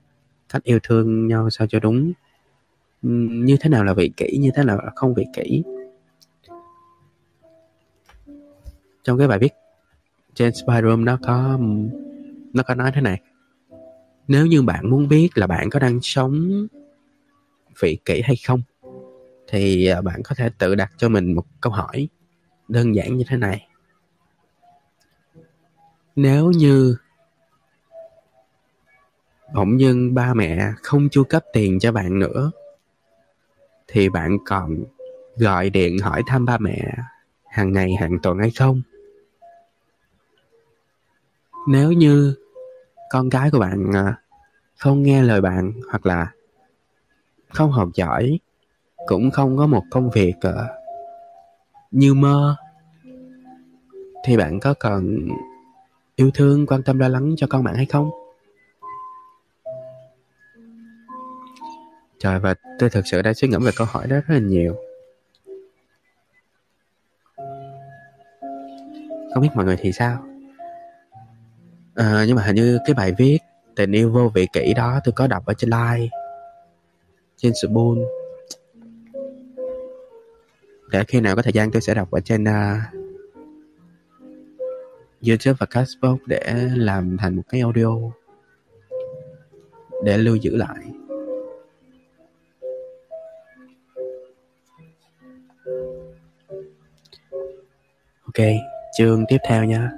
cách 0.49 0.63
yêu 0.63 0.79
thương 0.83 1.27
nhau 1.27 1.49
sao 1.49 1.67
cho 1.67 1.79
đúng. 1.79 2.11
Ừ, 3.03 3.09
như 3.29 3.57
thế 3.59 3.69
nào 3.69 3.83
là 3.83 3.93
vị 3.93 4.11
kỷ, 4.17 4.37
như 4.37 4.51
thế 4.55 4.63
nào 4.63 4.77
là 4.77 4.91
không 4.95 5.13
vị 5.13 5.25
kỷ? 5.35 5.63
Trong 9.03 9.17
cái 9.17 9.27
bài 9.27 9.39
viết 9.39 9.53
trên 10.33 10.53
Spyroom 10.53 11.05
nó 11.05 11.19
có 11.21 11.59
nó 12.53 12.63
có 12.63 12.75
nói 12.75 12.91
thế 12.95 13.01
này. 13.01 13.21
Nếu 14.27 14.45
như 14.45 14.61
bạn 14.61 14.89
muốn 14.89 15.07
biết 15.07 15.29
là 15.35 15.47
bạn 15.47 15.69
có 15.69 15.79
đang 15.79 15.99
sống 16.01 16.67
vị 17.79 17.97
kỷ 18.05 18.21
hay 18.21 18.35
không, 18.47 18.61
thì 19.47 19.87
à, 19.87 20.01
bạn 20.01 20.23
có 20.23 20.35
thể 20.35 20.49
tự 20.57 20.75
đặt 20.75 20.91
cho 20.97 21.09
mình 21.09 21.33
một 21.33 21.45
câu 21.61 21.73
hỏi 21.73 22.07
đơn 22.67 22.95
giản 22.95 23.17
như 23.17 23.23
thế 23.27 23.37
này. 23.37 23.67
Nếu 26.15 26.51
như 26.51 26.97
bỗng 29.53 29.79
dưng 29.79 30.13
ba 30.13 30.33
mẹ 30.33 30.71
không 30.81 31.09
chu 31.09 31.23
cấp 31.23 31.43
tiền 31.53 31.79
cho 31.79 31.91
bạn 31.91 32.19
nữa, 32.19 32.51
thì 33.87 34.09
bạn 34.09 34.37
còn 34.45 34.83
gọi 35.35 35.69
điện 35.69 35.99
hỏi 35.99 36.23
thăm 36.27 36.45
ba 36.45 36.57
mẹ 36.57 36.93
hàng 37.45 37.71
ngày, 37.71 37.95
hàng 37.95 38.17
tuần 38.23 38.37
hay 38.39 38.51
không? 38.51 38.81
Nếu 41.67 41.91
như 41.91 42.35
con 43.13 43.29
cái 43.29 43.51
của 43.51 43.59
bạn 43.59 43.91
à, 43.95 44.15
không 44.75 45.03
nghe 45.03 45.23
lời 45.23 45.41
bạn 45.41 45.73
hoặc 45.89 46.05
là 46.05 46.31
không 47.49 47.71
học 47.71 47.89
giỏi, 47.93 48.39
cũng 49.07 49.31
không 49.31 49.57
có 49.57 49.67
một 49.67 49.83
công 49.91 50.09
việc 50.09 50.33
à, 50.41 50.67
như 51.91 52.13
mơ, 52.13 52.55
thì 54.25 54.37
bạn 54.37 54.59
có 54.59 54.73
cần 54.73 55.27
yêu 56.15 56.31
thương, 56.33 56.65
quan 56.65 56.83
tâm, 56.83 56.99
lo 56.99 57.07
lắng 57.07 57.33
cho 57.37 57.47
con 57.49 57.63
bạn 57.63 57.75
hay 57.75 57.85
không? 57.85 58.09
Trời, 62.19 62.39
và 62.39 62.55
tôi 62.79 62.89
thực 62.89 63.07
sự 63.07 63.21
đã 63.21 63.33
suy 63.33 63.47
ngẫm 63.47 63.63
về 63.63 63.71
câu 63.77 63.87
hỏi 63.89 64.07
đó 64.07 64.15
rất 64.15 64.33
là 64.33 64.39
nhiều. 64.39 64.75
Không 69.33 69.43
biết 69.43 69.49
mọi 69.55 69.65
người 69.65 69.77
thì 69.79 69.91
sao? 69.91 70.32
À, 71.95 72.23
nhưng 72.27 72.35
mà 72.35 72.43
hình 72.43 72.55
như 72.55 72.79
cái 72.85 72.93
bài 72.93 73.13
viết 73.17 73.39
tình 73.75 73.91
yêu 73.91 74.11
vô 74.11 74.31
vị 74.33 74.47
kỷ 74.53 74.73
đó 74.73 74.99
tôi 75.03 75.13
có 75.15 75.27
đọc 75.27 75.45
ở 75.45 75.53
trên 75.53 75.69
like 75.69 76.09
trên 77.37 77.53
Spoon. 77.53 77.97
Để 80.91 81.03
khi 81.07 81.21
nào 81.21 81.35
có 81.35 81.41
thời 81.41 81.53
gian 81.53 81.71
tôi 81.71 81.81
sẽ 81.81 81.93
đọc 81.93 82.11
ở 82.11 82.19
trên 82.19 82.43
uh, 82.43 83.03
YouTube 85.27 85.57
và 85.59 85.65
Castbox 85.65 86.19
để 86.25 86.69
làm 86.75 87.17
thành 87.17 87.35
một 87.35 87.43
cái 87.49 87.61
audio 87.61 87.89
để 90.03 90.17
lưu 90.17 90.35
giữ 90.35 90.55
lại. 90.55 90.77
Ok 98.25 98.47
chương 98.97 99.25
tiếp 99.27 99.37
theo 99.47 99.63
nha 99.63 99.91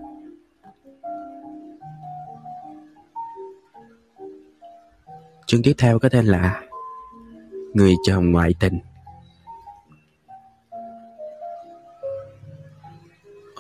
chương 5.55 5.63
tiếp 5.63 5.73
theo 5.77 5.99
có 5.99 6.09
tên 6.09 6.25
là 6.25 6.61
người 7.73 7.93
chồng 8.03 8.31
ngoại 8.31 8.55
tình. 8.59 8.79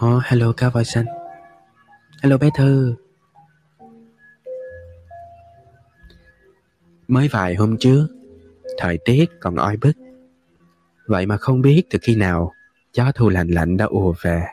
Oh, 0.05 0.23
hello 0.23 0.51
cá 0.51 0.69
voi 0.69 0.85
xanh. 0.85 1.05
Hello 2.23 2.37
bé 2.37 2.49
Thư. 2.57 2.95
Mới 7.07 7.27
vài 7.27 7.55
hôm 7.55 7.77
trước 7.77 8.07
Thời 8.77 8.99
tiết 9.05 9.25
còn 9.39 9.55
oi 9.55 9.77
bức. 9.77 9.93
Vậy 11.07 11.25
mà 11.25 11.37
không 11.37 11.61
biết 11.61 11.83
từ 11.89 11.99
khi 12.01 12.15
nào 12.15 12.51
Gió 12.93 13.11
thu 13.15 13.29
lạnh 13.29 13.47
lạnh 13.47 13.77
đã 13.77 13.85
ùa 13.85 14.13
về. 14.21 14.43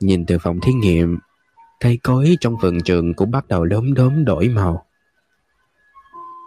Nhìn 0.00 0.26
từ 0.26 0.38
phòng 0.38 0.60
thí 0.60 0.72
nghiệm 0.72 1.18
Cây 1.80 1.98
cối 2.02 2.36
trong 2.40 2.56
vườn 2.62 2.80
trường 2.80 3.14
cũng 3.14 3.30
bắt 3.30 3.48
đầu 3.48 3.64
đốm 3.64 3.94
đốm 3.94 4.24
đổi 4.24 4.48
màu. 4.48 4.87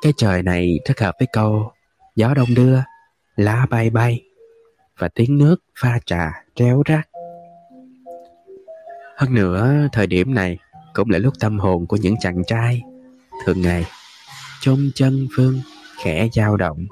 Cái 0.02 0.14
trời 0.18 0.44
này 0.44 0.80
thích 0.86 1.00
hợp 1.00 1.16
với 1.20 1.28
câu 1.34 1.72
Gió 2.16 2.34
đông 2.34 2.54
đưa 2.56 2.80
Lá 3.36 3.66
bay 3.70 3.90
bay 3.90 4.22
Và 4.98 5.08
tiếng 5.08 5.38
nước 5.38 5.56
pha 5.80 6.00
trà 6.06 6.44
réo 6.56 6.84
rắt 6.90 7.08
hơn 9.22 9.34
nữa, 9.34 9.88
thời 9.92 10.08
điểm 10.08 10.34
này 10.34 10.58
cũng 10.94 11.10
là 11.10 11.18
lúc 11.18 11.34
tâm 11.40 11.60
hồn 11.60 11.88
của 11.88 11.98
những 11.98 12.16
chàng 12.20 12.44
trai 12.48 12.82
thường 13.46 13.62
ngày 13.62 13.86
trong 14.62 14.90
chân 14.96 15.28
phương 15.36 15.62
khẽ 16.04 16.28
dao 16.34 16.58
động. 16.58 16.86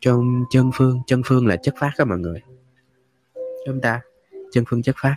Trong 0.00 0.44
chân 0.50 0.70
phương 0.74 1.00
chân 1.06 1.22
phương 1.24 1.46
là 1.46 1.56
chất 1.56 1.74
phát 1.78 1.90
đó 1.98 2.04
mọi 2.04 2.18
người. 2.18 2.40
Chúng 3.66 3.80
ta? 3.80 4.00
Chân 4.52 4.64
phương 4.68 4.82
chất 4.82 4.96
phát 4.98 5.16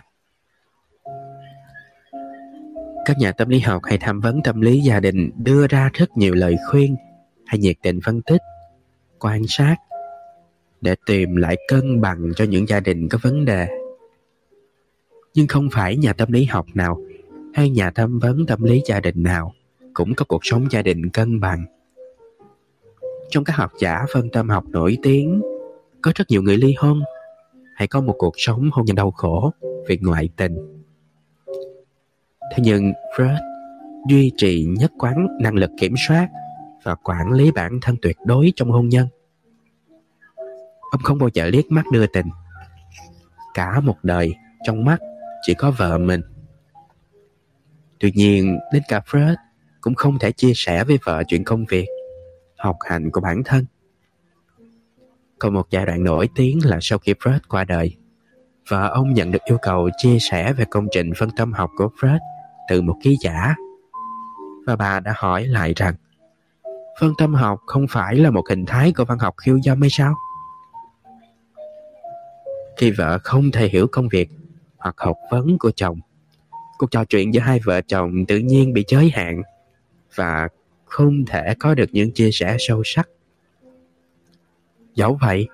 các 3.04 3.18
nhà 3.18 3.32
tâm 3.32 3.48
lý 3.48 3.58
học 3.58 3.82
hay 3.84 3.98
tham 3.98 4.20
vấn 4.20 4.42
tâm 4.42 4.60
lý 4.60 4.80
gia 4.80 5.00
đình 5.00 5.30
đưa 5.36 5.66
ra 5.66 5.90
rất 5.92 6.16
nhiều 6.16 6.34
lời 6.34 6.56
khuyên 6.70 6.96
hay 7.46 7.58
nhiệt 7.58 7.76
tình 7.82 8.00
phân 8.04 8.22
tích, 8.22 8.42
quan 9.18 9.42
sát 9.48 9.76
để 10.80 10.94
tìm 11.06 11.36
lại 11.36 11.56
cân 11.68 12.00
bằng 12.00 12.32
cho 12.36 12.44
những 12.44 12.68
gia 12.68 12.80
đình 12.80 13.08
có 13.08 13.18
vấn 13.22 13.44
đề. 13.44 13.66
Nhưng 15.34 15.46
không 15.46 15.68
phải 15.72 15.96
nhà 15.96 16.12
tâm 16.12 16.32
lý 16.32 16.44
học 16.44 16.66
nào 16.74 17.00
hay 17.54 17.70
nhà 17.70 17.90
tham 17.90 18.18
vấn 18.18 18.46
tâm 18.46 18.62
lý 18.62 18.82
gia 18.86 19.00
đình 19.00 19.22
nào 19.22 19.52
cũng 19.94 20.14
có 20.14 20.24
cuộc 20.28 20.40
sống 20.42 20.66
gia 20.70 20.82
đình 20.82 21.10
cân 21.10 21.40
bằng. 21.40 21.64
Trong 23.30 23.44
các 23.44 23.56
học 23.56 23.72
giả 23.80 24.04
phân 24.12 24.30
tâm 24.30 24.48
học 24.48 24.64
nổi 24.68 24.98
tiếng, 25.02 25.42
có 26.02 26.12
rất 26.14 26.24
nhiều 26.28 26.42
người 26.42 26.56
ly 26.56 26.74
hôn 26.78 27.02
hay 27.74 27.88
có 27.88 28.00
một 28.00 28.14
cuộc 28.18 28.34
sống 28.36 28.70
hôn 28.72 28.86
nhân 28.86 28.96
đau 28.96 29.10
khổ 29.10 29.50
vì 29.88 29.98
ngoại 30.02 30.28
tình 30.36 30.81
thế 32.52 32.58
nhưng 32.58 32.92
Freud 33.16 33.40
duy 34.08 34.32
trì 34.36 34.66
nhất 34.78 34.92
quán 34.98 35.26
năng 35.40 35.54
lực 35.54 35.70
kiểm 35.78 35.94
soát 36.06 36.28
và 36.82 36.94
quản 36.94 37.32
lý 37.32 37.50
bản 37.50 37.78
thân 37.82 37.96
tuyệt 38.02 38.16
đối 38.24 38.52
trong 38.56 38.70
hôn 38.70 38.88
nhân. 38.88 39.08
Ông 40.90 41.02
không 41.02 41.18
bao 41.18 41.28
giờ 41.34 41.46
liếc 41.46 41.70
mắt 41.70 41.84
đưa 41.92 42.06
tình. 42.06 42.26
Cả 43.54 43.80
một 43.80 43.96
đời 44.02 44.34
trong 44.64 44.84
mắt 44.84 45.00
chỉ 45.42 45.54
có 45.54 45.70
vợ 45.70 45.98
mình. 45.98 46.20
Tuy 48.00 48.12
nhiên, 48.14 48.58
đến 48.72 48.82
cả 48.88 49.00
Freud 49.06 49.36
cũng 49.80 49.94
không 49.94 50.18
thể 50.18 50.32
chia 50.32 50.52
sẻ 50.54 50.84
với 50.84 50.98
vợ 51.04 51.22
chuyện 51.28 51.44
công 51.44 51.64
việc, 51.64 51.86
học 52.58 52.76
hành 52.88 53.10
của 53.10 53.20
bản 53.20 53.42
thân. 53.44 53.66
Còn 55.38 55.54
một 55.54 55.70
giai 55.70 55.86
đoạn 55.86 56.04
nổi 56.04 56.28
tiếng 56.34 56.58
là 56.64 56.78
sau 56.80 56.98
khi 56.98 57.12
Freud 57.12 57.38
qua 57.48 57.64
đời, 57.64 57.96
vợ 58.68 58.88
ông 58.88 59.14
nhận 59.14 59.30
được 59.30 59.42
yêu 59.44 59.58
cầu 59.62 59.90
chia 59.96 60.18
sẻ 60.20 60.52
về 60.52 60.64
công 60.70 60.86
trình 60.90 61.10
phân 61.16 61.30
tâm 61.36 61.52
học 61.52 61.70
của 61.76 61.90
Freud 62.00 62.18
từ 62.68 62.82
một 62.82 62.96
ký 63.02 63.16
giả. 63.20 63.54
Và 64.66 64.76
bà 64.76 65.00
đã 65.00 65.14
hỏi 65.16 65.46
lại 65.46 65.72
rằng, 65.76 65.94
phân 67.00 67.12
tâm 67.18 67.34
học 67.34 67.60
không 67.66 67.86
phải 67.90 68.16
là 68.16 68.30
một 68.30 68.48
hình 68.48 68.66
thái 68.66 68.92
của 68.92 69.04
văn 69.04 69.18
học 69.18 69.34
khiêu 69.36 69.60
dâm 69.64 69.80
hay 69.80 69.90
sao? 69.90 70.14
Khi 72.76 72.90
vợ 72.90 73.18
không 73.22 73.50
thể 73.50 73.68
hiểu 73.68 73.86
công 73.92 74.08
việc 74.08 74.28
hoặc 74.78 74.94
học 74.98 75.16
vấn 75.30 75.58
của 75.58 75.70
chồng, 75.76 76.00
cuộc 76.78 76.90
trò 76.90 77.04
chuyện 77.04 77.34
giữa 77.34 77.40
hai 77.40 77.60
vợ 77.64 77.80
chồng 77.80 78.26
tự 78.28 78.38
nhiên 78.38 78.72
bị 78.72 78.84
giới 78.88 79.10
hạn 79.10 79.42
và 80.14 80.48
không 80.84 81.24
thể 81.26 81.54
có 81.60 81.74
được 81.74 81.90
những 81.92 82.12
chia 82.12 82.30
sẻ 82.32 82.56
sâu 82.58 82.82
sắc. 82.84 83.08
Dẫu 84.94 85.18
vậy, 85.20 85.48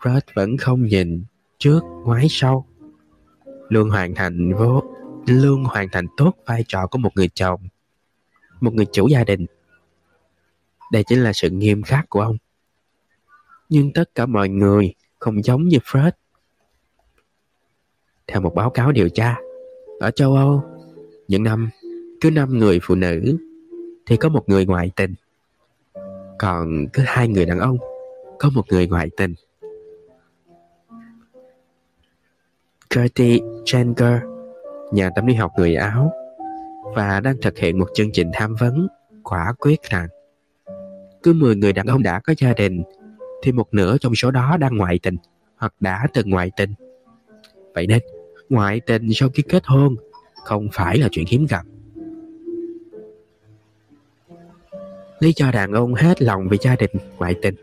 Fred 0.00 0.20
vẫn 0.34 0.56
không 0.56 0.86
nhìn 0.86 1.24
trước 1.58 1.80
ngoái 2.04 2.26
sau, 2.30 2.66
luôn 3.68 3.90
hoàn 3.90 4.14
thành 4.14 4.52
vô 4.52 4.82
luôn 5.26 5.64
hoàn 5.64 5.88
thành 5.92 6.06
tốt 6.16 6.32
vai 6.46 6.64
trò 6.68 6.86
của 6.86 6.98
một 6.98 7.10
người 7.14 7.28
chồng 7.28 7.60
một 8.60 8.74
người 8.74 8.86
chủ 8.92 9.08
gia 9.08 9.24
đình 9.24 9.46
đây 10.92 11.04
chính 11.04 11.22
là 11.22 11.32
sự 11.32 11.50
nghiêm 11.50 11.82
khắc 11.82 12.08
của 12.08 12.20
ông 12.20 12.36
nhưng 13.68 13.92
tất 13.92 14.14
cả 14.14 14.26
mọi 14.26 14.48
người 14.48 14.94
không 15.18 15.42
giống 15.42 15.68
như 15.68 15.78
Fred 15.78 16.10
theo 18.26 18.40
một 18.40 18.54
báo 18.54 18.70
cáo 18.70 18.92
điều 18.92 19.08
tra, 19.08 19.36
ở 20.00 20.10
châu 20.10 20.34
Âu, 20.34 20.62
những 21.28 21.42
năm 21.42 21.70
cứ 22.20 22.30
năm 22.30 22.58
người 22.58 22.80
phụ 22.82 22.94
nữ 22.94 23.36
thì 24.06 24.16
có 24.16 24.28
một 24.28 24.48
người 24.48 24.66
ngoại 24.66 24.90
tình. 24.96 25.14
Còn 26.38 26.86
cứ 26.92 27.02
hai 27.06 27.28
người 27.28 27.46
đàn 27.46 27.58
ông 27.58 27.78
có 28.38 28.50
một 28.50 28.64
người 28.70 28.86
ngoại 28.86 29.08
tình. 29.16 29.34
Gertie 32.94 33.38
Jenger, 33.64 34.31
nhà 34.92 35.10
tâm 35.14 35.26
lý 35.26 35.34
học 35.34 35.52
người 35.56 35.74
Áo, 35.74 36.12
và 36.94 37.20
đang 37.20 37.36
thực 37.42 37.58
hiện 37.58 37.78
một 37.78 37.88
chương 37.94 38.12
trình 38.12 38.30
tham 38.32 38.54
vấn 38.54 38.88
quả 39.22 39.52
quyết 39.58 39.82
rằng 39.82 40.08
cứ 41.22 41.32
10 41.32 41.56
người 41.56 41.72
đàn 41.72 41.86
ông 41.86 42.02
đã 42.02 42.20
có 42.20 42.34
gia 42.38 42.52
đình 42.52 42.82
thì 43.42 43.52
một 43.52 43.74
nửa 43.74 43.98
trong 43.98 44.14
số 44.14 44.30
đó 44.30 44.56
đang 44.56 44.76
ngoại 44.76 44.98
tình 45.02 45.16
hoặc 45.56 45.74
đã 45.80 46.06
từng 46.12 46.30
ngoại 46.30 46.50
tình. 46.56 46.74
Vậy 47.74 47.86
nên, 47.86 48.02
ngoại 48.48 48.80
tình 48.80 49.14
sau 49.14 49.28
khi 49.34 49.42
kết 49.48 49.62
hôn 49.66 49.96
không 50.44 50.68
phải 50.72 50.98
là 50.98 51.08
chuyện 51.10 51.24
hiếm 51.28 51.46
gặp. 51.46 51.62
Lý 55.18 55.32
do 55.36 55.50
đàn 55.50 55.72
ông 55.72 55.94
hết 55.94 56.22
lòng 56.22 56.48
vì 56.48 56.58
gia 56.60 56.76
đình 56.76 56.90
ngoại 57.18 57.34
tình. 57.42 57.54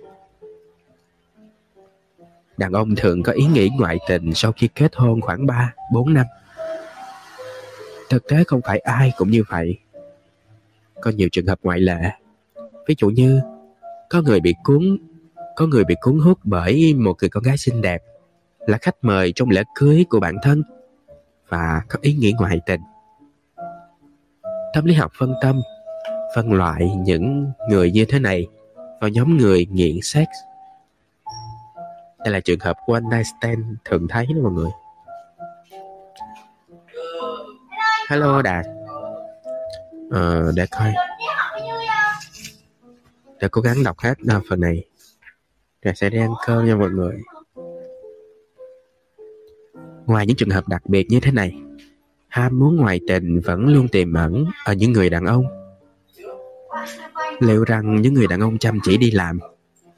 Đàn 2.58 2.74
ông 2.74 2.96
thường 2.96 3.24
có 3.24 3.32
ý 3.32 3.46
nghĩ 3.46 3.70
ngoại 3.80 3.98
tình 4.08 4.34
sau 4.34 4.52
khi 4.52 4.70
kết 4.76 4.96
hôn 4.96 5.22
khoảng 5.22 5.46
3, 5.46 5.74
4 5.94 6.14
năm. 6.14 6.26
Thực 8.10 8.28
tế 8.28 8.44
không 8.44 8.62
phải 8.66 8.80
ai 8.80 9.12
cũng 9.18 9.32
như 9.32 9.44
vậy. 9.50 9.78
Có 11.02 11.12
nhiều 11.12 11.30
trường 11.32 11.48
hợp 11.48 11.60
ngoại 11.64 11.80
lệ. 11.80 12.12
Ví 12.88 12.96
dụ 13.02 13.10
như, 13.10 13.42
có 14.10 14.22
người 14.22 14.40
bị 14.40 14.56
cuốn, 14.64 14.98
có 15.56 15.68
người 15.68 15.84
bị 15.84 15.96
cuốn 16.02 16.20
hút 16.20 16.40
bởi 16.44 16.94
một 16.94 17.16
người 17.22 17.30
con 17.30 17.44
gái 17.44 17.58
xinh 17.58 17.82
đẹp, 17.82 18.02
là 18.60 18.78
khách 18.82 18.96
mời 19.02 19.32
trong 19.36 19.50
lễ 19.50 19.64
cưới 19.76 20.06
của 20.10 20.20
bản 20.20 20.36
thân 20.42 20.64
và 21.48 21.82
có 21.90 22.00
ý 22.02 22.14
nghĩa 22.14 22.32
ngoại 22.40 22.60
tình. 22.66 22.82
Tâm 24.74 24.86
lý 24.86 24.94
học 24.94 25.12
phân 25.20 25.34
tâm, 25.42 25.62
phân 26.36 26.54
loại 26.54 26.92
những 26.98 27.52
người 27.70 27.92
như 27.92 28.06
thế 28.06 28.20
này 28.20 28.48
vào 29.02 29.10
nhóm 29.10 29.38
người 29.38 29.66
nghiện 29.72 30.02
sex. 30.02 30.28
Đây 32.20 32.34
là 32.34 32.40
trường 32.40 32.60
hợp 32.60 32.76
one 32.88 33.02
night 33.12 33.26
stand 33.40 33.66
thường 33.86 34.08
thấy 34.10 34.26
đó 34.26 34.42
mọi 34.44 34.52
người. 34.52 34.70
Hello 38.10 38.42
Đạt. 38.42 38.66
Ờ, 40.12 40.52
để 40.56 40.66
coi. 40.72 40.94
Để 43.40 43.48
cố 43.52 43.62
gắng 43.62 43.84
đọc 43.84 44.00
hết 44.00 44.14
phần 44.50 44.60
này. 44.60 44.84
Rồi 45.82 45.94
sẽ 45.96 46.10
đi 46.10 46.18
ăn 46.18 46.34
cơm 46.46 46.66
nha 46.66 46.76
mọi 46.76 46.90
người. 46.90 47.18
Ngoài 50.06 50.28
những 50.28 50.38
trường 50.38 50.50
hợp 50.50 50.68
đặc 50.68 50.82
biệt 50.86 51.08
như 51.10 51.20
thế 51.20 51.32
này, 51.32 51.54
ham 52.28 52.60
muốn 52.60 52.78
ngoại 52.78 53.00
tình 53.08 53.42
vẫn 53.46 53.68
luôn 53.68 53.88
tiềm 53.88 54.14
ẩn 54.14 54.46
ở 54.66 54.74
những 54.74 54.92
người 54.92 55.10
đàn 55.10 55.26
ông. 55.26 55.46
Liệu 57.40 57.64
rằng 57.64 58.02
những 58.02 58.14
người 58.14 58.28
đàn 58.28 58.40
ông 58.40 58.58
chăm 58.58 58.80
chỉ 58.84 58.98
đi 58.98 59.12
làm, 59.12 59.40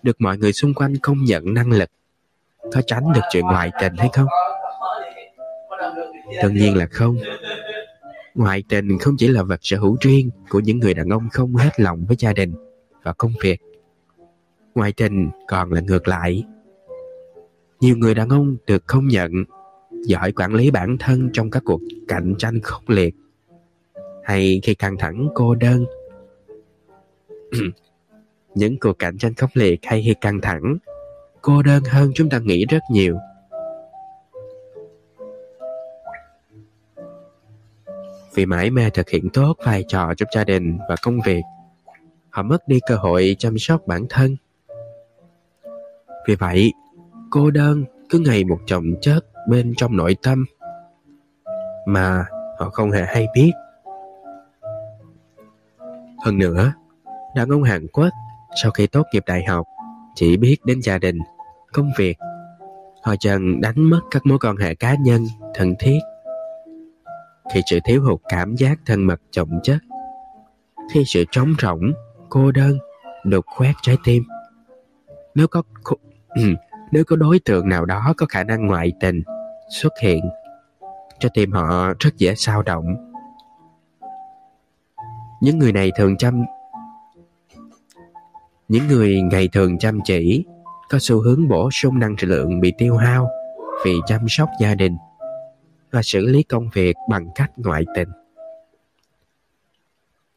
được 0.03 0.22
mọi 0.22 0.38
người 0.38 0.53
xung 0.53 0.74
quanh 0.74 0.93
công 1.01 1.24
nhận 1.24 1.53
năng 1.53 1.72
lực, 1.72 1.89
có 2.74 2.82
tránh 2.88 3.14
được 3.14 3.22
chuyện 3.32 3.43
ngoại 3.43 3.72
tình 3.82 3.93
hay 3.97 4.09
không? 4.14 4.28
Tất 6.41 6.49
nhiên 6.51 6.78
là 6.78 6.88
không. 6.91 7.18
Ngoại 8.36 8.63
tình 8.69 8.97
không 8.99 9.15
chỉ 9.17 9.27
là 9.27 9.43
vật 9.43 9.59
sở 9.61 9.77
hữu 9.77 9.97
riêng 10.01 10.29
của 10.49 10.59
những 10.59 10.79
người 10.79 10.93
đàn 10.93 11.09
ông 11.09 11.29
không 11.32 11.55
hết 11.55 11.79
lòng 11.79 12.05
với 12.07 12.17
gia 12.19 12.34
đình 12.34 12.53
và 13.03 13.13
công 13.13 13.34
việc. 13.41 13.61
Ngoại 14.75 14.91
tình 14.91 15.29
còn 15.47 15.73
là 15.73 15.82
ngược 15.82 16.07
lại. 16.07 16.43
Nhiều 17.79 17.97
người 17.97 18.15
đàn 18.15 18.29
ông 18.29 18.55
được 18.67 18.88
công 18.88 19.07
nhận, 19.07 19.32
giỏi 20.05 20.32
quản 20.32 20.53
lý 20.53 20.71
bản 20.71 20.97
thân 20.99 21.29
trong 21.34 21.51
các 21.51 21.63
cuộc 21.65 21.82
cạnh 22.07 22.36
tranh 22.38 22.61
khốc 22.61 22.89
liệt 22.89 23.15
hay 24.23 24.59
khi 24.63 24.75
căng 24.75 24.97
thẳng, 24.97 25.27
cô 25.36 25.55
đơn 25.55 25.86
những 28.55 28.79
cuộc 28.79 28.99
cạnh 28.99 29.17
tranh 29.17 29.34
khốc 29.34 29.49
liệt 29.53 29.79
hay 29.84 30.03
khi 30.05 30.13
căng 30.21 30.41
thẳng, 30.41 30.77
cô 31.41 31.61
đơn 31.61 31.84
hơn 31.84 32.11
chúng 32.15 32.29
ta 32.29 32.39
nghĩ 32.39 32.65
rất 32.65 32.79
nhiều 32.91 33.17
vì 38.36 38.45
mãi 38.45 38.69
mê 38.69 38.89
thực 38.89 39.09
hiện 39.09 39.29
tốt 39.29 39.53
vai 39.65 39.84
trò 39.88 40.13
trong 40.17 40.29
gia 40.36 40.43
đình 40.43 40.77
và 40.89 40.95
công 41.01 41.21
việc 41.25 41.41
họ 42.29 42.43
mất 42.43 42.67
đi 42.67 42.79
cơ 42.88 42.95
hội 42.95 43.36
chăm 43.39 43.57
sóc 43.57 43.82
bản 43.88 44.05
thân 44.09 44.36
vì 46.27 46.36
vậy 46.36 46.73
cô 47.29 47.51
đơn 47.51 47.86
cứ 48.09 48.19
ngày 48.19 48.43
một 48.43 48.59
chồng 48.65 48.86
chất 49.01 49.25
bên 49.47 49.73
trong 49.77 49.97
nội 49.97 50.15
tâm 50.23 50.45
mà 51.86 52.25
họ 52.59 52.69
không 52.69 52.91
hề 52.91 53.05
hay 53.05 53.27
biết. 53.36 53.51
Hơn 56.25 56.38
nữa, 56.38 56.73
đàn 57.36 57.49
ông 57.49 57.63
Hàn 57.63 57.88
Quốc 57.88 58.09
sau 58.63 58.71
khi 58.71 58.88
tốt 58.88 59.03
nghiệp 59.13 59.23
đại 59.27 59.45
học 59.45 59.65
chỉ 60.15 60.38
biết 60.38 60.57
đến 60.65 60.82
gia 60.82 60.97
đình, 60.97 61.19
công 61.73 61.91
việc. 61.97 62.17
Họ 63.03 63.15
dần 63.21 63.61
đánh 63.61 63.89
mất 63.89 63.99
các 64.11 64.25
mối 64.25 64.39
quan 64.39 64.55
hệ 64.55 64.75
cá 64.75 64.95
nhân, 64.95 65.25
thân 65.53 65.75
thiết. 65.79 65.99
Khi 67.52 67.62
sự 67.66 67.80
thiếu 67.84 68.04
hụt 68.04 68.22
cảm 68.30 68.56
giác 68.56 68.80
thân 68.86 69.04
mật 69.04 69.22
trọng 69.32 69.60
chất, 69.64 69.78
khi 70.93 71.04
sự 71.06 71.26
trống 71.32 71.54
rỗng, 71.62 71.91
cô 72.30 72.52
đơn, 72.52 72.78
đục 73.24 73.45
khoét 73.47 73.76
trái 73.82 73.97
tim. 74.04 74.24
Nếu 75.36 75.47
có 75.47 75.64
nếu 76.91 77.04
có 77.08 77.16
đối 77.16 77.39
tượng 77.39 77.70
nào 77.70 77.86
đó 77.86 78.14
có 78.18 78.26
khả 78.30 78.43
năng 78.43 78.68
ngoại 78.68 78.91
tình 78.99 79.22
xuất 79.70 79.93
hiện 80.02 80.30
cho 81.20 81.30
tim 81.34 81.52
họ 81.52 81.93
rất 81.99 82.18
dễ 82.18 82.34
sao 82.36 82.64
động. 82.64 82.86
Những 85.41 85.60
người 85.60 85.72
này 85.72 85.91
thường 85.97 86.18
chăm 86.18 86.45
những 88.68 88.88
người 88.88 89.22
ngày 89.22 89.47
thường 89.47 89.78
chăm 89.78 89.99
chỉ 90.04 90.45
có 90.89 90.97
xu 91.02 91.22
hướng 91.22 91.47
bổ 91.47 91.70
sung 91.72 91.99
năng 91.99 92.16
lượng 92.22 92.60
bị 92.60 92.74
tiêu 92.78 92.95
hao 92.95 93.30
vì 93.86 93.93
chăm 94.08 94.22
sóc 94.30 94.49
gia 94.60 94.76
đình 94.76 94.97
và 95.92 96.02
xử 96.04 96.26
lý 96.26 96.44
công 96.44 96.70
việc 96.74 96.96
bằng 97.10 97.28
cách 97.36 97.52
ngoại 97.58 97.86
tình. 97.96 98.10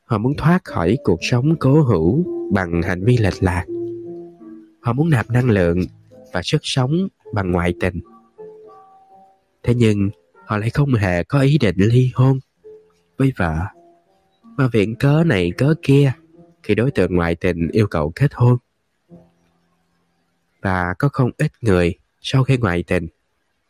Họ 0.04 0.18
muốn 0.18 0.34
thoát 0.36 0.64
khỏi 0.64 0.96
cuộc 1.04 1.18
sống 1.22 1.56
cố 1.58 1.82
hữu 1.82 2.24
bằng 2.52 2.82
hành 2.82 3.04
vi 3.04 3.16
lệch 3.16 3.42
lạc. 3.42 3.64
Họ 4.80 4.92
muốn 4.92 5.10
nạp 5.10 5.30
năng 5.30 5.50
lượng 5.50 5.78
và 6.32 6.42
sức 6.42 6.60
sống 6.62 7.08
bằng 7.32 7.50
ngoại 7.50 7.74
tình. 7.80 8.00
Thế 9.62 9.74
nhưng, 9.74 10.10
họ 10.46 10.56
lại 10.56 10.70
không 10.70 10.94
hề 10.94 11.24
có 11.24 11.40
ý 11.40 11.58
định 11.58 11.76
ly 11.78 12.10
hôn 12.14 12.38
với 13.16 13.32
vợ. 13.36 13.56
Mà 14.42 14.68
viện 14.72 14.94
cớ 14.96 15.24
này 15.24 15.52
cớ 15.58 15.74
kia, 15.82 16.12
khi 16.62 16.74
đối 16.74 16.90
tượng 16.90 17.16
ngoại 17.16 17.34
tình 17.34 17.68
yêu 17.72 17.86
cầu 17.86 18.12
kết 18.14 18.34
hôn. 18.34 18.56
Và 20.62 20.94
có 20.98 21.08
không 21.12 21.30
ít 21.38 21.52
người 21.60 21.94
sau 22.20 22.44
khi 22.44 22.56
ngoại 22.56 22.82
tình 22.82 23.06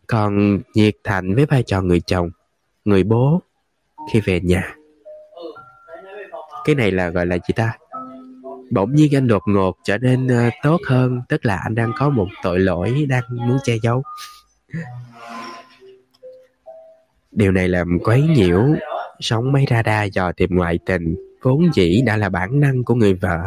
còn 0.09 0.61
nhiệt 0.75 0.95
thành 1.05 1.35
với 1.35 1.47
vai 1.47 1.63
trò 1.63 1.81
người 1.81 2.01
chồng 2.01 2.31
người 2.85 3.03
bố 3.03 3.43
khi 4.13 4.21
về 4.21 4.41
nhà. 4.41 4.75
Cái 6.65 6.75
này 6.75 6.91
là 6.91 7.09
gọi 7.09 7.27
là 7.27 7.37
gì 7.37 7.53
ta? 7.57 7.79
Bỗng 8.71 8.95
nhiên 8.95 9.15
anh 9.15 9.29
đột 9.29 9.43
ngột 9.47 9.77
trở 9.85 9.99
nên 9.99 10.27
uh, 10.27 10.53
tốt 10.63 10.81
hơn 10.87 11.21
tức 11.29 11.47
là 11.47 11.57
anh 11.57 11.75
đang 11.75 11.93
có 11.99 12.11
một 12.11 12.29
tội 12.43 12.59
lỗi 12.59 13.07
đang 13.09 13.23
muốn 13.31 13.59
che 13.65 13.75
giấu. 13.83 14.03
Điều 17.33 17.53
này 17.53 17.69
làm 17.69 17.99
quấy 18.05 18.23
nhiễu 18.23 18.63
sóng 19.21 19.53
máy 19.53 19.65
radar 19.71 20.13
dò 20.13 20.33
tìm 20.33 20.51
ngoại 20.57 20.79
tình. 20.87 21.17
Vốn 21.43 21.71
dĩ 21.75 22.03
đã 22.07 22.17
là 22.17 22.29
bản 22.29 22.61
năng 22.61 22.85
của 22.85 22.95
người 22.95 23.15
vợ. 23.15 23.39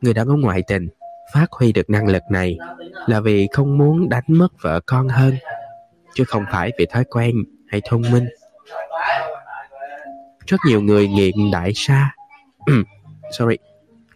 Người 0.00 0.14
đàn 0.14 0.28
ông 0.28 0.40
ngoại 0.40 0.62
tình 0.66 0.88
phát 1.32 1.46
huy 1.50 1.72
được 1.72 1.90
năng 1.90 2.08
lực 2.08 2.22
này 2.30 2.58
là 3.06 3.20
vì 3.20 3.48
không 3.52 3.78
muốn 3.78 4.08
đánh 4.08 4.24
mất 4.28 4.48
vợ 4.60 4.80
con 4.86 5.08
hơn, 5.08 5.34
chứ 6.14 6.24
không 6.24 6.44
phải 6.52 6.72
vì 6.78 6.86
thói 6.86 7.04
quen 7.04 7.34
hay 7.68 7.80
thông 7.84 8.02
minh. 8.12 8.28
Rất 10.46 10.56
nhiều 10.66 10.80
người 10.80 11.08
nghiện 11.08 11.34
đại 11.52 11.72
sa 11.74 12.14
sorry. 13.32 13.56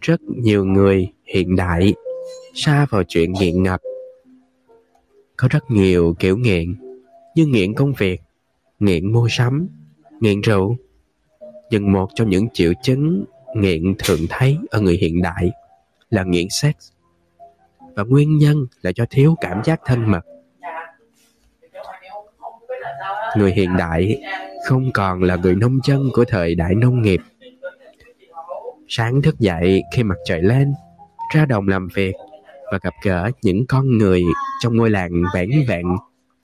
Rất 0.01 0.21
nhiều 0.21 0.65
người 0.65 1.11
hiện 1.25 1.55
đại 1.55 1.93
xa 2.53 2.85
vào 2.89 3.03
chuyện 3.07 3.33
nghiện 3.33 3.63
ngập. 3.63 3.81
Có 5.37 5.47
rất 5.51 5.71
nhiều 5.71 6.15
kiểu 6.19 6.37
nghiện, 6.37 6.75
như 7.35 7.45
nghiện 7.45 7.73
công 7.73 7.93
việc, 7.93 8.21
nghiện 8.79 9.11
mua 9.11 9.27
sắm, 9.29 9.67
nghiện 10.19 10.41
rượu. 10.41 10.77
Nhưng 11.69 11.91
một 11.91 12.09
trong 12.15 12.29
những 12.29 12.47
triệu 12.53 12.73
chứng 12.83 13.25
nghiện 13.55 13.95
thường 13.99 14.19
thấy 14.29 14.57
ở 14.69 14.81
người 14.81 14.97
hiện 14.97 15.21
đại 15.21 15.51
là 16.09 16.23
nghiện 16.23 16.47
sex 16.49 16.75
và 17.97 18.03
nguyên 18.03 18.37
nhân 18.37 18.65
là 18.81 18.91
do 18.95 19.05
thiếu 19.09 19.35
cảm 19.41 19.61
giác 19.63 19.81
thân 19.85 20.11
mật. 20.11 20.21
Người 23.37 23.51
hiện 23.51 23.77
đại 23.77 24.21
không 24.65 24.91
còn 24.91 25.23
là 25.23 25.35
người 25.35 25.55
nông 25.55 25.79
dân 25.83 26.09
của 26.13 26.25
thời 26.25 26.55
đại 26.55 26.75
nông 26.75 27.01
nghiệp. 27.01 27.19
Sáng 28.87 29.21
thức 29.21 29.39
dậy 29.39 29.83
khi 29.93 30.03
mặt 30.03 30.15
trời 30.25 30.41
lên 30.41 30.73
ra 31.35 31.45
đồng 31.45 31.67
làm 31.67 31.87
việc 31.93 32.15
và 32.71 32.79
gặp 32.81 32.93
gỡ 33.03 33.31
những 33.41 33.65
con 33.67 33.97
người 33.97 34.23
trong 34.61 34.77
ngôi 34.77 34.89
làng 34.89 35.11
vẻn 35.33 35.49
vẹn 35.67 35.85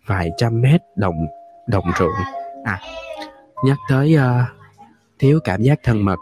vài 0.05 0.31
trăm 0.37 0.61
mét 0.61 0.81
đồng 0.95 1.27
đồng 1.67 1.85
ruộng. 1.99 2.13
À 2.63 2.79
nhắc 3.65 3.77
tới 3.89 4.15
uh, 4.15 4.21
thiếu 5.19 5.39
cảm 5.43 5.61
giác 5.61 5.79
thân 5.83 6.05
mật 6.05 6.19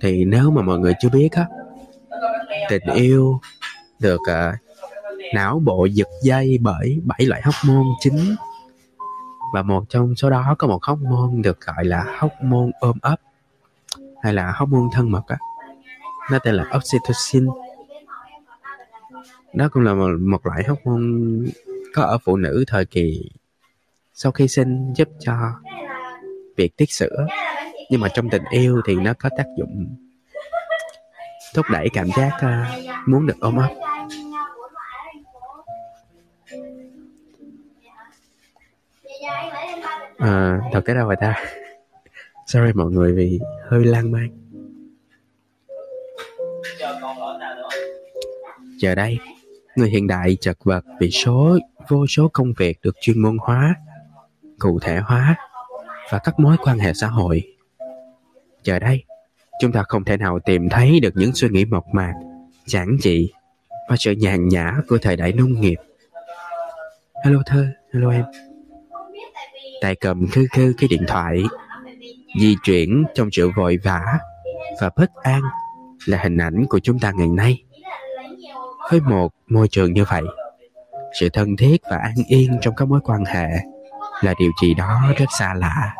thì 0.00 0.24
nếu 0.24 0.50
mà 0.50 0.62
mọi 0.62 0.78
người 0.78 0.92
chưa 1.00 1.08
biết 1.08 1.32
á 1.32 1.46
tình 2.68 2.82
yêu 2.94 3.40
được 4.00 4.20
uh, 4.20 4.54
não 5.34 5.58
bộ 5.64 5.84
giật 5.84 6.08
dây 6.22 6.58
bởi 6.60 7.00
bảy 7.04 7.26
loại 7.26 7.42
hóc 7.44 7.54
môn 7.66 7.84
chính. 8.00 8.34
Và 9.54 9.62
một 9.62 9.84
trong 9.88 10.14
số 10.14 10.30
đó 10.30 10.54
có 10.58 10.66
một 10.66 10.82
hóc 10.82 10.98
môn 10.98 11.42
được 11.42 11.60
gọi 11.60 11.84
là 11.84 12.04
hóc 12.18 12.32
môn 12.42 12.70
ôm 12.80 12.96
ấp 13.02 13.16
hay 14.22 14.34
là 14.34 14.52
hóc 14.52 14.68
môn 14.68 14.88
thân 14.92 15.10
mật 15.10 15.22
á. 15.26 15.38
Nó 16.30 16.38
tên 16.38 16.54
là 16.54 16.64
oxytocin. 16.76 17.46
Nó 19.54 19.68
cũng 19.68 19.82
là 19.82 19.94
một, 19.94 20.10
một 20.20 20.46
loại 20.46 20.64
hóc 20.68 20.78
môn 20.84 21.44
có 21.94 22.02
ở 22.02 22.18
phụ 22.24 22.36
nữ 22.36 22.64
thời 22.66 22.84
kỳ 22.84 23.30
sau 24.14 24.32
khi 24.32 24.48
sinh 24.48 24.92
giúp 24.96 25.08
cho 25.20 25.34
việc 26.56 26.76
tiết 26.76 26.90
sữa. 26.90 27.26
Nhưng 27.90 28.00
mà 28.00 28.08
trong 28.08 28.30
tình 28.30 28.42
yêu 28.50 28.80
thì 28.86 28.94
nó 28.94 29.14
có 29.18 29.28
tác 29.36 29.46
dụng 29.58 29.96
thúc 31.54 31.66
đẩy 31.72 31.88
cảm 31.92 32.08
giác 32.16 32.30
uh, 32.36 33.08
muốn 33.08 33.26
được 33.26 33.36
ôm 33.40 33.56
ấp. 33.56 33.68
Ờ, 40.18 40.28
à, 40.28 40.60
thật 40.72 40.80
cái 40.84 40.96
đâu 40.96 41.06
rồi 41.06 41.16
ta. 41.20 41.34
Sorry 42.46 42.72
mọi 42.74 42.90
người 42.90 43.12
vì 43.12 43.38
hơi 43.68 43.84
lan 43.84 44.12
man. 44.12 44.28
Giờ 48.76 48.94
đây 48.94 49.18
người 49.76 49.90
hiện 49.90 50.06
đại 50.06 50.36
chật 50.40 50.56
vật 50.64 50.84
vì 51.00 51.10
số 51.10 51.58
vô 51.88 52.06
số 52.06 52.30
công 52.32 52.52
việc 52.58 52.78
được 52.82 52.96
chuyên 53.00 53.22
môn 53.22 53.36
hóa 53.40 53.74
cụ 54.58 54.78
thể 54.82 54.98
hóa 54.98 55.36
và 56.10 56.18
các 56.18 56.40
mối 56.40 56.56
quan 56.62 56.78
hệ 56.78 56.92
xã 56.94 57.06
hội. 57.06 57.42
Giờ 58.62 58.78
đây 58.78 59.04
chúng 59.60 59.72
ta 59.72 59.82
không 59.88 60.04
thể 60.04 60.16
nào 60.16 60.38
tìm 60.38 60.68
thấy 60.68 61.00
được 61.00 61.12
những 61.14 61.34
suy 61.34 61.48
nghĩ 61.48 61.64
mộc 61.64 61.84
mạc, 61.92 62.14
giản 62.66 62.96
dị 63.00 63.30
và 63.88 63.96
sự 63.98 64.12
nhàn 64.12 64.48
nhã 64.48 64.74
của 64.88 64.98
thời 65.02 65.16
đại 65.16 65.32
nông 65.32 65.60
nghiệp. 65.60 65.76
Hello 67.24 67.42
thơ, 67.46 67.66
hello 67.94 68.10
em. 68.10 68.24
Tay 69.82 69.94
cầm 69.94 70.26
khư 70.26 70.46
khư 70.52 70.74
cái 70.78 70.88
điện 70.88 71.04
thoại, 71.08 71.42
di 72.40 72.56
chuyển 72.64 73.04
trong 73.14 73.28
sự 73.32 73.50
vội 73.56 73.78
vã 73.84 74.18
và 74.80 74.90
bất 74.96 75.14
an 75.22 75.42
là 76.06 76.18
hình 76.22 76.36
ảnh 76.36 76.66
của 76.68 76.78
chúng 76.78 76.98
ta 76.98 77.12
ngày 77.16 77.28
nay. 77.28 77.62
Với 78.90 79.00
một 79.00 79.32
môi 79.48 79.68
trường 79.68 79.92
như 79.92 80.04
vậy, 80.04 80.22
sự 81.20 81.28
thân 81.28 81.56
thiết 81.56 81.76
và 81.90 81.96
an 81.96 82.14
yên 82.28 82.58
trong 82.60 82.74
các 82.74 82.88
mối 82.88 83.00
quan 83.04 83.24
hệ 83.24 83.48
là 84.22 84.34
điều 84.38 84.50
gì 84.62 84.74
đó 84.74 85.02
rất 85.16 85.26
xa 85.38 85.54
lạ. 85.54 85.94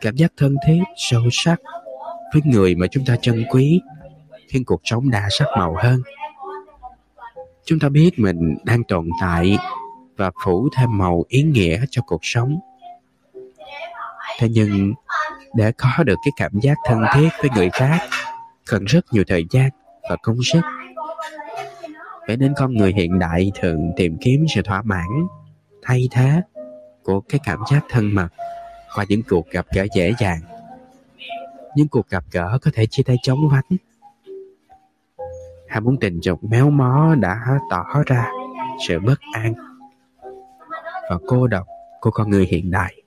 Cảm 0.00 0.16
giác 0.16 0.32
thân 0.36 0.56
thiết, 0.66 0.80
sâu 0.96 1.22
sắc 1.32 1.60
với 2.32 2.42
người 2.44 2.74
mà 2.74 2.86
chúng 2.90 3.04
ta 3.04 3.16
trân 3.22 3.44
quý, 3.50 3.80
khiến 4.48 4.64
cuộc 4.64 4.80
sống 4.84 5.10
đa 5.10 5.28
sắc 5.30 5.46
màu 5.58 5.74
hơn. 5.78 6.02
Chúng 7.64 7.78
ta 7.78 7.88
biết 7.88 8.10
mình 8.16 8.56
đang 8.64 8.84
tồn 8.84 9.08
tại 9.20 9.58
và 10.16 10.30
phủ 10.44 10.68
thêm 10.76 10.98
màu 10.98 11.24
ý 11.28 11.42
nghĩa 11.42 11.84
cho 11.90 12.02
cuộc 12.06 12.20
sống. 12.22 12.58
Thế 14.38 14.48
nhưng, 14.50 14.92
để 15.54 15.72
có 15.72 16.04
được 16.04 16.18
cái 16.24 16.32
cảm 16.36 16.52
giác 16.62 16.78
thân 16.86 17.04
thiết 17.14 17.28
với 17.40 17.50
người 17.54 17.70
khác, 17.70 17.98
cần 18.66 18.84
rất 18.84 19.04
nhiều 19.12 19.24
thời 19.26 19.44
gian 19.50 19.70
và 20.10 20.16
công 20.22 20.36
sức. 20.52 20.60
Vậy 22.26 22.36
nên 22.36 22.54
con 22.56 22.74
người 22.74 22.92
hiện 22.92 23.18
đại 23.18 23.52
thường 23.60 23.92
tìm 23.96 24.16
kiếm 24.20 24.46
sự 24.54 24.62
thỏa 24.62 24.82
mãn, 24.82 25.08
thay 25.82 26.08
thế 26.10 26.42
của 27.02 27.20
cái 27.20 27.40
cảm 27.44 27.58
giác 27.70 27.84
thân 27.90 28.14
mật 28.14 28.28
qua 28.96 29.04
những 29.08 29.22
cuộc 29.28 29.50
gặp 29.50 29.66
gỡ 29.74 29.86
dễ 29.94 30.12
dàng 30.18 30.40
những 31.76 31.88
cuộc 31.88 32.08
gặp 32.08 32.24
gỡ 32.32 32.58
có 32.62 32.70
thể 32.74 32.86
chia 32.86 33.02
tay 33.02 33.16
chóng 33.22 33.48
vánh. 33.48 33.78
Ham 35.68 35.84
muốn 35.84 35.96
tình 36.00 36.20
dục 36.20 36.44
méo 36.44 36.70
mó 36.70 37.14
đã 37.20 37.58
tỏ 37.70 38.02
ra 38.06 38.30
sự 38.88 38.98
bất 39.00 39.20
an. 39.32 39.54
Và 41.10 41.18
cô 41.26 41.46
độc 41.46 41.66
của 42.00 42.10
con 42.10 42.30
người 42.30 42.46
hiện 42.46 42.70
đại. 42.70 43.02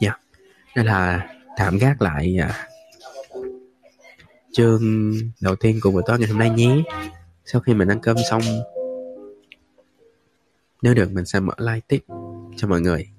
Dạ 0.00 0.10
yeah. 0.10 0.20
nên 0.76 0.86
là 0.86 1.28
tạm 1.56 1.78
gác 1.78 2.02
lại 2.02 2.36
à, 2.40 2.68
chương 4.52 5.12
đầu 5.40 5.56
tiên 5.56 5.78
của 5.82 5.90
buổi 5.90 6.02
tối 6.06 6.18
ngày 6.18 6.28
hôm 6.28 6.38
nay 6.38 6.50
nhé. 6.50 6.82
Sau 7.44 7.60
khi 7.60 7.74
mình 7.74 7.88
ăn 7.88 8.00
cơm 8.02 8.16
xong 8.30 8.42
nếu 10.82 10.94
được 10.94 11.12
mình 11.12 11.24
sẽ 11.24 11.40
mở 11.40 11.54
live 11.58 11.80
tiếp 11.88 12.04
cho 12.56 12.68
mọi 12.68 12.80
người 12.80 13.11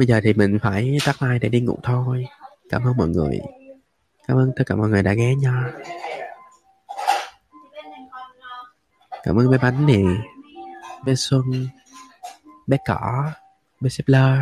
bây 0.00 0.06
giờ 0.06 0.20
thì 0.24 0.32
mình 0.32 0.58
phải 0.62 0.98
tắt 1.04 1.22
like 1.22 1.38
để 1.38 1.48
đi 1.48 1.60
ngủ 1.60 1.78
thôi. 1.82 2.26
Cảm 2.68 2.84
ơn 2.84 2.96
mọi 2.96 3.08
người. 3.08 3.40
Cảm 4.28 4.36
ơn 4.36 4.52
tất 4.56 4.64
cả 4.66 4.76
mọi 4.76 4.88
người 4.88 5.02
đã 5.02 5.12
ghé 5.12 5.34
nha. 5.34 5.70
Cảm 9.22 9.36
ơn 9.36 9.50
bé 9.50 9.58
bánh 9.58 9.86
nè. 9.86 9.98
Bé 11.04 11.14
xuân. 11.14 11.42
Bé 12.66 12.76
cỏ. 12.86 13.32
Bé 13.80 13.88
xếp 13.88 14.04
lơ. 14.06 14.36